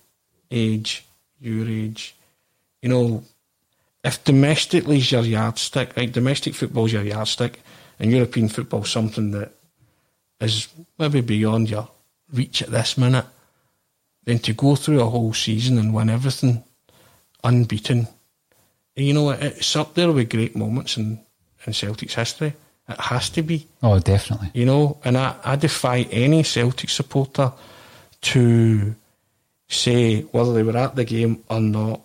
age, 0.50 1.06
your 1.40 1.70
age, 1.70 2.16
you 2.82 2.90
know, 2.90 3.24
if 4.04 4.24
domestically 4.24 4.98
is 4.98 5.12
your 5.12 5.22
yardstick, 5.22 5.96
like 5.96 6.12
domestic 6.12 6.56
football's 6.56 6.92
your 6.92 7.04
yardstick, 7.04 7.62
and 8.00 8.12
European 8.12 8.50
football's 8.50 8.90
something 8.90 9.30
that 9.30 9.52
is 10.40 10.70
maybe 10.98 11.22
beyond 11.22 11.70
your 11.70 11.88
reach 12.34 12.64
at 12.64 12.72
this 12.72 12.98
minute, 12.98 13.28
then 14.24 14.40
to 14.40 14.54
go 14.54 14.76
through 14.76 15.02
a 15.02 15.10
whole 15.10 15.36
season 15.36 15.78
and 15.78 15.94
win 15.94 16.10
everything 16.10 16.64
unbeaten, 17.44 18.08
you 18.96 19.14
know, 19.14 19.30
it's 19.30 19.76
up 19.76 19.94
there 19.94 20.12
with 20.12 20.32
great 20.32 20.56
moments 20.56 20.98
in, 20.98 21.20
in 21.68 21.74
Celtic's 21.74 22.16
history. 22.16 22.54
It 22.90 23.00
has 23.00 23.30
to 23.32 23.44
be. 23.44 23.68
Oh, 23.84 24.00
definitely. 24.00 24.50
You 24.54 24.66
know, 24.66 24.98
and 25.04 25.18
I, 25.18 25.36
I 25.44 25.56
defy 25.58 26.00
any 26.10 26.44
Celtic 26.44 26.90
supporter 26.90 27.52
to 28.22 28.96
say 29.68 30.22
whether 30.22 30.54
they 30.54 30.64
were 30.64 30.78
at 30.78 30.96
the 30.96 31.04
game 31.04 31.44
or 31.50 31.60
not 31.60 32.02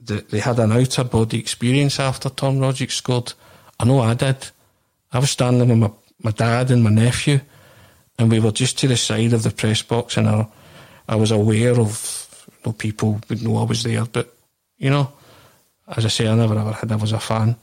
that 0.00 0.30
they 0.30 0.38
had 0.38 0.58
an 0.60 0.72
outer 0.72 1.04
body 1.04 1.38
experience 1.38 1.98
after 1.98 2.28
Tom 2.28 2.58
Rogic 2.58 2.92
scored. 2.92 3.32
I 3.80 3.84
know 3.84 4.00
I 4.00 4.14
did. 4.14 4.48
I 5.12 5.18
was 5.18 5.30
standing 5.30 5.68
with 5.68 5.78
my, 5.78 5.90
my 6.22 6.30
dad 6.30 6.70
and 6.70 6.84
my 6.84 6.90
nephew, 6.90 7.40
and 8.18 8.30
we 8.30 8.38
were 8.38 8.52
just 8.52 8.78
to 8.78 8.88
the 8.88 8.96
side 8.96 9.32
of 9.32 9.42
the 9.42 9.50
press 9.50 9.82
box, 9.82 10.16
and 10.16 10.28
I, 10.28 10.46
I 11.08 11.16
was 11.16 11.32
aware 11.32 11.78
of 11.78 12.46
you 12.48 12.56
know, 12.66 12.72
people 12.72 13.20
would 13.28 13.42
know 13.42 13.58
I 13.58 13.64
was 13.64 13.82
there, 13.82 14.04
but 14.04 14.32
you 14.78 14.90
know, 14.90 15.12
as 15.88 16.04
I 16.04 16.08
say, 16.08 16.28
I 16.28 16.34
never 16.34 16.58
ever 16.58 16.72
had. 16.72 16.92
I 16.92 16.96
was 16.96 17.12
a 17.12 17.20
fan, 17.20 17.56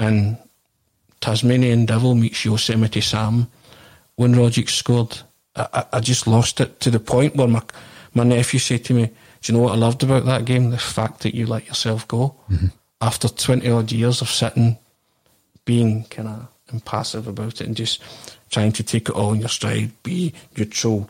and 0.00 0.36
Tasmanian 1.20 1.84
Devil 1.86 2.14
meets 2.14 2.44
Yosemite 2.44 3.00
Sam 3.00 3.46
when 4.16 4.34
Rogic 4.34 4.68
scored. 4.70 5.18
I, 5.54 5.66
I, 5.72 5.84
I 5.94 6.00
just 6.00 6.26
lost 6.26 6.60
it 6.60 6.80
to 6.80 6.90
the 6.90 6.98
point 7.00 7.36
where 7.36 7.46
my 7.48 7.62
my 8.14 8.24
nephew 8.24 8.58
said 8.58 8.84
to 8.86 8.94
me, 8.94 9.06
"Do 9.06 9.52
you 9.52 9.58
know 9.58 9.64
what 9.64 9.74
I 9.74 9.76
loved 9.76 10.02
about 10.02 10.24
that 10.24 10.44
game? 10.46 10.70
The 10.70 10.78
fact 10.78 11.20
that 11.20 11.34
you 11.34 11.46
let 11.46 11.66
yourself 11.66 12.08
go 12.08 12.34
Mm-hmm. 12.50 12.66
after 13.00 13.28
twenty 13.28 13.70
odd 13.70 13.92
years 13.92 14.20
of 14.22 14.28
sitting, 14.30 14.78
being 15.64 16.04
kind 16.04 16.28
of 16.28 16.48
impassive 16.72 17.28
about 17.28 17.60
it, 17.60 17.66
and 17.66 17.76
just 17.76 18.00
trying 18.50 18.72
to 18.72 18.82
take 18.82 19.08
it 19.08 19.14
all 19.14 19.32
in 19.32 19.40
your 19.40 19.48
stride, 19.48 19.90
be 20.02 20.32
neutral. 20.56 21.08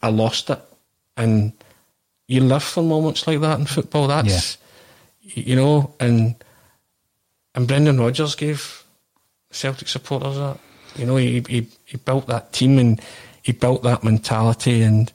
I 0.00 0.10
lost 0.10 0.48
it, 0.50 0.60
and 1.16 1.52
you 2.28 2.40
live 2.42 2.62
for 2.62 2.82
moments 2.84 3.26
like 3.26 3.40
that 3.40 3.58
in 3.58 3.66
football. 3.66 4.06
That's 4.06 4.56
you 5.20 5.56
know, 5.56 5.92
and 5.98 6.36
and 7.54 7.66
Brendan 7.66 7.98
Rodgers 7.98 8.34
gave 8.34 8.84
Celtic 9.50 9.88
supporters 9.88 10.36
that. 10.36 10.58
You 10.96 11.06
know, 11.06 11.16
he 11.16 11.42
he, 11.48 11.68
he 11.84 11.96
built 11.96 12.26
that 12.26 12.52
team 12.52 12.78
and 12.78 13.00
he 13.42 13.52
built 13.52 13.82
that 13.82 14.02
mentality 14.02 14.82
and 14.82 15.12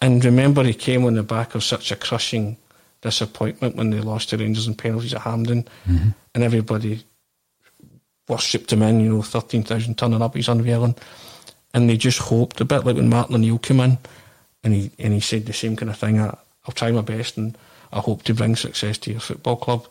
and 0.00 0.24
remember 0.24 0.64
he 0.64 0.74
came 0.74 1.04
on 1.04 1.14
the 1.14 1.22
back 1.22 1.54
of 1.54 1.62
such 1.62 1.92
a 1.92 1.96
crushing 1.96 2.56
disappointment 3.02 3.76
when 3.76 3.90
they 3.90 4.00
lost 4.00 4.30
to 4.30 4.36
Rangers 4.36 4.66
in 4.66 4.74
penalties 4.74 5.14
at 5.14 5.22
Hampden 5.22 5.64
mm-hmm. 5.86 6.10
and 6.34 6.44
everybody 6.44 7.04
worshipped 8.28 8.72
him 8.72 8.82
in, 8.82 9.00
you 9.00 9.10
know, 9.10 9.22
thirteen 9.22 9.62
thousand 9.62 9.98
turning 9.98 10.22
up, 10.22 10.34
he's 10.34 10.48
unveiling. 10.48 10.94
And 11.74 11.88
they 11.88 11.96
just 11.96 12.18
hoped 12.18 12.60
a 12.60 12.64
bit 12.64 12.84
like 12.84 12.96
when 12.96 13.08
Martin 13.08 13.34
O'Neill 13.34 13.58
came 13.58 13.80
in 13.80 13.98
and 14.64 14.74
he 14.74 14.90
and 14.98 15.12
he 15.12 15.20
said 15.20 15.46
the 15.46 15.52
same 15.52 15.76
kind 15.76 15.90
of 15.90 15.98
thing. 15.98 16.20
I, 16.20 16.36
I'll 16.64 16.74
try 16.74 16.90
my 16.90 17.00
best 17.00 17.36
and 17.36 17.56
I 17.92 18.00
hope 18.00 18.22
to 18.24 18.34
bring 18.34 18.56
success 18.56 18.98
to 18.98 19.10
your 19.10 19.20
football 19.20 19.56
club. 19.56 19.86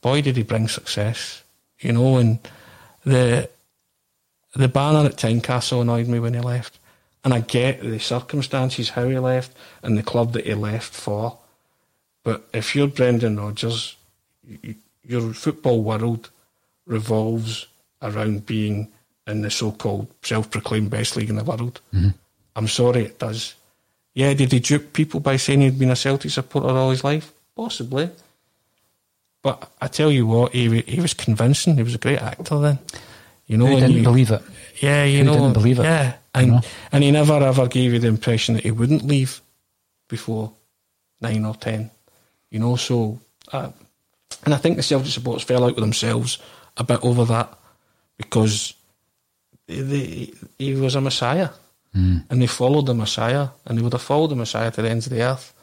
Boy, 0.00 0.22
did 0.22 0.36
he 0.36 0.42
bring 0.42 0.68
success, 0.68 1.42
you 1.80 1.92
know. 1.92 2.16
And 2.16 2.38
the 3.04 3.48
the 4.54 4.68
banner 4.68 5.06
at 5.06 5.16
Tynecastle 5.16 5.82
annoyed 5.82 6.08
me 6.08 6.18
when 6.18 6.34
he 6.34 6.40
left, 6.40 6.78
and 7.24 7.34
I 7.34 7.40
get 7.40 7.82
the 7.82 7.98
circumstances 7.98 8.90
how 8.90 9.08
he 9.08 9.18
left 9.18 9.56
and 9.82 9.96
the 9.96 10.02
club 10.02 10.32
that 10.32 10.46
he 10.46 10.54
left 10.54 10.94
for. 10.94 11.38
But 12.24 12.48
if 12.52 12.74
you're 12.74 12.88
Brendan 12.88 13.38
Rodgers, 13.38 13.96
your 15.04 15.32
football 15.34 15.82
world 15.82 16.30
revolves 16.86 17.66
around 18.02 18.46
being 18.46 18.88
in 19.26 19.42
the 19.42 19.50
so-called 19.50 20.06
self-proclaimed 20.22 20.90
best 20.90 21.16
league 21.16 21.30
in 21.30 21.36
the 21.36 21.44
world. 21.44 21.80
Mm-hmm. 21.92 22.10
I'm 22.54 22.68
sorry, 22.68 23.06
it 23.06 23.18
does. 23.18 23.54
Yeah, 24.14 24.32
did 24.34 24.52
he 24.52 24.60
dupe 24.60 24.92
people 24.92 25.20
by 25.20 25.36
saying 25.36 25.60
he'd 25.60 25.78
been 25.78 25.90
a 25.90 25.96
Celtic 25.96 26.30
supporter 26.30 26.68
all 26.68 26.90
his 26.90 27.04
life? 27.04 27.32
Possibly. 27.54 28.10
But 29.42 29.70
I 29.80 29.86
tell 29.88 30.10
you 30.10 30.26
what, 30.26 30.52
he, 30.52 30.80
he 30.82 31.00
was 31.00 31.14
convincing. 31.14 31.76
He 31.76 31.82
was 31.82 31.94
a 31.94 31.98
great 31.98 32.20
actor 32.20 32.58
then. 32.58 32.78
You 33.46 33.56
know, 33.56 33.66
and 33.66 33.76
didn't 33.80 33.92
you- 33.96 34.02
believe 34.02 34.30
it? 34.30 34.42
Yeah, 34.80 35.04
you 35.04 35.18
Who 35.18 35.24
know, 35.24 35.32
didn't 35.34 35.52
believe 35.54 35.78
it? 35.78 35.84
Yeah, 35.84 36.08
You 36.08 36.14
and 36.34 36.50
know? 36.50 36.60
and 36.92 37.04
he 37.04 37.10
never 37.10 37.34
ever 37.34 37.66
gave 37.68 37.92
you 37.94 37.98
the 37.98 38.08
impression 38.08 38.54
that 38.56 38.64
he 38.64 38.70
wouldn't 38.72 39.06
leave 39.06 39.40
before 40.08 40.52
nine 41.20 41.44
or 41.46 41.54
ten. 41.54 41.90
You 42.50 42.58
know, 42.58 42.76
so 42.76 43.18
uh, 43.52 43.70
and 44.44 44.52
I 44.52 44.58
think 44.58 44.76
the 44.76 44.82
Celtic 44.82 45.10
supporters 45.12 45.44
fell 45.44 45.64
out 45.64 45.76
with 45.76 45.82
themselves 45.84 46.38
a 46.76 46.84
bit 46.84 47.02
over 47.02 47.24
that 47.24 47.56
because 48.18 48.74
they, 49.66 49.80
they, 49.80 50.32
he 50.58 50.74
was 50.74 50.94
a 50.94 51.00
messiah 51.00 51.48
Mm. 51.96 52.24
and 52.28 52.42
they 52.42 52.46
followed 52.46 52.84
the 52.84 52.92
messiah 52.94 53.48
and 53.64 53.78
they 53.78 53.82
would 53.82 53.94
have 53.94 54.02
followed 54.02 54.26
the 54.28 54.36
messiah 54.36 54.70
to 54.70 54.82
the 54.82 54.90
ends 54.90 55.06
of 55.06 55.12
the 55.14 55.22
earth. 55.22 55.54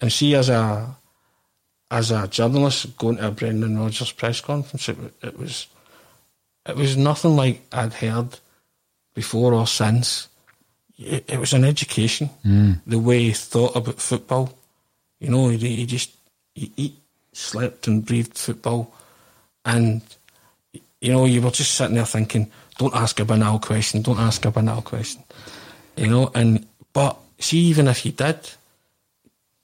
And 0.00 0.12
see, 0.12 0.34
as 0.34 0.48
a 0.48 0.96
as 1.90 2.10
a 2.10 2.28
journalist 2.28 2.96
going 2.98 3.16
to 3.16 3.28
a 3.28 3.30
Brendan 3.30 3.78
Rodgers 3.78 4.12
press 4.12 4.40
conference, 4.40 4.88
it, 4.88 4.98
it 5.22 5.38
was 5.38 5.66
it 6.66 6.76
was 6.76 6.96
nothing 6.96 7.34
like 7.36 7.62
I'd 7.72 7.94
heard 7.94 8.38
before 9.14 9.54
or 9.54 9.66
since. 9.66 10.28
It, 10.98 11.24
it 11.28 11.38
was 11.38 11.52
an 11.52 11.64
education. 11.64 12.28
Mm. 12.44 12.80
The 12.86 12.98
way 12.98 13.20
he 13.20 13.32
thought 13.32 13.74
about 13.74 14.00
football, 14.00 14.52
you 15.18 15.30
know, 15.30 15.48
he, 15.48 15.56
he 15.56 15.86
just 15.86 16.10
he 16.54 16.72
eat, 16.76 16.96
slept 17.32 17.86
and 17.86 18.04
breathed 18.04 18.36
football, 18.36 18.92
and 19.64 20.02
you 21.00 21.12
know, 21.12 21.24
you 21.24 21.40
were 21.40 21.50
just 21.50 21.74
sitting 21.74 21.94
there 21.94 22.04
thinking, 22.04 22.50
"Don't 22.76 22.94
ask 22.94 23.18
a 23.20 23.24
banal 23.24 23.58
question. 23.60 24.02
Don't 24.02 24.18
ask 24.18 24.44
a 24.44 24.50
banal 24.50 24.82
question." 24.82 25.22
You 25.96 26.08
know, 26.08 26.30
and 26.34 26.66
but 26.92 27.18
see, 27.38 27.58
even 27.58 27.88
if 27.88 27.98
he 27.98 28.10
did, 28.10 28.38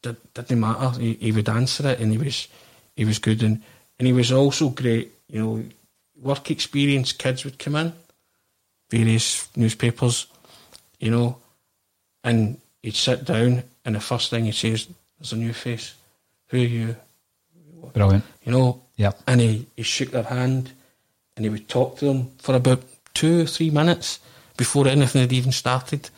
did 0.04 0.16
didn't 0.34 0.60
matter. 0.60 1.00
He, 1.00 1.14
he 1.14 1.32
would 1.32 1.48
answer 1.48 1.88
it, 1.88 2.00
and 2.00 2.12
he 2.12 2.18
was 2.18 2.48
he 2.96 3.04
was 3.04 3.18
good, 3.18 3.42
and 3.42 3.62
and 3.98 4.06
he 4.06 4.12
was 4.12 4.30
also 4.30 4.68
great. 4.70 5.12
You 5.28 5.40
know, 5.42 5.64
work 6.20 6.50
experience. 6.50 7.12
Kids 7.12 7.44
would 7.44 7.58
come 7.58 7.76
in, 7.76 7.92
various 8.90 9.48
newspapers, 9.56 10.26
you 11.00 11.10
know, 11.10 11.38
and 12.22 12.58
he'd 12.82 12.94
sit 12.94 13.24
down, 13.24 13.62
and 13.84 13.94
the 13.94 14.00
first 14.00 14.30
thing 14.30 14.44
he'd 14.44 14.54
say 14.54 14.70
is, 14.70 14.88
"There's 15.18 15.32
a 15.32 15.36
new 15.36 15.52
face. 15.52 15.94
Who 16.48 16.58
are 16.58 16.60
you?" 16.60 16.96
Brilliant. 17.92 18.24
You 18.44 18.52
know, 18.52 18.82
Yeah. 18.96 19.12
and 19.26 19.40
he, 19.40 19.66
he 19.76 19.82
shook 19.82 20.10
their 20.10 20.24
hand 20.24 20.72
and 21.36 21.44
he 21.44 21.50
would 21.50 21.68
talk 21.68 21.98
to 21.98 22.06
them 22.06 22.30
for 22.38 22.54
about 22.54 22.82
two 23.12 23.42
or 23.42 23.46
three 23.46 23.70
minutes 23.70 24.18
before 24.56 24.88
anything 24.88 25.20
had 25.20 25.32
even 25.32 25.52
started. 25.52 26.10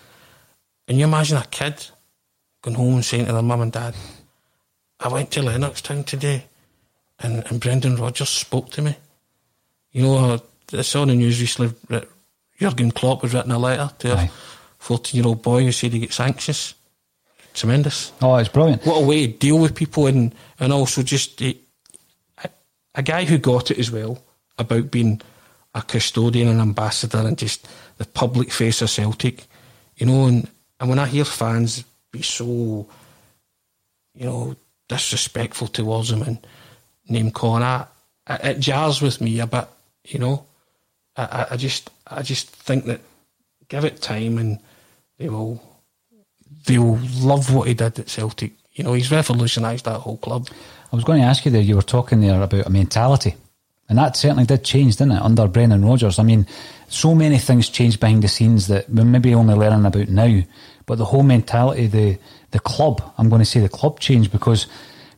And 0.89 0.99
you 0.99 1.05
imagine 1.05 1.37
a 1.39 1.45
kid 1.51 1.87
going 2.67 2.77
home 2.77 2.95
and 2.95 3.05
saying 3.05 3.27
to 3.27 3.33
their 3.33 3.43
mum 3.43 3.61
and 3.61 3.73
dad, 3.73 3.95
I 4.99 5.09
went 5.09 5.31
to 5.33 5.41
Lennoxtown 5.41 6.05
today 6.05 6.47
and, 7.21 7.47
and 7.47 7.61
Brendan 7.61 7.97
Rodgers 7.97 8.29
spoke 8.29 8.71
to 8.71 8.83
me. 8.83 8.97
You 9.93 10.03
know, 10.03 10.41
I 10.73 10.83
saw 10.83 11.03
in 11.03 11.09
the 11.09 11.15
news 11.15 11.41
recently 11.41 11.75
that 11.91 12.09
Jurgen 12.59 12.91
Klopp 12.91 13.23
had 13.23 13.33
written 13.33 13.53
a 13.53 13.59
letter 13.59 13.91
to 14.01 14.15
a 14.15 14.31
14 14.79 15.19
year 15.19 15.29
old 15.29 15.43
boy 15.43 15.65
who 15.65 15.73
said 15.73 15.93
he 15.93 16.01
gets 16.01 16.19
anxious. 16.19 16.75
Tremendous. 17.55 18.13
Oh, 18.21 18.37
it's 18.37 18.49
brilliant. 18.49 18.85
What 18.85 19.03
a 19.03 19.07
way 19.07 19.27
to 19.27 19.33
deal 19.33 19.59
with 19.59 19.75
people 19.75 20.09
and, 20.09 20.35
and 20.59 20.73
also 20.73 21.03
just 21.03 21.41
eh, 21.41 21.55
a, 22.43 22.51
a 22.97 23.03
guy 23.03 23.25
who 23.25 23.39
got 23.39 23.71
it 23.71 23.79
as 23.79 23.93
well 23.93 24.21
about 24.59 24.91
being 24.91 25.23
a 25.75 25.83
custodian 25.83 26.49
and 26.49 26.61
ambassador 26.61 27.19
and 27.19 27.39
just 27.39 27.69
the 27.99 28.05
public 28.07 28.51
face 28.51 28.83
of 28.83 28.91
Celtic, 28.91 29.45
you 29.97 30.07
know. 30.07 30.27
And, 30.27 30.49
and 30.81 30.91
when 30.91 30.99
I 30.99 31.07
hear 31.07 31.25
fans 31.25 31.85
be 32.17 32.23
so, 32.23 32.89
you 34.15 34.25
know, 34.25 34.57
disrespectful 34.89 35.69
towards 35.69 36.11
him 36.11 36.23
and 36.23 36.47
name 37.09 37.31
calling, 37.31 37.63
I, 37.63 37.87
it 38.29 38.61
jars 38.61 39.01
with 39.01 39.21
me 39.21 39.41
a 39.41 39.47
bit, 39.47 39.69
you 40.05 40.19
know. 40.19 40.47
I, 41.17 41.47
I, 41.53 41.57
just 41.57 41.91
I 42.07 42.23
just 42.23 42.49
think 42.51 42.85
that 42.87 43.01
give 43.69 43.85
it 43.85 44.03
time 44.03 44.39
and 44.39 44.59
they 45.19 45.29
will 45.29 45.63
they'll 46.67 46.99
love 47.21 47.55
what 47.55 47.69
he 47.69 47.75
did 47.75 47.99
at 47.99 48.11
Celtic. 48.11 48.53
You 48.75 48.85
know, 48.85 48.93
he's 48.93 49.11
revolutionised 49.11 49.87
that 49.87 50.01
whole 50.01 50.19
club. 50.19 50.49
I 50.93 50.97
was 50.97 51.05
going 51.05 51.21
to 51.21 51.27
ask 51.27 51.45
you 51.45 51.51
there, 51.51 51.63
you 51.63 51.77
were 51.77 51.83
talking 51.83 52.21
there 52.21 52.43
about 52.43 52.67
a 52.67 52.71
mentality. 52.71 53.35
And 53.89 53.99
that 53.99 54.17
certainly 54.17 54.45
did 54.45 54.65
change, 54.65 54.97
didn't 54.97 55.15
it, 55.15 55.23
under 55.23 55.47
Brendan 55.47 55.85
Rodgers? 55.85 56.19
I 56.19 56.23
mean, 56.25 56.47
so 56.89 57.15
many 57.15 57.39
things 57.39 57.69
changed 57.69 58.01
behind 58.01 58.23
the 58.23 58.29
scenes 58.29 58.67
that 58.67 58.91
we're 58.91 59.05
maybe 59.05 59.35
only 59.35 59.55
learning 59.55 59.87
about 59.87 60.09
now. 60.09 60.43
But 60.87 60.99
the 60.99 61.05
whole 61.05 61.23
mentality, 61.23 61.87
the 61.87 62.19
the 62.53 62.61
club. 62.61 63.03
I'm 63.19 63.29
going 63.29 63.41
to 63.41 63.45
say 63.45 63.61
the 63.61 63.69
club 63.69 64.01
changed 64.01 64.33
because 64.33 64.67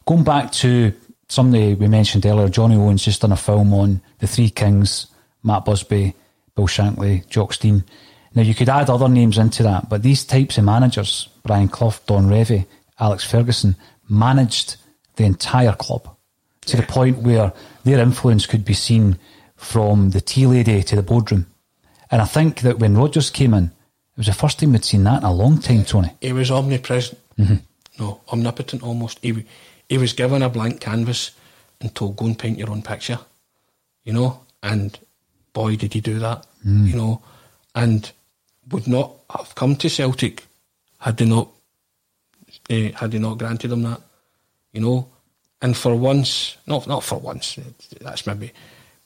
going 0.06 0.24
back 0.24 0.50
to 0.52 0.92
somebody 1.28 1.74
we 1.74 1.86
mentioned 1.86 2.26
earlier, 2.26 2.48
Johnny 2.48 2.76
Owens 2.76 3.04
just 3.04 3.20
done 3.20 3.32
a 3.32 3.36
film 3.36 3.72
on 3.74 4.00
the 4.18 4.26
Three 4.26 4.50
Kings, 4.50 5.06
Matt 5.42 5.64
Busby, 5.64 6.14
Bill 6.56 6.66
Shankly, 6.66 7.28
Jock 7.28 7.52
Stein. 7.52 7.84
Now 8.34 8.42
you 8.42 8.54
could 8.54 8.68
add 8.68 8.90
other 8.90 9.08
names 9.08 9.38
into 9.38 9.62
that, 9.62 9.88
but 9.88 10.02
these 10.02 10.24
types 10.24 10.58
of 10.58 10.64
managers, 10.64 11.28
Brian 11.44 11.68
Clough, 11.68 12.00
Don 12.06 12.26
Revie, 12.26 12.66
Alex 12.98 13.24
Ferguson, 13.24 13.76
managed 14.08 14.76
the 15.16 15.24
entire 15.24 15.72
club 15.72 16.16
to 16.62 16.76
the 16.76 16.82
point 16.82 17.18
where 17.18 17.52
their 17.84 17.98
influence 17.98 18.46
could 18.46 18.64
be 18.64 18.74
seen 18.74 19.18
from 19.56 20.10
the 20.10 20.20
tea 20.20 20.46
lady 20.46 20.82
to 20.82 20.96
the 20.96 21.02
boardroom. 21.02 21.46
And 22.10 22.22
I 22.22 22.26
think 22.26 22.60
that 22.60 22.78
when 22.78 22.96
Rodgers 22.96 23.30
came 23.30 23.54
in, 23.54 23.70
was 24.18 24.26
the 24.26 24.32
first 24.32 24.58
time 24.58 24.72
we'd 24.72 24.84
seen 24.84 25.04
that 25.04 25.22
in 25.22 25.24
a 25.24 25.32
long 25.32 25.58
time, 25.58 25.84
Tony. 25.84 26.10
He 26.20 26.32
was 26.32 26.50
omnipresent. 26.50 27.18
Mhm. 27.38 27.62
No, 27.98 28.20
omnipotent 28.32 28.82
almost. 28.82 29.18
He, 29.22 29.44
he 29.88 29.98
was 29.98 30.12
given 30.12 30.42
a 30.42 30.48
blank 30.48 30.80
canvas 30.80 31.30
and 31.80 31.94
told, 31.94 32.16
go 32.16 32.26
and 32.26 32.38
paint 32.38 32.58
your 32.58 32.70
own 32.70 32.82
picture. 32.82 33.18
You 34.04 34.12
know? 34.12 34.40
And 34.62 34.98
boy, 35.52 35.76
did 35.76 35.94
he 35.94 36.00
do 36.00 36.18
that. 36.18 36.46
Mm. 36.66 36.88
You 36.88 36.96
know? 36.96 37.22
And 37.74 38.10
would 38.70 38.86
not 38.86 39.12
have 39.30 39.54
come 39.54 39.76
to 39.76 39.88
Celtic 39.88 40.46
had 40.98 41.16
they 41.16 41.24
not 41.24 41.48
eh, 42.68 42.90
had 42.94 43.12
they 43.12 43.18
not 43.18 43.38
granted 43.38 43.72
him 43.72 43.82
that. 43.82 44.00
You 44.72 44.80
know? 44.80 45.08
And 45.62 45.76
for 45.76 45.94
once, 45.96 46.56
not 46.66 46.86
not 46.86 47.02
for 47.04 47.18
once, 47.18 47.58
that's 48.00 48.26
maybe, 48.26 48.52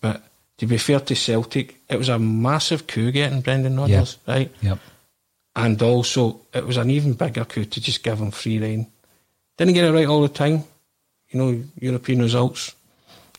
but 0.00 0.22
to 0.58 0.66
be 0.66 0.76
fair 0.78 1.00
to 1.00 1.14
Celtic, 1.14 1.80
it 1.88 1.96
was 1.96 2.08
a 2.08 2.18
massive 2.18 2.86
coup 2.86 3.10
getting 3.10 3.40
Brendan 3.40 3.78
Rodgers, 3.78 4.18
right? 4.26 4.50
Yep. 4.60 4.78
And 5.55 5.80
also, 5.82 6.40
it 6.53 6.66
was 6.66 6.78
an 6.78 6.90
even 6.90 7.12
bigger 7.12 7.44
coup 7.44 7.64
to 7.64 7.80
just 7.80 8.03
give 8.03 8.18
him 8.18 8.30
free 8.30 8.59
rein. 8.59 8.86
Didn't 9.57 9.74
get 9.74 9.84
it 9.84 9.92
right 9.92 10.07
all 10.07 10.22
the 10.22 10.28
time. 10.28 10.64
You 11.30 11.38
know, 11.38 11.64
European 11.78 12.20
results, 12.20 12.74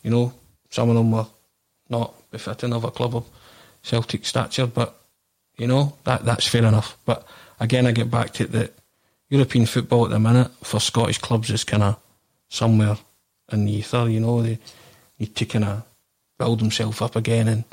you 0.03 0.11
know, 0.11 0.33
some 0.69 0.89
of 0.89 0.95
them 0.95 1.11
were 1.11 1.27
not 1.89 2.13
befitting 2.31 2.73
of 2.73 2.83
a 2.83 2.91
club 2.91 3.15
of 3.15 3.25
Celtic 3.83 4.25
stature, 4.25 4.67
but, 4.67 4.99
you 5.57 5.67
know, 5.67 5.95
that 6.03 6.25
that's 6.25 6.47
fair 6.47 6.65
enough. 6.65 6.97
But 7.05 7.27
again, 7.59 7.85
I 7.85 7.91
get 7.91 8.09
back 8.09 8.33
to 8.33 8.43
it 8.43 8.51
that 8.51 8.73
European 9.29 9.65
football 9.65 10.05
at 10.05 10.11
the 10.11 10.19
minute 10.19 10.51
for 10.63 10.79
Scottish 10.79 11.19
clubs 11.19 11.49
is 11.49 11.63
kind 11.63 11.83
of 11.83 11.99
somewhere 12.49 12.97
in 13.51 13.65
the 13.65 13.71
ether, 13.73 14.09
you 14.09 14.19
know, 14.19 14.41
they 14.41 14.59
need 15.19 15.35
to 15.35 15.45
kind 15.45 15.65
of 15.65 15.83
build 16.37 16.59
themselves 16.59 17.01
up 17.01 17.15
again 17.15 17.47
and, 17.47 17.63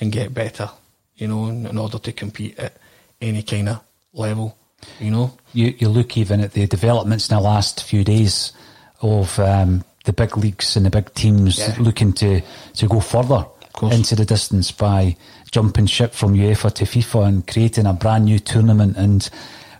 and 0.00 0.12
get 0.12 0.34
better, 0.34 0.70
you 1.16 1.26
know, 1.26 1.46
in, 1.46 1.66
in 1.66 1.78
order 1.78 1.98
to 1.98 2.12
compete 2.12 2.58
at 2.58 2.76
any 3.20 3.42
kind 3.42 3.68
of 3.68 3.80
level, 4.12 4.56
you 5.00 5.10
know. 5.10 5.36
You, 5.52 5.74
you 5.78 5.88
look 5.88 6.16
even 6.16 6.40
at 6.40 6.52
the 6.52 6.66
developments 6.66 7.28
in 7.28 7.36
the 7.36 7.42
last 7.42 7.82
few 7.84 8.04
days 8.04 8.52
of 9.00 9.38
um, 9.38 9.84
the 10.04 10.12
big 10.12 10.36
leagues 10.36 10.76
and 10.76 10.86
the 10.86 10.90
big 10.90 11.12
teams 11.14 11.58
Yeah. 11.58 11.74
looking 11.78 12.12
to, 12.14 12.40
to 12.74 12.86
go 12.88 13.00
further 13.00 13.46
into 13.82 14.14
the 14.14 14.24
distance 14.24 14.70
by 14.70 15.16
jumping 15.50 15.86
ship 15.86 16.12
from 16.14 16.34
UEFA 16.34 16.72
to 16.74 16.84
FIFA 16.84 17.26
and 17.26 17.46
creating 17.46 17.86
a 17.86 17.92
brand 17.92 18.24
new 18.26 18.38
tournament. 18.38 18.96
And 18.96 19.28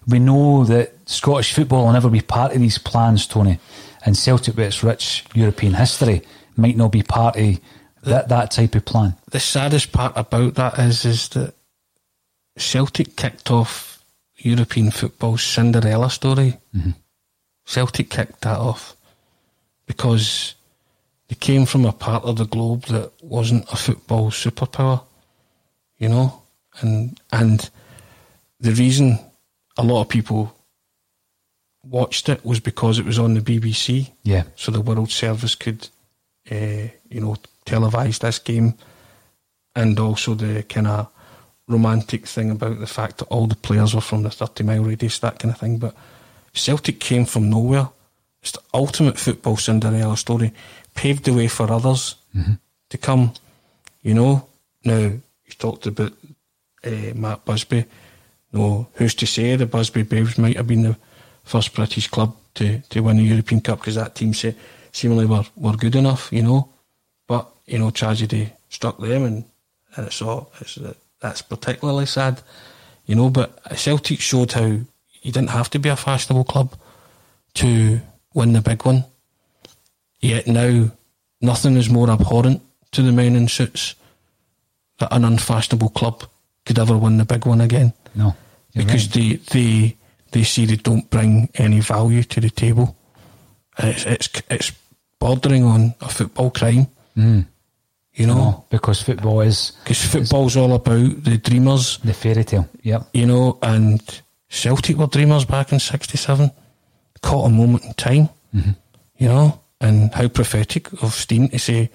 we 0.09 0.19
know 0.19 0.65
that 0.65 0.93
Scottish 1.07 1.53
football 1.53 1.87
will 1.87 1.93
never 1.93 2.11
be 2.11 2.21
part 2.21 2.53
of 2.55 2.61
these 2.61 2.79
plans, 2.79 3.27
Tony. 3.27 3.59
And 4.05 4.17
Celtic, 4.17 4.57
with 4.57 4.67
its 4.67 4.83
rich 4.85 5.25
European 5.35 5.75
history, 5.75 6.23
might 6.57 6.77
not 6.77 6.93
be 6.93 7.03
part 7.03 7.37
of 7.37 7.59
that, 8.03 8.29
that 8.29 8.51
type 8.51 8.75
of 8.75 8.85
plan. 8.85 9.15
The 9.31 9.41
saddest 9.41 9.93
part 9.93 10.13
about 10.17 10.55
that 10.57 10.79
is 10.79 11.05
is 11.05 11.29
that 11.31 11.55
Celtic 12.57 13.17
kicked 13.17 13.51
off 13.51 14.03
European 14.37 14.91
football's 14.91 15.43
Cinderella 15.43 16.11
story. 16.11 16.59
Celtic 17.65 18.11
kicked 18.11 18.43
that 18.43 18.59
off 18.59 18.97
because 19.87 20.55
they 21.29 21.35
came 21.35 21.67
from 21.67 21.85
a 21.85 21.93
part 21.93 22.25
of 22.25 22.37
the 22.37 22.47
globe 22.47 22.85
that 22.87 23.11
wasn't 23.23 23.71
a 23.73 23.77
football 23.77 24.31
superpower, 24.31 25.03
you 25.99 26.09
know, 26.09 26.43
and 26.81 27.19
and 27.33 27.71
the 28.61 28.73
reason 28.73 29.19
a 29.77 29.83
lot 29.83 30.03
of 30.03 30.09
people 30.09 30.55
watched 31.83 32.29
it 32.29 32.45
was 32.45 32.61
because 32.61 32.99
it 32.99 33.05
was 33.05 33.19
on 33.19 33.35
the 33.35 33.41
BBC. 33.41 34.11
Yeah. 34.23 34.45
So 34.57 34.73
the 34.73 34.81
World 34.81 35.11
Service 35.11 35.55
could, 35.55 35.89
uh, 36.51 36.89
you 37.09 37.21
know, 37.21 37.37
televise 37.67 38.21
this 38.21 38.39
game, 38.39 38.75
and 39.75 39.99
also 39.99 40.35
the 40.35 40.63
kind 40.63 40.87
of 40.87 41.14
romantic 41.67 42.27
thing 42.27 42.51
about 42.51 42.79
the 42.79 42.87
fact 42.87 43.19
that 43.19 43.27
all 43.27 43.47
the 43.47 43.57
players 43.57 43.95
were 43.95 44.01
from 44.01 44.23
the 44.23 44.31
thirty 44.31 44.65
mile 44.65 44.83
radius, 44.83 45.19
that 45.21 45.39
kind 45.39 45.53
of 45.55 45.61
thing. 45.61 45.79
But 45.79 45.95
Celtic 46.53 47.01
came 47.01 47.25
from 47.25 47.51
nowhere. 47.51 47.89
It's 48.43 48.53
the 48.53 48.61
ultimate 48.75 49.19
football 49.19 49.57
Cinderella 49.57 50.17
story, 50.17 50.53
paved 50.95 51.25
the 51.25 51.33
way 51.33 51.49
for 51.49 51.71
others 51.73 52.17
to 52.91 52.99
come. 52.99 53.33
You 54.03 54.15
know, 54.15 54.47
now 54.85 54.99
you 54.99 55.23
talked 55.59 55.87
about 55.87 56.13
uh, 56.85 57.13
Matt 57.15 57.45
Busby. 57.45 57.87
No, 58.53 58.87
who's 58.95 59.15
to 59.17 59.27
say 59.27 59.57
the 59.57 59.67
Busby 59.67 60.03
Babes 60.03 60.39
might 60.39 60.57
have 60.57 60.67
been 60.67 60.83
the 60.83 60.97
first 61.43 61.75
British 61.75 62.09
club 62.09 62.37
to, 62.55 62.79
to 62.91 63.01
win 63.01 63.17
the 63.17 63.23
European 63.23 63.61
Cup 63.61 63.81
because 63.81 63.97
that 63.97 64.15
team 64.15 64.33
se- 64.33 64.55
seemingly 64.93 65.27
were, 65.27 65.45
were 65.57 65.77
good 65.77 65.97
enough, 65.97 66.33
you 66.33 66.43
know. 66.43 66.69
But 67.27 67.49
you 67.67 67.79
know, 67.79 67.91
tragedy 67.91 68.53
struck 68.69 68.99
them, 68.99 69.25
and, 69.25 69.45
and 69.97 70.07
it's 70.07 70.21
all 70.23 70.53
it's, 70.61 70.79
that's 71.25 71.41
particularly 71.41 72.05
sad, 72.05 72.43
you 73.07 73.15
know. 73.15 73.31
But 73.31 73.59
Celtic 73.79 74.21
showed 74.21 74.53
how 74.53 74.67
you 74.67 75.33
didn't 75.33 75.49
have 75.49 75.71
to 75.71 75.79
be 75.79 75.89
a 75.89 75.97
fashionable 75.97 76.45
club 76.45 76.75
to 77.55 78.01
win 78.35 78.53
the 78.53 78.61
big 78.61 78.85
one. 78.85 79.07
Yet 80.21 80.47
now, 80.47 80.91
nothing 81.41 81.77
is 81.77 81.89
more 81.89 82.11
abhorrent 82.11 82.61
to 82.93 83.01
the 83.01 83.11
men 83.11 83.37
in 83.37 83.49
suits 83.49 83.95
that 84.99 85.15
an 85.15 85.25
unfashionable 85.25 85.89
club 85.89 86.25
could 86.67 86.79
ever 86.79 86.99
win 86.99 87.17
the 87.17 87.25
big 87.25 87.47
one 87.47 87.63
again. 87.63 87.95
No, 88.15 88.37
because 88.75 89.07
right. 89.07 89.15
they 89.15 89.37
they 89.37 89.97
they 90.33 90.45
see 90.45 90.67
they 90.67 90.77
don't 90.77 91.09
bring 91.09 91.49
any 91.55 91.81
value 91.81 92.23
to 92.23 92.41
the 92.41 92.51
table. 92.51 92.95
It's 93.79 94.05
it's 94.05 94.29
it's 94.51 94.73
bordering 95.19 95.65
on 95.65 95.95
a 96.03 96.09
football 96.11 96.51
crime. 96.51 96.89
Mm. 97.17 97.47
You 98.15 98.27
know, 98.29 98.35
No, 98.35 98.65
because 98.71 99.03
football 99.03 99.41
is 99.41 99.73
because 99.83 100.05
football's 100.05 100.57
all 100.57 100.73
about 100.75 101.25
the 101.25 101.37
dreamers. 101.39 101.99
the 102.05 102.15
fairy 102.15 102.45
tale. 102.45 102.69
Yep. 102.83 103.09
You 103.13 103.27
know, 103.27 103.59
and 103.63 104.01
Celtic 104.49 104.97
were 104.97 105.09
dreamers 105.09 105.45
back 105.45 105.73
in 105.73 105.81
'67. 105.81 106.51
Caught 107.23 107.47
a 107.47 107.49
moment 107.51 107.85
in 107.85 107.95
time. 107.95 108.29
Mhm. 108.55 108.77
You 109.19 109.29
know, 109.29 109.61
and 109.81 110.15
how 110.15 110.29
prophetic 110.29 110.93
of 111.03 111.13
Stein 111.15 111.49
to 111.49 111.59
say 111.59 111.91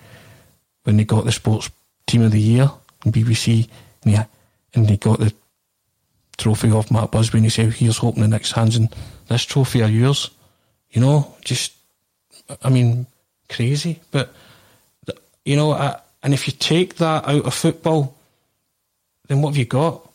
when 0.84 0.97
they 0.97 1.05
got 1.05 1.24
the 1.24 1.32
sports 1.32 1.70
team 2.05 2.24
of 2.24 2.32
the 2.32 2.41
year 2.41 2.70
in 3.05 3.11
BBC, 3.13 3.70
and, 4.03 4.13
yeah, 4.13 4.26
and 4.74 4.88
they 4.88 4.97
got 4.97 5.20
the 5.20 5.32
trophy 6.38 6.72
off 6.72 6.91
Matt 6.91 7.11
Busby, 7.11 7.38
and 7.38 7.45
he 7.45 7.49
said, 7.49 7.72
"Here's 7.74 7.97
hoping 7.99 8.24
the 8.24 8.28
next 8.28 8.51
hands 8.51 8.76
and 8.76 8.89
this 9.30 9.45
trophy 9.45 9.84
are 9.84 9.89
yours." 9.89 10.32
You 10.91 10.99
know, 10.99 11.34
just 11.45 11.72
I 12.63 12.70
mean, 12.70 13.05
crazy, 13.47 14.01
but 14.11 14.34
you 15.45 15.55
know, 15.55 15.72
I, 15.72 15.97
and 16.24 16.34
if 16.34 16.47
you 16.47 16.53
take 16.53 16.95
that 16.95 17.28
out 17.28 17.45
of 17.45 17.53
football, 17.53 18.15
then 19.28 19.41
what 19.41 19.49
have 19.49 19.57
you 19.57 19.65
got? 19.65 20.07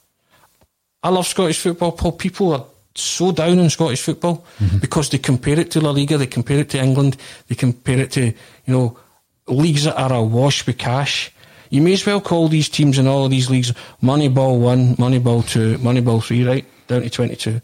I 1.03 1.09
love 1.11 1.27
Scottish 1.27 1.61
football, 1.61 1.93
Paul. 1.93 2.13
People 2.13 2.53
are 2.53 2.65
so 2.95 3.33
down 3.33 3.59
on 3.59 3.71
Scottish 3.71 4.03
football 4.03 4.45
mm-hmm. 4.59 4.79
because 4.79 5.11
they 5.11 5.19
compare 5.19 5.59
it 5.59 5.71
to 5.73 5.81
La 5.81 5.91
Liga, 5.91 6.17
they 6.17 6.27
compare 6.27 6.61
it 6.61 6.71
to 6.71 6.83
England, 6.83 7.17
they 7.49 7.55
compare 7.55 7.99
it 7.99 8.13
to, 8.13 8.27
you 8.27 8.35
know, 8.67 8.99
leagues 9.47 9.85
that 9.85 9.99
are 9.99 10.13
awash 10.13 10.67
with 10.67 10.79
cash. 10.79 11.31
You 11.71 11.83
may 11.83 11.93
as 11.93 12.07
well 12.07 12.21
call 12.21 12.49
these 12.49 12.69
teams 12.69 12.99
in 12.99 13.07
all 13.07 13.25
of 13.25 13.31
these 13.31 13.51
leagues 13.51 13.73
Moneyball 14.03 14.61
1, 14.61 14.97
Moneyball 14.97 15.47
2, 15.49 15.79
Moneyball 15.79 16.23
3, 16.23 16.47
right? 16.47 16.65
Down 16.87 17.03
to 17.03 17.11
22. 17.11 17.61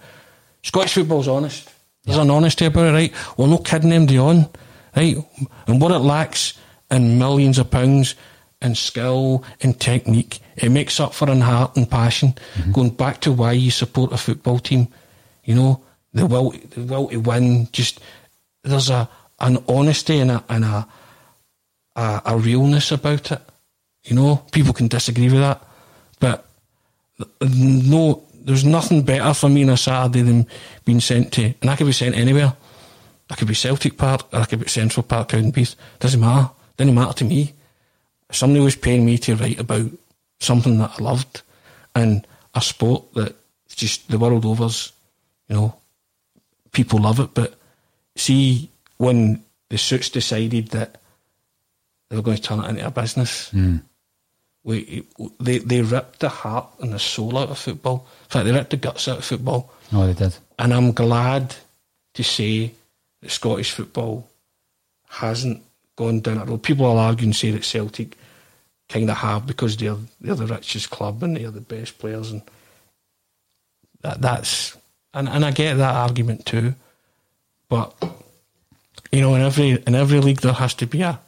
Scottish 0.63 0.95
football's 0.95 1.29
honest. 1.29 1.73
There's 2.05 2.19
an 2.19 2.31
honesty 2.31 2.65
about 2.65 2.89
it, 2.89 2.93
right? 2.93 3.13
We're 3.37 3.47
no 3.47 3.59
kidding 3.59 3.91
MD 3.91 4.23
on, 4.23 4.49
right? 4.97 5.17
And 5.67 5.81
what 5.81 5.93
it 5.93 5.99
lacks 5.99 6.59
in 6.91 7.19
millions 7.19 7.59
of 7.59 7.71
pounds 7.71 8.15
in 8.63 8.75
skill 8.75 9.45
and 9.63 9.79
technique, 9.79 10.41
it 10.57 10.71
makes 10.71 11.01
up 11.01 11.15
for 11.15 11.31
in 11.31 11.41
heart 11.41 11.77
and 11.77 11.91
passion. 11.91 12.35
Mm-hmm. 12.55 12.73
Going 12.73 12.91
back 12.91 13.21
to 13.23 13.33
why 13.33 13.53
you 13.53 13.71
support 13.71 14.13
a 14.13 14.17
football 14.17 14.59
team, 14.59 14.89
you 15.45 15.55
know, 15.55 15.83
the 16.13 16.27
will, 16.27 16.51
the 16.51 16.83
will 16.83 17.09
to 17.09 17.17
win. 17.19 17.69
Just 17.73 18.01
there's 18.63 18.91
a 18.91 19.09
an 19.39 19.63
honesty 19.69 20.19
and 20.19 20.31
a 20.31 20.45
and 20.49 20.65
a 20.65 20.87
a, 21.97 22.23
a 22.27 22.37
realness 22.37 22.93
about 22.93 23.33
it. 23.33 23.41
You 24.05 24.17
know, 24.17 24.37
people 24.53 24.73
can 24.73 24.89
disagree 24.89 25.31
with 25.31 25.41
that, 25.41 25.63
but 26.19 26.47
no, 27.41 28.25
there's 28.35 28.65
nothing 28.65 29.03
better 29.03 29.35
for 29.35 29.49
me 29.49 29.63
on 29.63 29.71
a 29.71 29.77
Saturday 29.77 30.23
than 30.23 30.47
being 30.85 31.01
sent 31.01 31.33
to, 31.35 31.55
and 31.61 31.71
I 31.71 31.77
could 31.77 31.87
be 31.87 31.93
sent 31.93 32.17
anywhere. 32.17 32.55
I 33.31 33.37
could 33.37 33.49
be 33.49 33.55
Celtic 33.55 33.97
Park, 33.97 34.27
or 34.33 34.41
I 34.41 34.45
could 34.45 34.61
be 34.61 34.69
Central 34.69 35.05
Park, 35.05 35.29
Cowdenbeath. 35.29 35.77
Doesn't 36.01 36.21
matter. 36.21 36.51
Doesn't 36.77 36.95
matter 36.95 37.13
to 37.15 37.25
me. 37.25 37.53
If 38.31 38.37
somebody 38.37 38.61
was 38.65 38.77
paying 38.77 39.05
me 39.05 39.19
to 39.19 39.37
write 39.37 39.59
about 39.61 39.91
something 40.41 40.79
that 40.79 40.93
I 40.99 41.03
loved 41.03 41.43
and 41.95 42.27
a 42.55 42.61
sport 42.61 43.13
that 43.15 43.35
just 43.69 44.09
the 44.09 44.19
world 44.19 44.45
over's, 44.47 44.93
you 45.49 45.57
know, 45.57 45.75
people 46.73 47.01
love 47.01 47.21
it. 47.21 47.35
But 47.35 47.55
see, 48.17 48.71
when 48.99 49.43
the 49.69 49.79
suits 49.79 50.09
decided 50.09 50.69
that 50.69 51.01
they 52.09 52.17
were 52.17 52.23
going 52.23 52.37
to 52.37 52.43
turn 52.43 52.61
it 52.65 52.69
into 52.69 52.87
a 52.87 52.91
business, 52.91 53.51
Mm. 53.53 53.83
we 54.65 55.05
they 55.41 55.59
they 55.59 55.81
ripped 55.83 56.21
the 56.21 56.29
heart 56.29 56.69
and 56.81 56.93
the 56.93 56.99
soul 56.99 57.39
out 57.39 57.51
of 57.51 57.59
football. 57.59 58.07
In 58.25 58.31
fact, 58.31 58.45
they 58.47 58.53
ripped 58.53 58.71
the 58.71 58.77
guts 58.77 59.09
out 59.09 59.19
of 59.19 59.25
football. 59.25 59.73
No, 59.93 60.07
they 60.07 60.15
did. 60.15 60.37
And 60.59 60.73
I'm 60.75 60.93
glad 60.93 61.55
to 62.15 62.23
say 62.23 62.73
that 63.23 63.31
Scottish 63.31 63.73
football 63.73 64.29
hasn't 65.09 65.63
gone 66.01 66.21
down 66.21 66.39
that 66.39 66.49
road. 66.49 66.63
People 66.63 66.87
will 66.87 66.99
argue 66.99 67.27
and 67.27 67.37
say 67.37 67.51
that 67.51 67.65
Celtic 67.65 68.17
kind 68.89 69.11
of 69.11 69.19
have 69.19 69.47
because 69.47 69.77
they're 69.77 69.97
they're 70.21 70.35
the 70.35 70.47
richest 70.47 70.89
club 70.89 71.23
and 71.23 71.37
they're 71.37 71.51
the 71.51 71.61
best 71.61 71.99
players, 71.99 72.31
and 72.31 72.43
that 74.01 74.21
that's 74.23 74.77
and 75.13 75.29
and 75.29 75.45
I 75.45 75.51
get 75.51 75.77
that 75.77 75.95
argument 75.95 76.47
too, 76.47 76.75
but 77.69 77.95
you 79.13 79.21
know, 79.21 79.35
in 79.35 79.43
every 79.43 79.71
in 79.87 79.95
every 79.95 80.21
league 80.21 80.41
there 80.41 80.55
has 80.55 80.75
to 80.75 80.87
be 80.87 81.03
a 81.03 81.21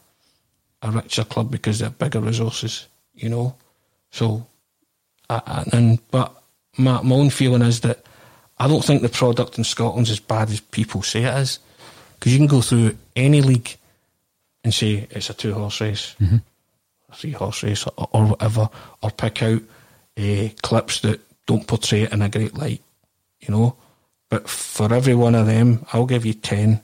a 0.81 0.91
richer 0.91 1.25
club 1.25 1.51
because 1.51 1.79
they 1.79 1.85
have 1.85 1.99
bigger 1.99 2.21
resources. 2.21 2.89
You 3.15 3.29
know, 3.29 3.55
so 4.11 4.47
and 5.29 5.99
but 6.11 6.33
my 6.79 7.03
my 7.03 7.15
own 7.15 7.31
feeling 7.31 7.63
is 7.63 7.81
that 7.81 8.05
I 8.59 8.69
don't 8.69 8.85
think 8.85 9.03
the 9.03 9.09
product 9.11 9.59
in 9.59 9.65
Scotland's 9.65 10.11
as 10.11 10.21
bad 10.21 10.49
as 10.49 10.61
people 10.61 11.03
say 11.03 11.25
it 11.25 11.37
is, 11.37 11.59
because 12.15 12.33
you 12.33 12.39
can 12.39 12.47
go 12.47 12.63
through 12.63 12.97
any 13.15 13.43
league 13.43 13.77
and 14.65 14.73
say 14.73 15.07
it's 15.11 15.31
a 15.31 15.35
two 15.35 15.55
horse 15.55 15.81
race, 15.81 16.15
Mm-hmm. 16.21 16.37
three 17.15 17.33
horse 17.33 17.63
race, 17.63 17.87
or, 17.87 18.09
or 18.13 18.27
whatever, 18.27 18.69
or 19.03 19.11
pick 19.11 19.43
out 19.43 19.61
uh, 20.19 20.49
clips 20.63 21.01
that 21.01 21.21
don't 21.47 21.67
portray 21.67 22.03
it 22.03 22.13
in 22.13 22.23
a 22.23 22.29
great 22.29 22.55
light, 22.55 22.83
you 23.41 23.53
know. 23.53 23.77
But 24.29 24.49
for 24.49 24.93
every 24.95 25.15
one 25.15 25.35
of 25.35 25.47
them, 25.47 25.85
I'll 25.93 26.07
give 26.07 26.25
you 26.25 26.35
ten 26.35 26.81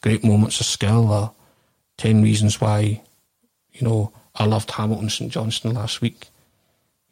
great 0.00 0.24
moments 0.24 0.60
of 0.60 0.66
skill 0.66 1.10
or 1.12 1.32
ten 1.96 2.22
reasons 2.22 2.60
why, 2.60 3.02
you 3.72 3.86
know, 3.86 4.12
I 4.34 4.46
loved 4.46 4.70
Hamilton 4.70 5.10
St 5.10 5.30
Johnstone 5.30 5.74
last 5.74 6.00
week. 6.00 6.28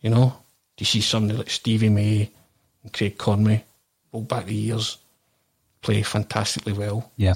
You 0.01 0.11
know, 0.11 0.29
do 0.77 0.83
you 0.83 0.87
see 0.87 1.01
somebody 1.01 1.39
like 1.39 1.51
Stevie 1.51 1.89
May 1.91 2.31
and 2.83 2.93
Craig 2.93 3.19
Conway, 3.19 3.65
go 4.13 4.21
back 4.21 4.47
the 4.47 4.55
years, 4.55 4.97
play 5.83 6.03
fantastically 6.03 6.73
well? 6.73 7.11
Yeah. 7.17 7.35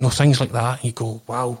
You 0.00 0.06
know, 0.06 0.10
things 0.10 0.40
like 0.40 0.52
that. 0.52 0.84
You 0.84 0.92
go, 0.92 1.22
wow, 1.26 1.60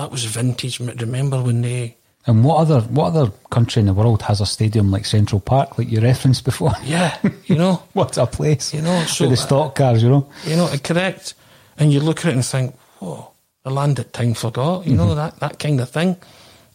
that 0.00 0.10
was 0.10 0.24
vintage. 0.24 0.80
Remember 0.80 1.42
when 1.42 1.60
they 1.60 1.96
And 2.26 2.42
what 2.44 2.56
other 2.62 2.80
what 2.96 3.08
other 3.12 3.30
country 3.50 3.80
in 3.80 3.86
the 3.86 3.92
world 3.94 4.22
has 4.22 4.40
a 4.40 4.46
stadium 4.46 4.90
like 4.90 5.04
Central 5.04 5.40
Park, 5.40 5.76
like 5.78 5.90
you 5.90 6.00
referenced 6.00 6.44
before? 6.44 6.72
Yeah, 6.84 7.16
you 7.44 7.56
know. 7.56 7.82
what 7.92 8.16
a 8.16 8.26
place. 8.26 8.72
You 8.74 8.82
know, 8.82 9.04
so- 9.04 9.24
With 9.24 9.32
the 9.32 9.36
stock 9.36 9.74
cars, 9.76 10.02
you 10.02 10.08
know. 10.08 10.24
you 10.46 10.56
know, 10.56 10.68
correct. 10.82 11.34
And 11.78 11.92
you 11.92 12.00
look 12.00 12.20
at 12.20 12.26
it 12.32 12.34
and 12.34 12.44
think, 12.44 12.74
whoa, 12.98 13.30
the 13.64 13.70
land 13.70 13.96
that 13.96 14.12
time 14.12 14.34
forgot, 14.34 14.86
you 14.86 14.94
know, 14.96 15.08
Mhm. 15.08 15.16
that, 15.16 15.40
that 15.40 15.58
kind 15.58 15.80
of 15.80 15.88
thing. 15.90 16.16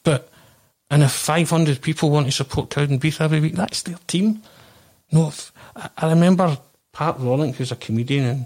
But, 0.03 0.29
and 0.91 1.01
if 1.03 1.11
500 1.11 1.81
people 1.81 2.09
want 2.11 2.25
to 2.27 2.31
support 2.31 2.69
Cowdenbeath 2.69 3.21
every 3.21 3.39
week, 3.39 3.55
that's 3.55 3.81
their 3.83 3.97
team. 4.07 4.41
No, 5.11 5.27
if, 5.29 5.51
I, 5.75 5.89
I 5.97 6.09
remember 6.09 6.57
Pat 6.93 7.19
Rolling, 7.19 7.53
who's 7.53 7.71
a 7.71 7.75
comedian 7.75 8.25
and 8.25 8.45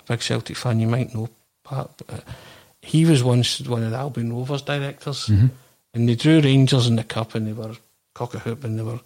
a 0.00 0.04
big 0.08 0.22
Celtic 0.22 0.56
fan, 0.56 0.78
you 0.80 0.86
might 0.88 1.14
know 1.14 1.28
Pat. 1.64 1.88
But 1.98 2.10
uh, 2.10 2.20
he 2.82 3.04
was 3.04 3.22
once 3.22 3.60
one 3.62 3.82
of 3.82 3.90
the 3.90 3.96
Albion 3.96 4.32
Rovers 4.32 4.62
directors. 4.62 5.26
Mhm. 5.26 5.50
And 5.94 6.08
they 6.08 6.14
drew 6.14 6.40
Rangers 6.40 6.86
in 6.86 6.96
the 6.96 7.04
cup 7.04 7.34
and 7.34 7.46
they 7.46 7.52
were 7.52 7.74
cock 8.14 8.34
a 8.34 8.38
hoop 8.38 8.64
and 8.64 8.78
they 8.78 8.82
were, 8.82 9.00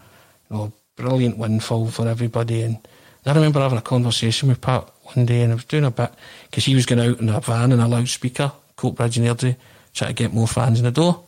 you 0.51 0.51
know, 0.51 0.73
brilliant 0.97 1.39
windfall 1.39 1.89
for 1.89 2.07
everybody. 2.09 2.63
And 2.63 2.79
I 3.27 3.33
remember 3.33 3.61
having 3.61 3.79
a 3.79 3.83
conversation 3.83 4.49
with 4.49 4.61
Pat 4.61 4.89
one 5.15 5.27
day 5.27 5.43
and 5.43 5.53
I 5.53 5.55
was 5.57 5.65
doing 5.65 5.85
a 5.85 5.91
bit 5.91 6.13
because 6.51 6.65
he 6.67 6.75
was 6.75 6.87
going 6.87 7.01
out 7.01 7.21
in 7.21 7.29
a 7.31 7.41
van 7.41 7.73
and 7.73 7.81
a 7.81 7.89
loudspeaker, 7.89 8.53
Coatbridge 8.77 9.17
and 9.17 9.27
Airdrie, 9.27 9.57
trying 9.95 10.15
to 10.15 10.23
get 10.23 10.33
more 10.35 10.47
fans 10.49 10.79
in 10.79 10.85
the 10.85 10.91
door. 10.91 11.25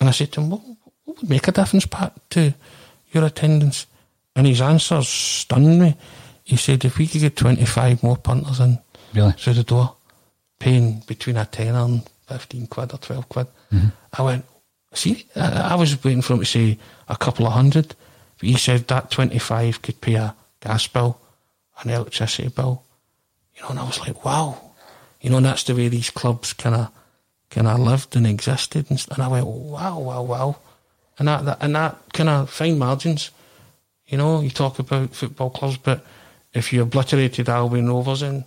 And 0.00 0.08
I 0.08 0.12
said 0.12 0.32
to 0.32 0.40
him, 0.40 0.50
what, 0.50 0.60
what 1.04 1.20
would 1.22 1.30
make 1.30 1.48
a 1.48 1.52
difference, 1.52 1.86
Pat, 1.86 2.12
to 2.30 2.52
your 3.12 3.24
attendance? 3.24 3.86
And 4.34 4.46
his 4.46 4.60
answer 4.60 5.00
stunned 5.02 5.80
me. 5.80 5.96
He 6.44 6.56
said, 6.56 6.84
if 6.84 6.98
we 6.98 7.06
could 7.06 7.20
get 7.22 7.36
25 7.36 8.02
more 8.02 8.16
punters 8.16 8.60
in 8.60 8.78
Really? 9.14 9.32
through 9.32 9.54
the 9.54 9.62
door, 9.64 9.95
paying 10.58 11.02
between 11.06 11.36
a 11.36 11.44
tenner 11.44 11.80
and 11.84 12.02
15 12.28 12.66
quid 12.66 12.92
or 12.92 12.98
12 12.98 13.28
quid, 13.28 13.46
Mhm. 13.72 13.92
I 14.18 14.22
went, 14.22 14.44
see, 14.94 15.26
I, 15.36 15.72
I 15.72 15.74
was 15.74 16.02
waiting 16.04 16.22
for 16.22 16.34
him 16.34 16.40
to 16.40 16.46
say 16.46 16.78
a 17.08 17.16
couple 17.16 17.46
of 17.46 17.52
hundred, 17.52 17.94
but 18.38 18.48
he 18.48 18.56
said 18.56 18.86
that 18.88 19.10
25 19.10 19.82
could 19.82 20.00
pay 20.00 20.14
a 20.14 20.34
gas 20.60 20.86
bill, 20.86 21.20
an 21.82 21.90
electricity 21.90 22.48
bill. 22.48 22.82
You 23.54 23.62
know, 23.62 23.68
and 23.70 23.78
I 23.78 23.84
was 23.84 24.00
like, 24.00 24.24
wow. 24.24 24.60
You 25.20 25.30
know, 25.30 25.38
and 25.38 25.46
that's 25.46 25.64
the 25.64 25.74
way 25.74 25.88
these 25.88 26.10
clubs 26.10 26.52
kind 26.52 26.74
of 26.74 26.88
kind 27.50 27.66
of 27.68 27.78
lived 27.78 28.16
and 28.16 28.26
existed. 28.26 28.90
And, 28.90 29.04
and 29.10 29.22
I 29.22 29.28
went, 29.28 29.46
wow, 29.46 29.98
wow, 29.98 30.22
wow. 30.22 30.56
And 31.18 31.28
that, 31.28 31.44
that 31.44 31.58
and 31.60 31.74
that 31.74 31.96
kind 32.12 32.28
of 32.28 32.50
fine 32.50 32.78
margins. 32.78 33.30
You 34.06 34.18
know, 34.18 34.40
you 34.40 34.50
talk 34.50 34.78
about 34.78 35.14
football 35.14 35.50
clubs, 35.50 35.76
but 35.78 36.04
if 36.52 36.72
you 36.72 36.82
obliterated 36.82 37.48
Albion 37.48 37.88
Rovers 37.88 38.22
and, 38.22 38.44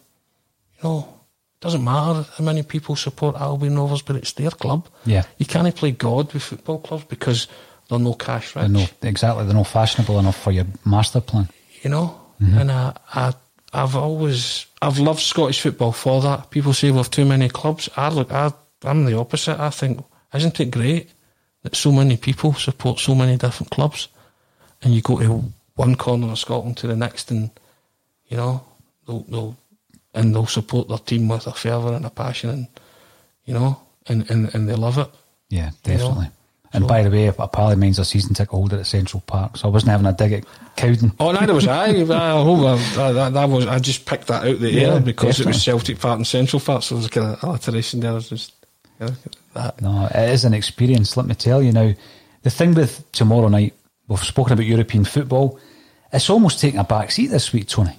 you 0.78 0.84
know, 0.84 1.19
doesn't 1.62 1.84
matter 1.84 2.26
how 2.38 2.44
many 2.44 2.64
people 2.64 2.96
support 2.96 3.36
Albion 3.36 3.78
Rovers, 3.78 4.02
but 4.02 4.16
it's 4.16 4.32
their 4.34 4.52
club. 4.52 4.88
Yeah. 5.06 5.24
You 5.38 5.46
can't 5.46 5.76
play 5.76 5.92
God 5.92 6.32
with 6.34 6.44
football 6.44 6.80
clubs 6.80 7.04
because 7.06 7.48
they're 7.90 8.00
no 8.00 8.14
cash 8.14 8.56
rich. 8.56 8.62
They're 8.64 8.70
no, 8.70 8.86
exactly, 9.02 9.44
they're 9.46 9.54
not 9.54 9.68
fashionable 9.68 10.20
enough 10.20 10.42
for 10.42 10.52
your 10.52 10.66
master 10.86 11.22
plan. 11.22 11.50
you 11.82 11.90
know. 11.90 12.20
Mhm. 12.42 12.62
And 12.62 12.72
I, 12.72 12.94
I, 13.14 13.34
I've 13.74 13.96
always, 13.98 14.66
I've 14.82 15.00
loved 15.00 15.20
Scottish 15.20 15.60
football 15.62 15.92
for 15.92 16.22
that. 16.22 16.50
People 16.50 16.74
say 16.74 16.92
we've 16.92 17.12
too 17.12 17.26
many 17.26 17.50
clubs. 17.50 17.90
I 17.98 18.08
look, 18.10 18.32
I, 18.32 18.52
I'm 18.84 19.04
the 19.06 19.18
opposite. 19.18 19.60
I 19.60 19.70
think, 19.70 20.02
isn't 20.34 20.60
it 20.62 20.72
great 20.72 21.10
that 21.64 21.76
so 21.76 21.92
many 21.92 22.16
people 22.16 22.54
support 22.54 23.00
so 23.00 23.14
many 23.14 23.36
different 23.36 23.70
clubs, 23.72 24.08
and 24.82 24.94
you 24.96 25.02
go 25.02 25.20
to 25.20 25.44
one 25.76 25.96
corner 25.96 26.32
of 26.32 26.40
Scotland 26.40 26.78
to 26.78 26.88
the 26.88 26.96
next, 26.96 27.32
and 27.32 27.50
you 28.30 28.38
know 28.38 28.64
they'll, 29.06 29.26
they'll 29.28 29.58
and 30.14 30.34
they'll 30.34 30.46
support 30.48 30.88
their 30.88 30.98
team 30.98 31.28
with 31.28 31.48
a 31.48 31.54
fervour 31.54 31.94
and 31.94 32.06
a 32.06 32.10
passion, 32.10 32.50
and 32.50 32.68
you 33.46 33.54
know, 33.54 33.80
and 34.08 34.30
and, 34.30 34.54
and 34.54 34.68
they 34.70 34.76
love 34.76 34.98
it. 34.98 35.10
Yeah, 35.50 35.72
You 35.86 35.94
know? 35.94 35.98
definitely. 35.98 36.28
And 36.72 36.88
by 36.88 37.02
the 37.02 37.10
way, 37.10 37.26
a 37.26 37.34
pal 37.48 37.72
of 37.72 37.80
mine's 37.80 37.98
a 37.98 38.06
season 38.06 38.36
ticket 38.36 38.52
holder 38.52 38.78
at 38.78 38.86
Central 38.86 39.22
Park, 39.22 39.58
so 39.58 39.68
I 39.68 39.72
wasn't 39.72 39.90
having 39.90 40.06
a 40.06 40.14
dig 40.14 40.34
at 40.34 40.46
Cowden. 40.76 41.12
Oh, 41.20 41.32
neither 41.32 41.56
was 41.56 41.66
I. 41.66 41.86
I 41.88 41.92
hope 41.94 42.60
I, 42.60 43.02
oh, 43.02 43.14
that, 43.14 43.34
that 43.34 43.50
was. 43.50 43.66
I 43.66 43.80
just 43.80 44.06
picked 44.06 44.28
that 44.28 44.46
out 44.48 44.60
the 44.60 44.72
Yeah, 44.72 44.94
air 44.94 45.00
because 45.00 45.40
it 45.40 45.48
was. 45.48 45.64
Celtic 45.64 46.00
Park 46.00 46.18
and 46.18 46.28
Central 46.28 46.60
Park, 46.60 46.84
so 46.84 46.94
there's 46.94 47.08
a 47.08 47.10
kind 47.10 47.28
of 47.34 47.44
alliteration 47.44 48.02
there. 48.02 48.16
It's 48.18 48.30
just 48.30 48.54
yeah, 49.02 49.10
that. 49.56 49.82
No, 49.82 50.06
it 50.14 50.30
is 50.30 50.46
an 50.46 50.54
experience, 50.54 51.18
let 51.18 51.26
me 51.26 51.34
tell 51.34 51.64
you. 51.64 51.72
Now, 51.72 51.92
the 52.44 52.52
thing 52.52 52.76
with 52.76 53.12
tomorrow 53.14 53.48
night, 53.48 53.74
we've 54.08 54.20
spoken 54.20 54.54
about 54.54 54.68
European 54.68 55.06
football, 55.06 55.60
it's 56.14 56.30
almost 56.30 56.60
taking 56.60 56.80
a 56.80 56.84
back 56.84 57.10
seat 57.10 57.28
this 57.28 57.52
week, 57.52 57.68
Tony. 57.68 57.98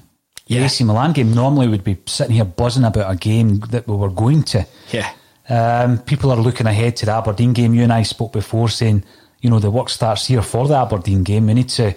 The 0.51 0.57
Yeah. 0.57 0.64
AC 0.64 0.82
Milan 0.84 1.12
game 1.12 1.32
normally 1.32 1.68
would 1.68 1.84
be 1.84 1.96
sitting 2.07 2.34
here 2.34 2.44
buzzing 2.44 2.84
about 2.84 3.11
a 3.11 3.16
game 3.16 3.61
that 3.70 3.86
we 3.86 3.94
were 3.94 4.11
going 4.11 4.42
to. 4.44 4.66
Yeah. 4.90 5.11
Um, 5.48 5.98
people 5.98 6.30
are 6.32 6.36
looking 6.36 6.66
ahead 6.66 6.96
to 6.96 7.07
the 7.07 7.12
Aberdeen 7.12 7.53
game. 7.53 7.72
You 7.72 7.84
and 7.84 7.92
I 7.92 8.03
spoke 8.03 8.32
before 8.32 8.68
saying, 8.68 9.05
you 9.40 9.48
know, 9.48 9.61
the 9.61 9.70
work 9.70 9.88
starts 9.88 10.26
here 10.26 10.42
for 10.42 10.66
the 10.66 10.76
Aberdeen 10.76 11.22
game. 11.22 11.46
We 11.46 11.55
need 11.55 11.68
to 11.70 11.94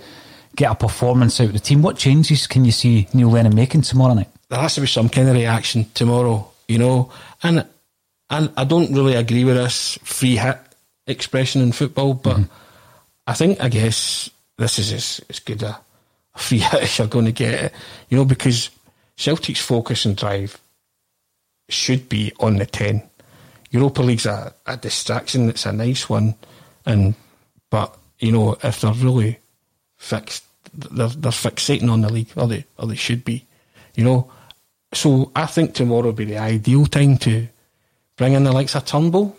get 0.56 0.72
a 0.72 0.76
performance 0.76 1.42
out 1.42 1.48
of 1.48 1.54
the 1.54 1.60
team. 1.60 1.82
What 1.82 1.98
changes 1.98 2.46
can 2.46 2.64
you 2.64 2.72
see 2.72 3.08
Neil 3.14 3.30
Lennon 3.32 3.56
making 3.56 3.82
tomorrow 3.82 4.14
night? 4.14 4.30
There 4.50 4.60
has 4.60 4.76
to 4.76 4.82
be 4.82 4.88
some 4.88 5.10
kind 5.10 5.28
of 5.30 5.36
reaction 5.36 5.88
tomorrow, 5.96 6.48
you 6.68 6.78
know. 6.78 7.12
And 7.42 7.66
and 8.30 8.52
I 8.56 8.64
don't 8.66 8.94
really 8.94 9.16
agree 9.16 9.44
with 9.46 9.56
this 9.56 9.98
free 10.04 10.36
hit 10.38 10.58
expression 11.08 11.62
in 11.64 11.72
football, 11.72 12.14
but 12.14 12.40
I 13.26 13.34
think 13.34 13.62
I 13.62 13.70
guess 13.70 14.30
this 14.58 14.78
is 14.78 14.94
as, 14.94 15.22
as 15.30 15.40
good 15.40 15.64
a, 15.64 15.80
a 16.36 16.40
free 16.40 16.60
hit 16.60 16.84
as 16.84 16.98
you're 16.98 17.08
going 17.08 17.26
to 17.26 17.32
get, 17.32 17.54
it. 17.54 17.74
you 18.10 18.18
know, 18.18 18.26
because 18.26 18.70
Celtic's 19.16 19.62
focus 19.62 20.06
and 20.06 20.18
drive 20.18 20.60
should 21.70 22.10
be 22.10 22.32
on 22.40 22.58
the 22.58 22.66
ten. 22.66 23.04
Europa 23.72 24.02
League's 24.02 24.26
a, 24.26 24.54
a 24.66 24.78
distraction. 24.78 25.50
It's 25.50 25.66
a 25.66 25.72
nice 25.72 26.10
one, 26.10 26.36
and 26.86 27.16
but 27.70 27.98
you 28.20 28.32
know 28.32 28.58
if 28.64 28.82
they're 28.82 28.94
really 28.94 29.40
fixed, 29.98 30.44
they're 30.74 31.08
they're 31.08 31.32
fixating 31.32 31.90
on 31.90 32.02
the 32.02 32.12
league, 32.12 32.32
or 32.36 32.48
they 32.48 32.66
or 32.78 32.88
they 32.88 32.96
should 32.96 33.26
be, 33.26 33.46
you 33.96 34.04
know. 34.04 34.32
So 34.94 35.32
I 35.36 35.48
think 35.48 35.74
tomorrow 35.74 36.04
will 36.04 36.14
be 36.14 36.26
the 36.26 36.38
ideal 36.38 36.86
time 36.86 37.18
to 37.20 37.48
bring 38.16 38.34
in 38.34 38.44
the 38.44 38.52
likes 38.52 38.76
of 38.76 38.86
Turnbull, 38.86 39.36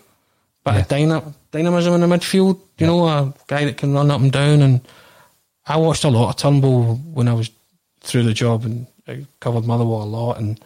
of 0.65 0.87
dyna- 0.89 1.33
dynamism 1.51 1.93
in 1.93 2.01
the 2.01 2.07
midfield. 2.07 2.59
You 2.77 2.87
know, 2.87 3.07
a 3.07 3.33
guy 3.47 3.63
that 3.65 3.77
can 3.77 3.93
run 3.93 4.11
up 4.11 4.19
and 4.19 4.31
down. 4.31 4.61
And 4.61 4.81
I 5.67 5.77
watched 5.77 6.03
a 6.03 6.09
lot 6.09 6.29
of 6.29 6.35
Turnbull 6.37 6.95
when 6.95 7.27
I 7.27 7.33
was 7.33 7.49
through 8.01 8.23
the 8.23 8.33
job, 8.33 8.65
and 8.65 8.87
I 9.07 9.25
covered 9.39 9.65
Motherwell 9.65 10.03
a 10.03 10.05
lot. 10.05 10.37
And 10.37 10.59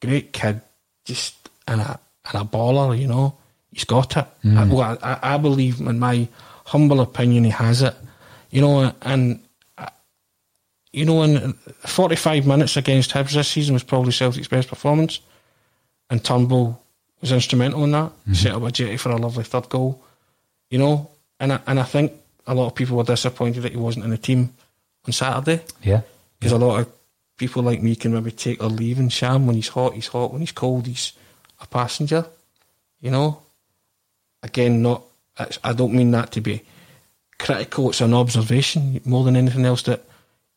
great 0.00 0.32
kid, 0.32 0.60
just 1.04 1.48
and 1.68 1.80
a 1.80 2.00
and 2.32 2.42
a 2.42 2.44
baller. 2.44 2.98
You 2.98 3.06
know, 3.06 3.36
he's 3.72 3.84
got 3.84 4.16
it. 4.16 4.26
Mm. 4.44 4.56
I, 4.56 4.74
well, 4.74 4.98
I, 5.02 5.34
I 5.34 5.36
believe, 5.38 5.80
in 5.80 5.98
my 5.98 6.28
humble 6.64 7.00
opinion, 7.00 7.44
he 7.44 7.50
has 7.50 7.82
it. 7.82 7.94
You 8.50 8.60
know, 8.60 8.92
and 9.02 9.40
you 10.96 11.04
know, 11.04 11.22
in 11.22 11.52
45 11.52 12.46
minutes 12.46 12.78
against 12.78 13.10
Hibs 13.10 13.34
this 13.34 13.48
season 13.48 13.74
was 13.74 13.82
probably 13.82 14.12
Celtic's 14.12 14.48
best 14.48 14.68
performance, 14.68 15.20
and 16.08 16.24
Turnbull 16.24 16.82
was 17.20 17.32
instrumental 17.32 17.84
in 17.84 17.90
that. 17.92 18.12
Set 18.32 18.52
up 18.52 18.62
Ajeti 18.62 18.98
for 18.98 19.10
a 19.10 19.16
lovely 19.16 19.44
third 19.44 19.68
goal, 19.68 20.02
you 20.70 20.78
know, 20.78 21.10
and 21.38 21.52
I, 21.52 21.60
and 21.66 21.78
I 21.78 21.82
think 21.82 22.12
a 22.46 22.54
lot 22.54 22.66
of 22.68 22.74
people 22.74 22.96
were 22.96 23.04
disappointed 23.04 23.62
that 23.62 23.72
he 23.72 23.78
wasn't 23.78 24.04
in 24.04 24.10
the 24.10 24.18
team 24.18 24.52
on 25.06 25.12
Saturday 25.12 25.62
Yeah. 25.82 26.02
because 26.38 26.52
a 26.52 26.58
lot 26.58 26.80
of 26.80 26.88
people 27.36 27.62
like 27.62 27.82
me 27.82 27.96
can 27.96 28.12
maybe 28.14 28.30
take 28.32 28.62
or 28.62 28.68
leave 28.68 28.96
Ntcham 28.98 29.44
when 29.46 29.56
he's 29.56 29.68
hot, 29.68 29.94
he's 29.94 30.06
hot. 30.08 30.32
When 30.32 30.40
he's 30.40 30.52
cold, 30.52 30.86
he's 30.86 31.12
a 31.60 31.66
passenger. 31.66 32.26
You 33.00 33.10
know. 33.10 33.42
Again, 34.42 34.82
not. 34.82 35.02
I 35.64 35.72
don't 35.72 35.92
mean 35.92 36.12
that 36.12 36.32
to 36.32 36.40
be 36.40 36.62
critical. 37.38 37.90
It's 37.90 38.00
an 38.00 38.14
observation 38.14 39.00
more 39.04 39.24
than 39.24 39.36
anything 39.36 39.64
else. 39.66 39.82
That 39.82 40.02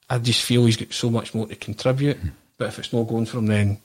I 0.09 0.19
just 0.19 0.41
feel 0.41 0.65
he's 0.65 0.77
got 0.77 0.93
so 0.93 1.09
much 1.09 1.33
more 1.33 1.47
to 1.47 1.55
contribute. 1.55 2.17
But 2.57 2.67
if 2.69 2.79
it's 2.79 2.93
not 2.93 3.07
going 3.07 3.25
from 3.25 3.47
then, 3.47 3.79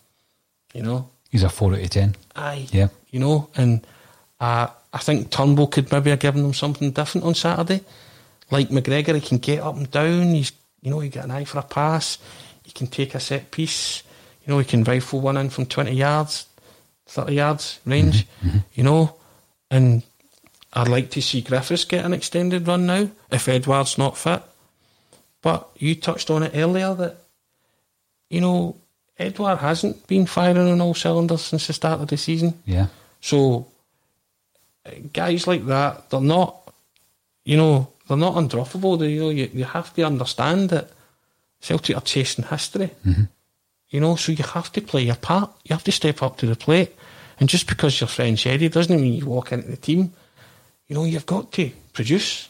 you 0.73 0.83
know, 0.83 1.09
He's 1.31 1.43
a 1.43 1.49
4 1.49 1.73
out 1.75 1.81
of 1.81 1.91
10. 1.91 2.15
aye, 2.37 2.67
Yeah. 2.71 2.89
you 3.11 3.19
know, 3.19 3.49
and 3.57 3.85
uh, 4.39 4.69
I 4.95 4.99
think 4.99 5.31
Turnbull 5.31 5.67
could 5.67 5.91
maybe 5.91 6.11
have 6.11 6.21
given 6.21 6.43
them 6.43 6.55
something 6.55 6.93
different 6.93 7.27
on 7.27 7.35
Saturday. 7.35 7.85
Like 8.51 8.69
McGregor, 8.69 9.17
he 9.17 9.21
can 9.21 9.39
get 9.39 9.61
up 9.61 9.77
and 9.77 9.91
down. 9.91 10.35
He's, 10.35 10.53
you 10.83 10.91
know, 10.91 11.01
he 11.01 11.09
got 11.09 11.25
an 11.25 11.33
eye 11.33 11.45
for 11.45 11.59
a 11.59 11.63
pass. 11.63 12.19
He 12.63 12.71
can 12.71 12.87
take 12.87 13.17
a 13.17 13.21
set 13.21 13.51
piece. 13.51 14.05
You 14.47 14.53
know, 14.53 14.61
he 14.61 14.65
can 14.65 14.85
rifle 14.85 15.21
one 15.21 15.37
in 15.37 15.51
from 15.51 15.67
twenty 15.67 15.95
yards, 15.95 16.47
thirty 17.07 17.35
yards 17.35 17.81
range. 17.85 18.25
Mm-hmm. 18.25 18.49
Mm-hmm. 18.49 18.59
You 18.75 18.85
know, 18.85 19.17
and 19.69 20.03
I'd 20.73 20.89
like 20.89 21.11
to 21.11 21.23
see 21.23 21.41
Griffiths 21.41 21.85
get 21.85 22.05
an 22.05 22.15
extended 22.15 22.69
run 22.69 22.87
now 22.87 23.09
if 23.33 23.49
Edouard's 23.49 23.99
not 23.99 24.17
fit. 24.17 24.43
But 25.43 25.69
you 25.77 25.97
touched 25.97 26.31
on 26.31 26.45
it 26.45 26.53
earlier 26.55 26.95
that 26.95 27.17
you 28.31 28.41
know 28.41 28.77
Edward 29.19 29.57
hasn't 29.57 30.07
been 30.07 30.27
firing 30.27 30.71
on 30.71 30.81
all 30.81 30.95
cylinders 30.95 31.43
since 31.43 31.67
the 31.67 31.73
start 31.73 32.01
of 32.01 32.09
the 32.09 32.17
season. 32.17 32.63
Yeah. 32.65 32.87
So 33.21 33.67
guys 35.13 35.47
like 35.47 35.67
that, 35.67 36.11
they're 36.11 36.21
not, 36.21 36.73
you 37.45 37.57
know, 37.57 37.89
they're 38.09 38.17
not 38.17 38.35
undroppable. 38.35 38.99
They, 38.99 39.11
you 39.11 39.21
know, 39.21 39.31
you, 39.31 39.51
you 39.53 39.65
have 39.65 39.95
to 39.95 40.03
understand 40.03 40.71
that 40.71 40.91
Celtic 41.61 41.97
are 41.97 42.03
chasing 42.03 42.45
history. 42.45 42.91
Mm-hmm. 43.07 43.25
You 43.91 44.01
know, 44.01 44.17
so 44.17 44.33
you 44.33 44.45
have 44.45 44.73
to 44.73 44.81
play 44.81 45.03
your 45.03 45.15
part. 45.17 45.51
You 45.65 45.75
have 45.75 45.85
to 45.85 45.93
step 45.93 46.23
up 46.23 46.37
to 46.39 46.47
the 46.47 46.57
plate. 46.57 46.95
And 47.39 47.49
just 47.49 47.69
because 47.69 48.01
you're 48.01 48.09
French 48.09 48.47
Eddie 48.47 48.69
doesn't 48.69 49.01
mean 49.01 49.15
you 49.15 49.27
walk 49.27 49.53
into 49.53 49.69
the 49.69 49.77
team. 49.77 50.13
You 50.89 50.97
know, 50.97 51.05
you've 51.05 51.27
got 51.27 51.53
to 51.53 51.71
produce. 51.93 52.49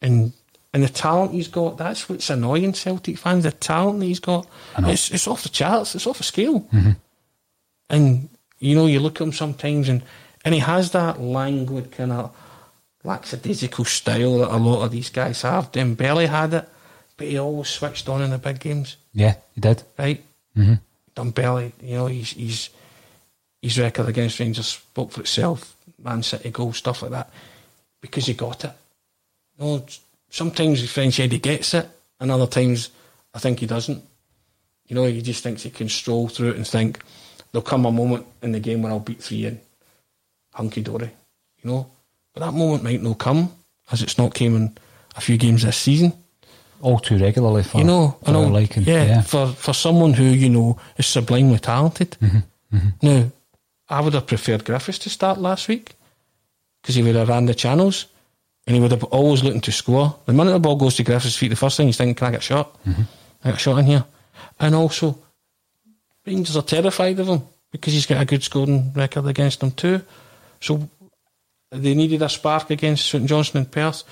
And 0.00 0.32
and 0.72 0.82
the 0.82 0.88
talent 0.88 1.32
he's 1.32 1.48
got, 1.48 1.78
that's 1.78 2.08
what's 2.08 2.30
annoying 2.30 2.74
Celtic 2.74 3.18
fans, 3.18 3.44
the 3.44 3.52
talent 3.52 4.00
that 4.00 4.06
he's 4.06 4.20
got. 4.20 4.46
It's, 4.78 5.10
it's 5.10 5.26
off 5.26 5.42
the 5.42 5.48
charts, 5.48 5.94
it's 5.94 6.06
off 6.06 6.18
the 6.18 6.24
scale. 6.24 6.60
Mm-hmm. 6.60 6.90
And 7.88 8.28
you 8.58 8.74
know, 8.74 8.86
you 8.86 9.00
look 9.00 9.16
at 9.20 9.26
him 9.26 9.32
sometimes, 9.32 9.88
and 9.88 10.02
and 10.48 10.54
he 10.54 10.60
has 10.60 10.92
that 10.92 11.20
languid 11.20 11.92
kind 11.92 12.10
of 12.10 12.34
lackadaisical 13.04 13.84
style 13.84 14.38
that 14.38 14.50
a 14.50 14.56
lot 14.56 14.82
of 14.82 14.90
these 14.90 15.10
guys 15.10 15.42
have. 15.42 15.70
Dembele 15.72 16.26
had 16.26 16.54
it, 16.54 16.68
but 17.18 17.26
he 17.26 17.38
always 17.38 17.68
switched 17.68 18.08
on 18.08 18.22
in 18.22 18.30
the 18.30 18.38
big 18.38 18.58
games, 18.58 18.96
Yeah, 19.12 19.34
he 19.54 19.60
did. 19.60 19.82
right? 19.98 20.22
hmm 20.54 20.74
Dembele, 21.14 21.72
you 21.82 21.96
know, 21.96 22.06
he's 22.06 22.30
he's 22.30 22.70
his 23.60 23.78
record 23.78 24.08
against 24.08 24.38
Rangers 24.40 24.68
spoke 24.68 25.12
for 25.12 25.20
itself. 25.20 25.76
Man 26.02 26.22
City 26.22 26.50
goal, 26.50 26.72
stuff 26.72 27.02
like 27.02 27.10
that, 27.10 27.30
because 28.00 28.24
he 28.24 28.32
got 28.32 28.64
it. 28.64 28.72
You 29.58 29.64
know, 29.66 29.86
sometimes 30.30 30.80
the 30.80 30.88
French 30.88 31.20
Eddie 31.20 31.40
gets 31.40 31.74
it, 31.74 31.86
and 32.20 32.30
other 32.30 32.46
times 32.46 32.88
I 33.34 33.38
think 33.38 33.58
he 33.60 33.66
doesn't. 33.66 34.02
You 34.86 34.94
know, 34.96 35.04
he 35.04 35.20
just 35.20 35.42
thinks 35.42 35.62
he 35.64 35.70
can 35.70 35.90
stroll 35.90 36.28
through 36.28 36.50
it 36.52 36.56
and 36.56 36.66
think 36.66 37.02
there'll 37.52 37.62
come 37.62 37.84
a 37.84 37.92
moment 37.92 38.24
in 38.42 38.52
the 38.52 38.60
game 38.60 38.80
where 38.82 38.92
I'll 38.92 39.00
beat 39.00 39.22
three 39.22 39.44
in 39.44 39.60
hunky 40.58 40.82
dory. 40.82 41.10
You 41.62 41.70
know, 41.70 41.90
but 42.34 42.40
that 42.40 42.52
moment 42.52 42.82
might 42.82 43.02
not 43.02 43.18
come, 43.18 43.50
as 43.90 44.02
it's 44.02 44.18
not 44.18 44.34
came 44.34 44.56
in 44.56 44.76
a 45.16 45.20
few 45.20 45.38
games 45.38 45.62
this 45.62 45.76
season. 45.76 46.12
All 46.80 46.98
too 46.98 47.18
regularly 47.18 47.62
for, 47.64 47.78
you 47.78 47.84
know, 47.84 48.16
for 48.22 48.30
I 48.30 48.32
know, 48.32 48.42
liking. 48.42 48.84
yeah, 48.84 49.04
yeah. 49.04 49.22
for 49.22 49.48
for 49.48 49.74
someone 49.74 50.12
who 50.14 50.24
you 50.24 50.48
know 50.48 50.78
is 50.96 51.06
sublimely 51.06 51.58
talented. 51.58 52.16
Mm-hmm, 52.20 52.76
mm-hmm. 52.76 52.88
Now, 53.02 53.30
I 53.88 54.00
would 54.00 54.14
have 54.14 54.26
preferred 54.26 54.64
Griffiths 54.64 54.98
to 55.00 55.10
start 55.10 55.38
last 55.38 55.66
week 55.68 55.94
because 56.82 56.94
he 56.94 57.02
would 57.02 57.16
have 57.16 57.28
ran 57.28 57.46
the 57.46 57.54
channels 57.54 58.06
and 58.66 58.76
he 58.76 58.80
would 58.80 58.92
have 58.92 59.04
always 59.04 59.42
looking 59.42 59.62
to 59.62 59.72
score. 59.72 60.14
The 60.26 60.32
minute 60.32 60.52
the 60.52 60.60
ball 60.60 60.76
goes 60.76 60.96
to 60.96 61.02
Griffiths' 61.02 61.36
feet, 61.36 61.48
the 61.48 61.56
first 61.56 61.76
thing 61.76 61.88
he's 61.88 61.96
thinking, 61.96 62.14
"Can 62.14 62.28
I 62.28 62.32
get 62.32 62.42
shot? 62.42 62.76
I 63.44 63.50
get 63.50 63.60
shot 63.60 63.78
in 63.78 63.86
here?" 63.86 64.04
And 64.60 64.74
also, 64.74 65.18
Rangers 66.26 66.56
are 66.56 66.62
terrified 66.62 67.18
of 67.18 67.28
him 67.28 67.42
because 67.72 67.92
he's 67.92 68.06
got 68.06 68.22
a 68.22 68.26
good 68.26 68.42
scoring 68.44 68.92
record 68.94 69.26
against 69.26 69.60
them 69.60 69.72
too. 69.72 70.02
So 70.60 70.88
they 71.70 71.94
needed 71.94 72.22
a 72.22 72.28
spark 72.28 72.70
against 72.70 73.08
St 73.08 73.26
Johnstone 73.26 73.62
and 73.62 73.70
Perth. 73.70 74.02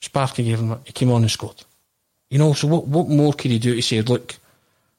Sparky 0.00 0.44
gave 0.44 0.58
him. 0.58 0.78
He 0.84 0.92
came 0.92 1.10
on 1.10 1.22
and 1.22 1.30
scored. 1.30 1.64
You 2.30 2.38
know, 2.38 2.54
so 2.54 2.66
what, 2.66 2.86
what 2.86 3.08
more 3.08 3.34
could 3.34 3.50
he 3.50 3.58
do 3.58 3.74
He 3.74 3.82
said, 3.82 4.08
look, 4.08 4.36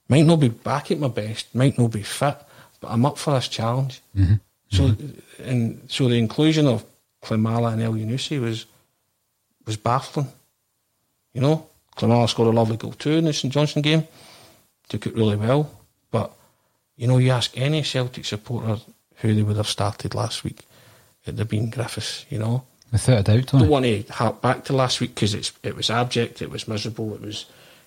might 0.07 0.25
not 0.25 0.39
be 0.39 0.49
back 0.49 0.91
at 0.91 0.99
my 0.99 1.07
best, 1.07 1.55
might 1.55 1.77
not 1.79 1.91
be 1.91 2.03
fit, 2.03 2.37
but 2.79 2.89
I'm 2.89 3.05
up 3.05 3.17
for 3.17 3.33
this 3.33 3.47
challenge. 3.47 4.01
Mm-hmm. 4.15 4.35
So, 4.69 4.89
mm-hmm. 4.89 5.49
and 5.49 5.81
so 5.87 6.07
the 6.07 6.19
inclusion 6.19 6.67
of 6.67 6.83
Klimala 7.23 7.73
and 7.73 7.81
Elyounoussi 7.81 8.39
was 8.39 8.65
was 9.65 9.77
baffling. 9.77 10.27
You 11.33 11.41
know, 11.41 11.67
Klimala 11.95 12.29
scored 12.29 12.49
a 12.49 12.51
lovely 12.51 12.77
goal 12.77 12.93
too 12.93 13.13
in 13.13 13.25
the 13.25 13.33
St 13.33 13.53
Johnstone 13.53 13.83
game, 13.83 14.07
took 14.89 15.07
it 15.07 15.15
really 15.15 15.37
well. 15.37 15.71
But 16.11 16.31
you 16.97 17.07
know, 17.07 17.17
you 17.17 17.31
ask 17.31 17.57
any 17.57 17.83
Celtic 17.83 18.25
supporter 18.25 18.81
who 19.17 19.33
they 19.33 19.43
would 19.43 19.57
have 19.57 19.67
started 19.67 20.13
last 20.13 20.43
week, 20.43 20.65
it'd 21.25 21.39
have 21.39 21.49
been 21.49 21.69
Griffiths. 21.69 22.25
You 22.29 22.39
know, 22.39 22.63
Without 22.91 23.19
a 23.19 23.23
doubt, 23.23 23.47
don't 23.47 23.67
want 23.69 23.85
to 23.85 24.03
hark 24.11 24.41
back 24.41 24.65
to 24.65 24.73
last 24.73 25.01
week 25.01 25.15
because 25.15 25.33
it's 25.33 25.51
it 25.63 25.75
was 25.75 25.89
abject, 25.89 26.41
it 26.41 26.49
was 26.51 26.67
miserable, 26.67 27.13
it 27.15 27.21
was, 27.21 27.45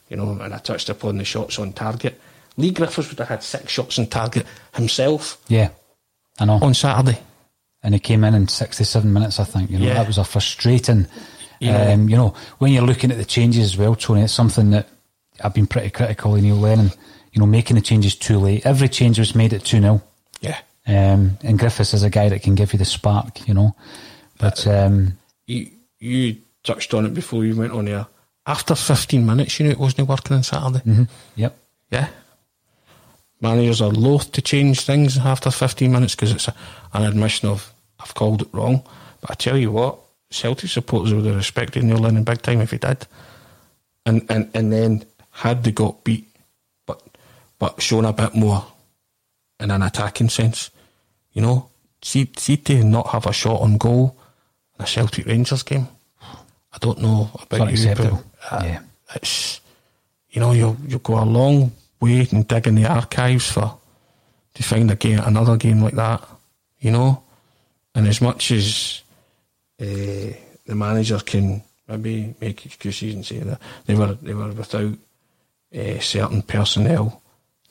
you 0.09 0.17
know, 0.17 0.31
and 0.41 0.53
I 0.53 0.59
touched 0.59 0.89
upon 0.89 1.19
the 1.19 1.25
shots 1.25 1.59
on 1.59 1.73
target. 1.73 2.21
Leigh 2.57 2.71
Griffiths 2.73 3.11
would 3.11 3.19
have 3.19 3.29
had 3.29 3.43
six 3.43 3.71
shots 3.71 3.99
on 3.99 4.07
target 4.07 4.47
himself 4.75 5.39
Yeah, 5.49 5.69
I 6.41 6.45
know. 6.47 6.59
on 6.63 6.75
Saturday. 6.75 7.19
and 7.83 7.95
he 7.95 8.01
came 8.01 8.25
in 8.25 8.35
in 8.35 8.49
67 8.49 9.13
minutes, 9.13 9.39
I 9.39 9.45
think. 9.45 9.71
You 9.71 9.79
know, 9.79 9.87
Yeah. 9.87 9.95
that 9.95 10.07
was 10.09 10.19
a 10.19 10.25
frustrating. 10.25 11.07
You 11.61 11.71
know. 11.73 11.93
um, 11.93 12.09
you 12.09 12.17
know, 12.17 12.35
when 12.59 12.73
you're 12.73 12.83
looking 12.85 13.11
at 13.13 13.17
the 13.19 13.25
changes 13.25 13.65
as 13.65 13.77
well, 13.77 13.95
Tony, 13.95 14.23
it's 14.23 14.33
something 14.33 14.71
that 14.71 14.89
I've 15.45 15.55
been 15.55 15.67
pretty 15.69 15.91
critical 15.91 16.35
of 16.35 16.43
Neil 16.43 16.57
Lennon. 16.57 16.91
You 17.33 17.41
know, 17.41 17.47
making 17.47 17.77
the 17.77 17.83
changes 17.83 18.17
too 18.17 18.39
late. 18.39 18.67
Every 18.67 18.89
change 18.89 19.19
was 19.19 19.35
made 19.35 19.53
at 19.55 19.65
2 19.65 19.81
0. 19.81 20.03
Um, 20.87 21.39
and 21.43 21.59
Griffiths 21.59 21.95
is 21.95 22.03
a 22.05 22.11
guy 22.11 22.29
that 22.29 22.43
can 22.43 22.55
give 22.55 22.73
you 22.73 22.79
the 22.79 22.85
spark, 22.85 23.47
you 23.49 23.55
know. 23.55 23.75
But 24.39 24.67
um, 24.67 25.19
you 25.47 25.71
you 25.99 26.37
touched 26.63 26.95
on 26.95 27.07
it 27.07 27.15
before 27.15 27.45
you 27.45 27.57
went 27.57 27.73
on 27.73 27.89
air. 27.89 28.07
After 28.47 28.75
15 28.75 29.27
minutes, 29.27 29.59
you 29.59 29.67
knew 29.67 29.73
it 29.73 29.79
wasn't 29.79 30.09
working 30.09 30.37
on 30.37 30.43
Saturday. 30.43 31.07
yep, 31.35 31.57
Yeah. 31.91 32.09
Managers 33.41 33.83
are 33.83 33.91
loath 33.91 34.33
to 34.33 34.41
change 34.41 34.83
things 34.83 35.19
after 35.19 35.51
15 35.51 35.91
minutes 35.91 36.15
because 36.15 36.33
it's 36.33 36.49
a, 36.49 36.55
an 36.95 37.03
admission 37.03 37.49
of, 37.49 37.73
I've 37.99 38.15
called 38.15 38.43
it 38.43 38.49
wrong. 38.53 38.83
But 39.21 39.31
I 39.33 39.35
tell 39.35 39.57
you 39.59 39.73
what, 39.73 39.99
Celtic 40.31 40.71
supporters 40.71 41.13
would 41.13 41.27
have 41.27 41.37
respected 41.37 41.83
Neil 41.85 41.99
Lennon 41.99 42.25
big 42.25 42.41
time 42.41 42.61
if 42.61 42.71
he 42.71 42.79
did. 42.79 43.07
And, 44.07 44.25
and, 44.31 44.49
and 44.55 44.73
then 44.73 45.05
had 45.31 45.65
they 45.65 45.73
got 45.73 46.05
beat, 46.05 46.29
but, 46.87 47.03
but 47.59 47.83
shown 47.83 48.05
a 48.05 48.13
bit 48.13 48.35
more 48.35 48.65
in 49.59 49.71
an 49.71 49.83
attacking 49.83 50.29
sense. 50.29 50.71
You 51.37 51.43
know, 51.43 51.69
see, 52.01 52.31
see 52.39 52.57
to 52.57 52.83
not 52.83 53.09
have 53.09 53.27
a 53.27 53.33
shot 53.33 53.61
on 53.61 53.77
goal 53.77 54.17
in 54.79 54.85
a 54.85 54.89
Celtic 54.89 55.27
Rangers 55.27 55.63
game. 55.63 55.87
I 56.73 56.79
don't 56.81 56.99
know 57.03 57.29
about 57.43 57.71
you, 57.77 57.95
but 57.95 58.13
uh, 58.51 58.61
Yeah. 58.65 58.81
it's 59.15 59.61
you 60.31 60.41
know 60.41 60.53
you'll 60.53 60.79
you'll 60.89 61.01
go 61.05 61.19
a 61.23 61.25
long 61.29 61.73
way 62.01 62.27
and 62.33 62.49
dig 62.49 62.67
in 62.67 62.75
the 62.77 62.87
archives 62.87 63.51
for 63.53 63.77
to 64.55 64.63
find 64.63 64.91
a 64.91 64.97
game 64.97 65.21
another 65.21 65.59
game 65.59 65.83
like 65.83 65.95
that. 65.97 66.27
You 66.81 66.91
know, 66.93 67.23
and 67.95 68.09
as 68.09 68.21
much 68.23 68.51
as 68.51 69.03
uh, 69.81 69.85
the 69.85 70.75
manager 70.75 71.19
can 71.21 71.63
maybe 71.87 72.35
make 72.41 72.65
excuses 72.65 73.15
and 73.15 73.27
say 73.27 73.41
that 73.41 73.61
they 73.85 73.95
were 73.95 74.15
they 74.23 74.33
were 74.35 74.53
without 74.53 74.95
uh, 75.75 76.01
certain 76.01 76.41
personnel, 76.43 77.21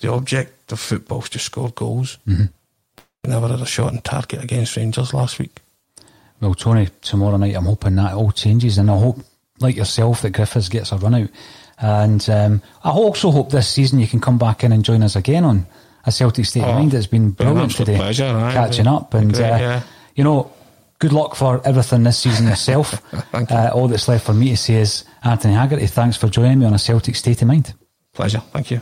the 0.01 0.11
object 0.11 0.71
of 0.71 0.79
football 0.79 1.21
is 1.23 1.29
to 1.29 1.39
score 1.39 1.71
goals. 1.71 2.19
Mm-hmm. 2.27 2.45
Never 3.27 3.47
had 3.47 3.59
a 3.61 3.65
shot 3.65 3.91
on 3.93 4.01
target 4.01 4.43
against 4.43 4.75
Rangers 4.77 5.13
last 5.13 5.39
week. 5.39 5.61
well, 6.41 6.53
Tony, 6.53 6.89
tomorrow 7.01 7.37
night 7.37 7.55
I'm 7.55 7.65
hoping 7.65 7.95
that 7.95 8.13
all 8.13 8.31
changes, 8.31 8.77
and 8.77 8.89
I 8.91 8.97
hope, 8.97 9.17
like 9.59 9.75
yourself, 9.75 10.21
that 10.21 10.31
Griffiths 10.31 10.69
gets 10.69 10.91
a 10.91 10.97
run 10.97 11.15
out. 11.15 11.29
And 11.79 12.29
um, 12.29 12.61
I 12.83 12.91
also 12.91 13.31
hope 13.31 13.49
this 13.49 13.67
season 13.67 13.99
you 13.99 14.07
can 14.07 14.21
come 14.21 14.37
back 14.37 14.63
in 14.63 14.71
and 14.71 14.85
join 14.85 15.03
us 15.03 15.15
again 15.15 15.43
on 15.43 15.65
a 16.05 16.11
Celtic 16.11 16.45
State 16.45 16.63
of 16.63 16.69
Oh, 16.69 16.73
Mind. 16.73 16.93
It's 16.93 17.07
been 17.07 17.31
brilliant 17.31 17.71
today, 17.75 17.97
pleasure, 17.97 18.23
catching 18.53 18.87
up, 18.87 19.13
and 19.13 19.33
Great, 19.33 19.43
uh, 19.51 19.57
yeah. 19.57 19.83
you 20.15 20.23
know, 20.23 20.51
good 20.99 21.11
luck 21.11 21.35
for 21.35 21.61
everything 21.67 22.03
this 22.03 22.19
season 22.19 22.47
yourself. 22.47 22.91
Thank 23.31 23.49
you. 23.49 23.55
uh, 23.57 23.71
all 23.73 23.87
that's 23.89 24.07
left 24.07 24.25
for 24.25 24.33
me 24.33 24.49
to 24.51 24.57
say 24.57 24.75
is, 24.75 25.03
Anthony 25.23 25.53
Haggerty, 25.55 25.87
thanks 25.87 26.15
for 26.15 26.29
joining 26.29 26.59
me 26.59 26.65
on 26.65 26.73
a 26.73 26.79
Celtic 26.79 27.15
State 27.15 27.41
of 27.41 27.47
Mind. 27.49 27.73
Pleasure. 28.13 28.39
Thank 28.53 28.71
you. 28.71 28.81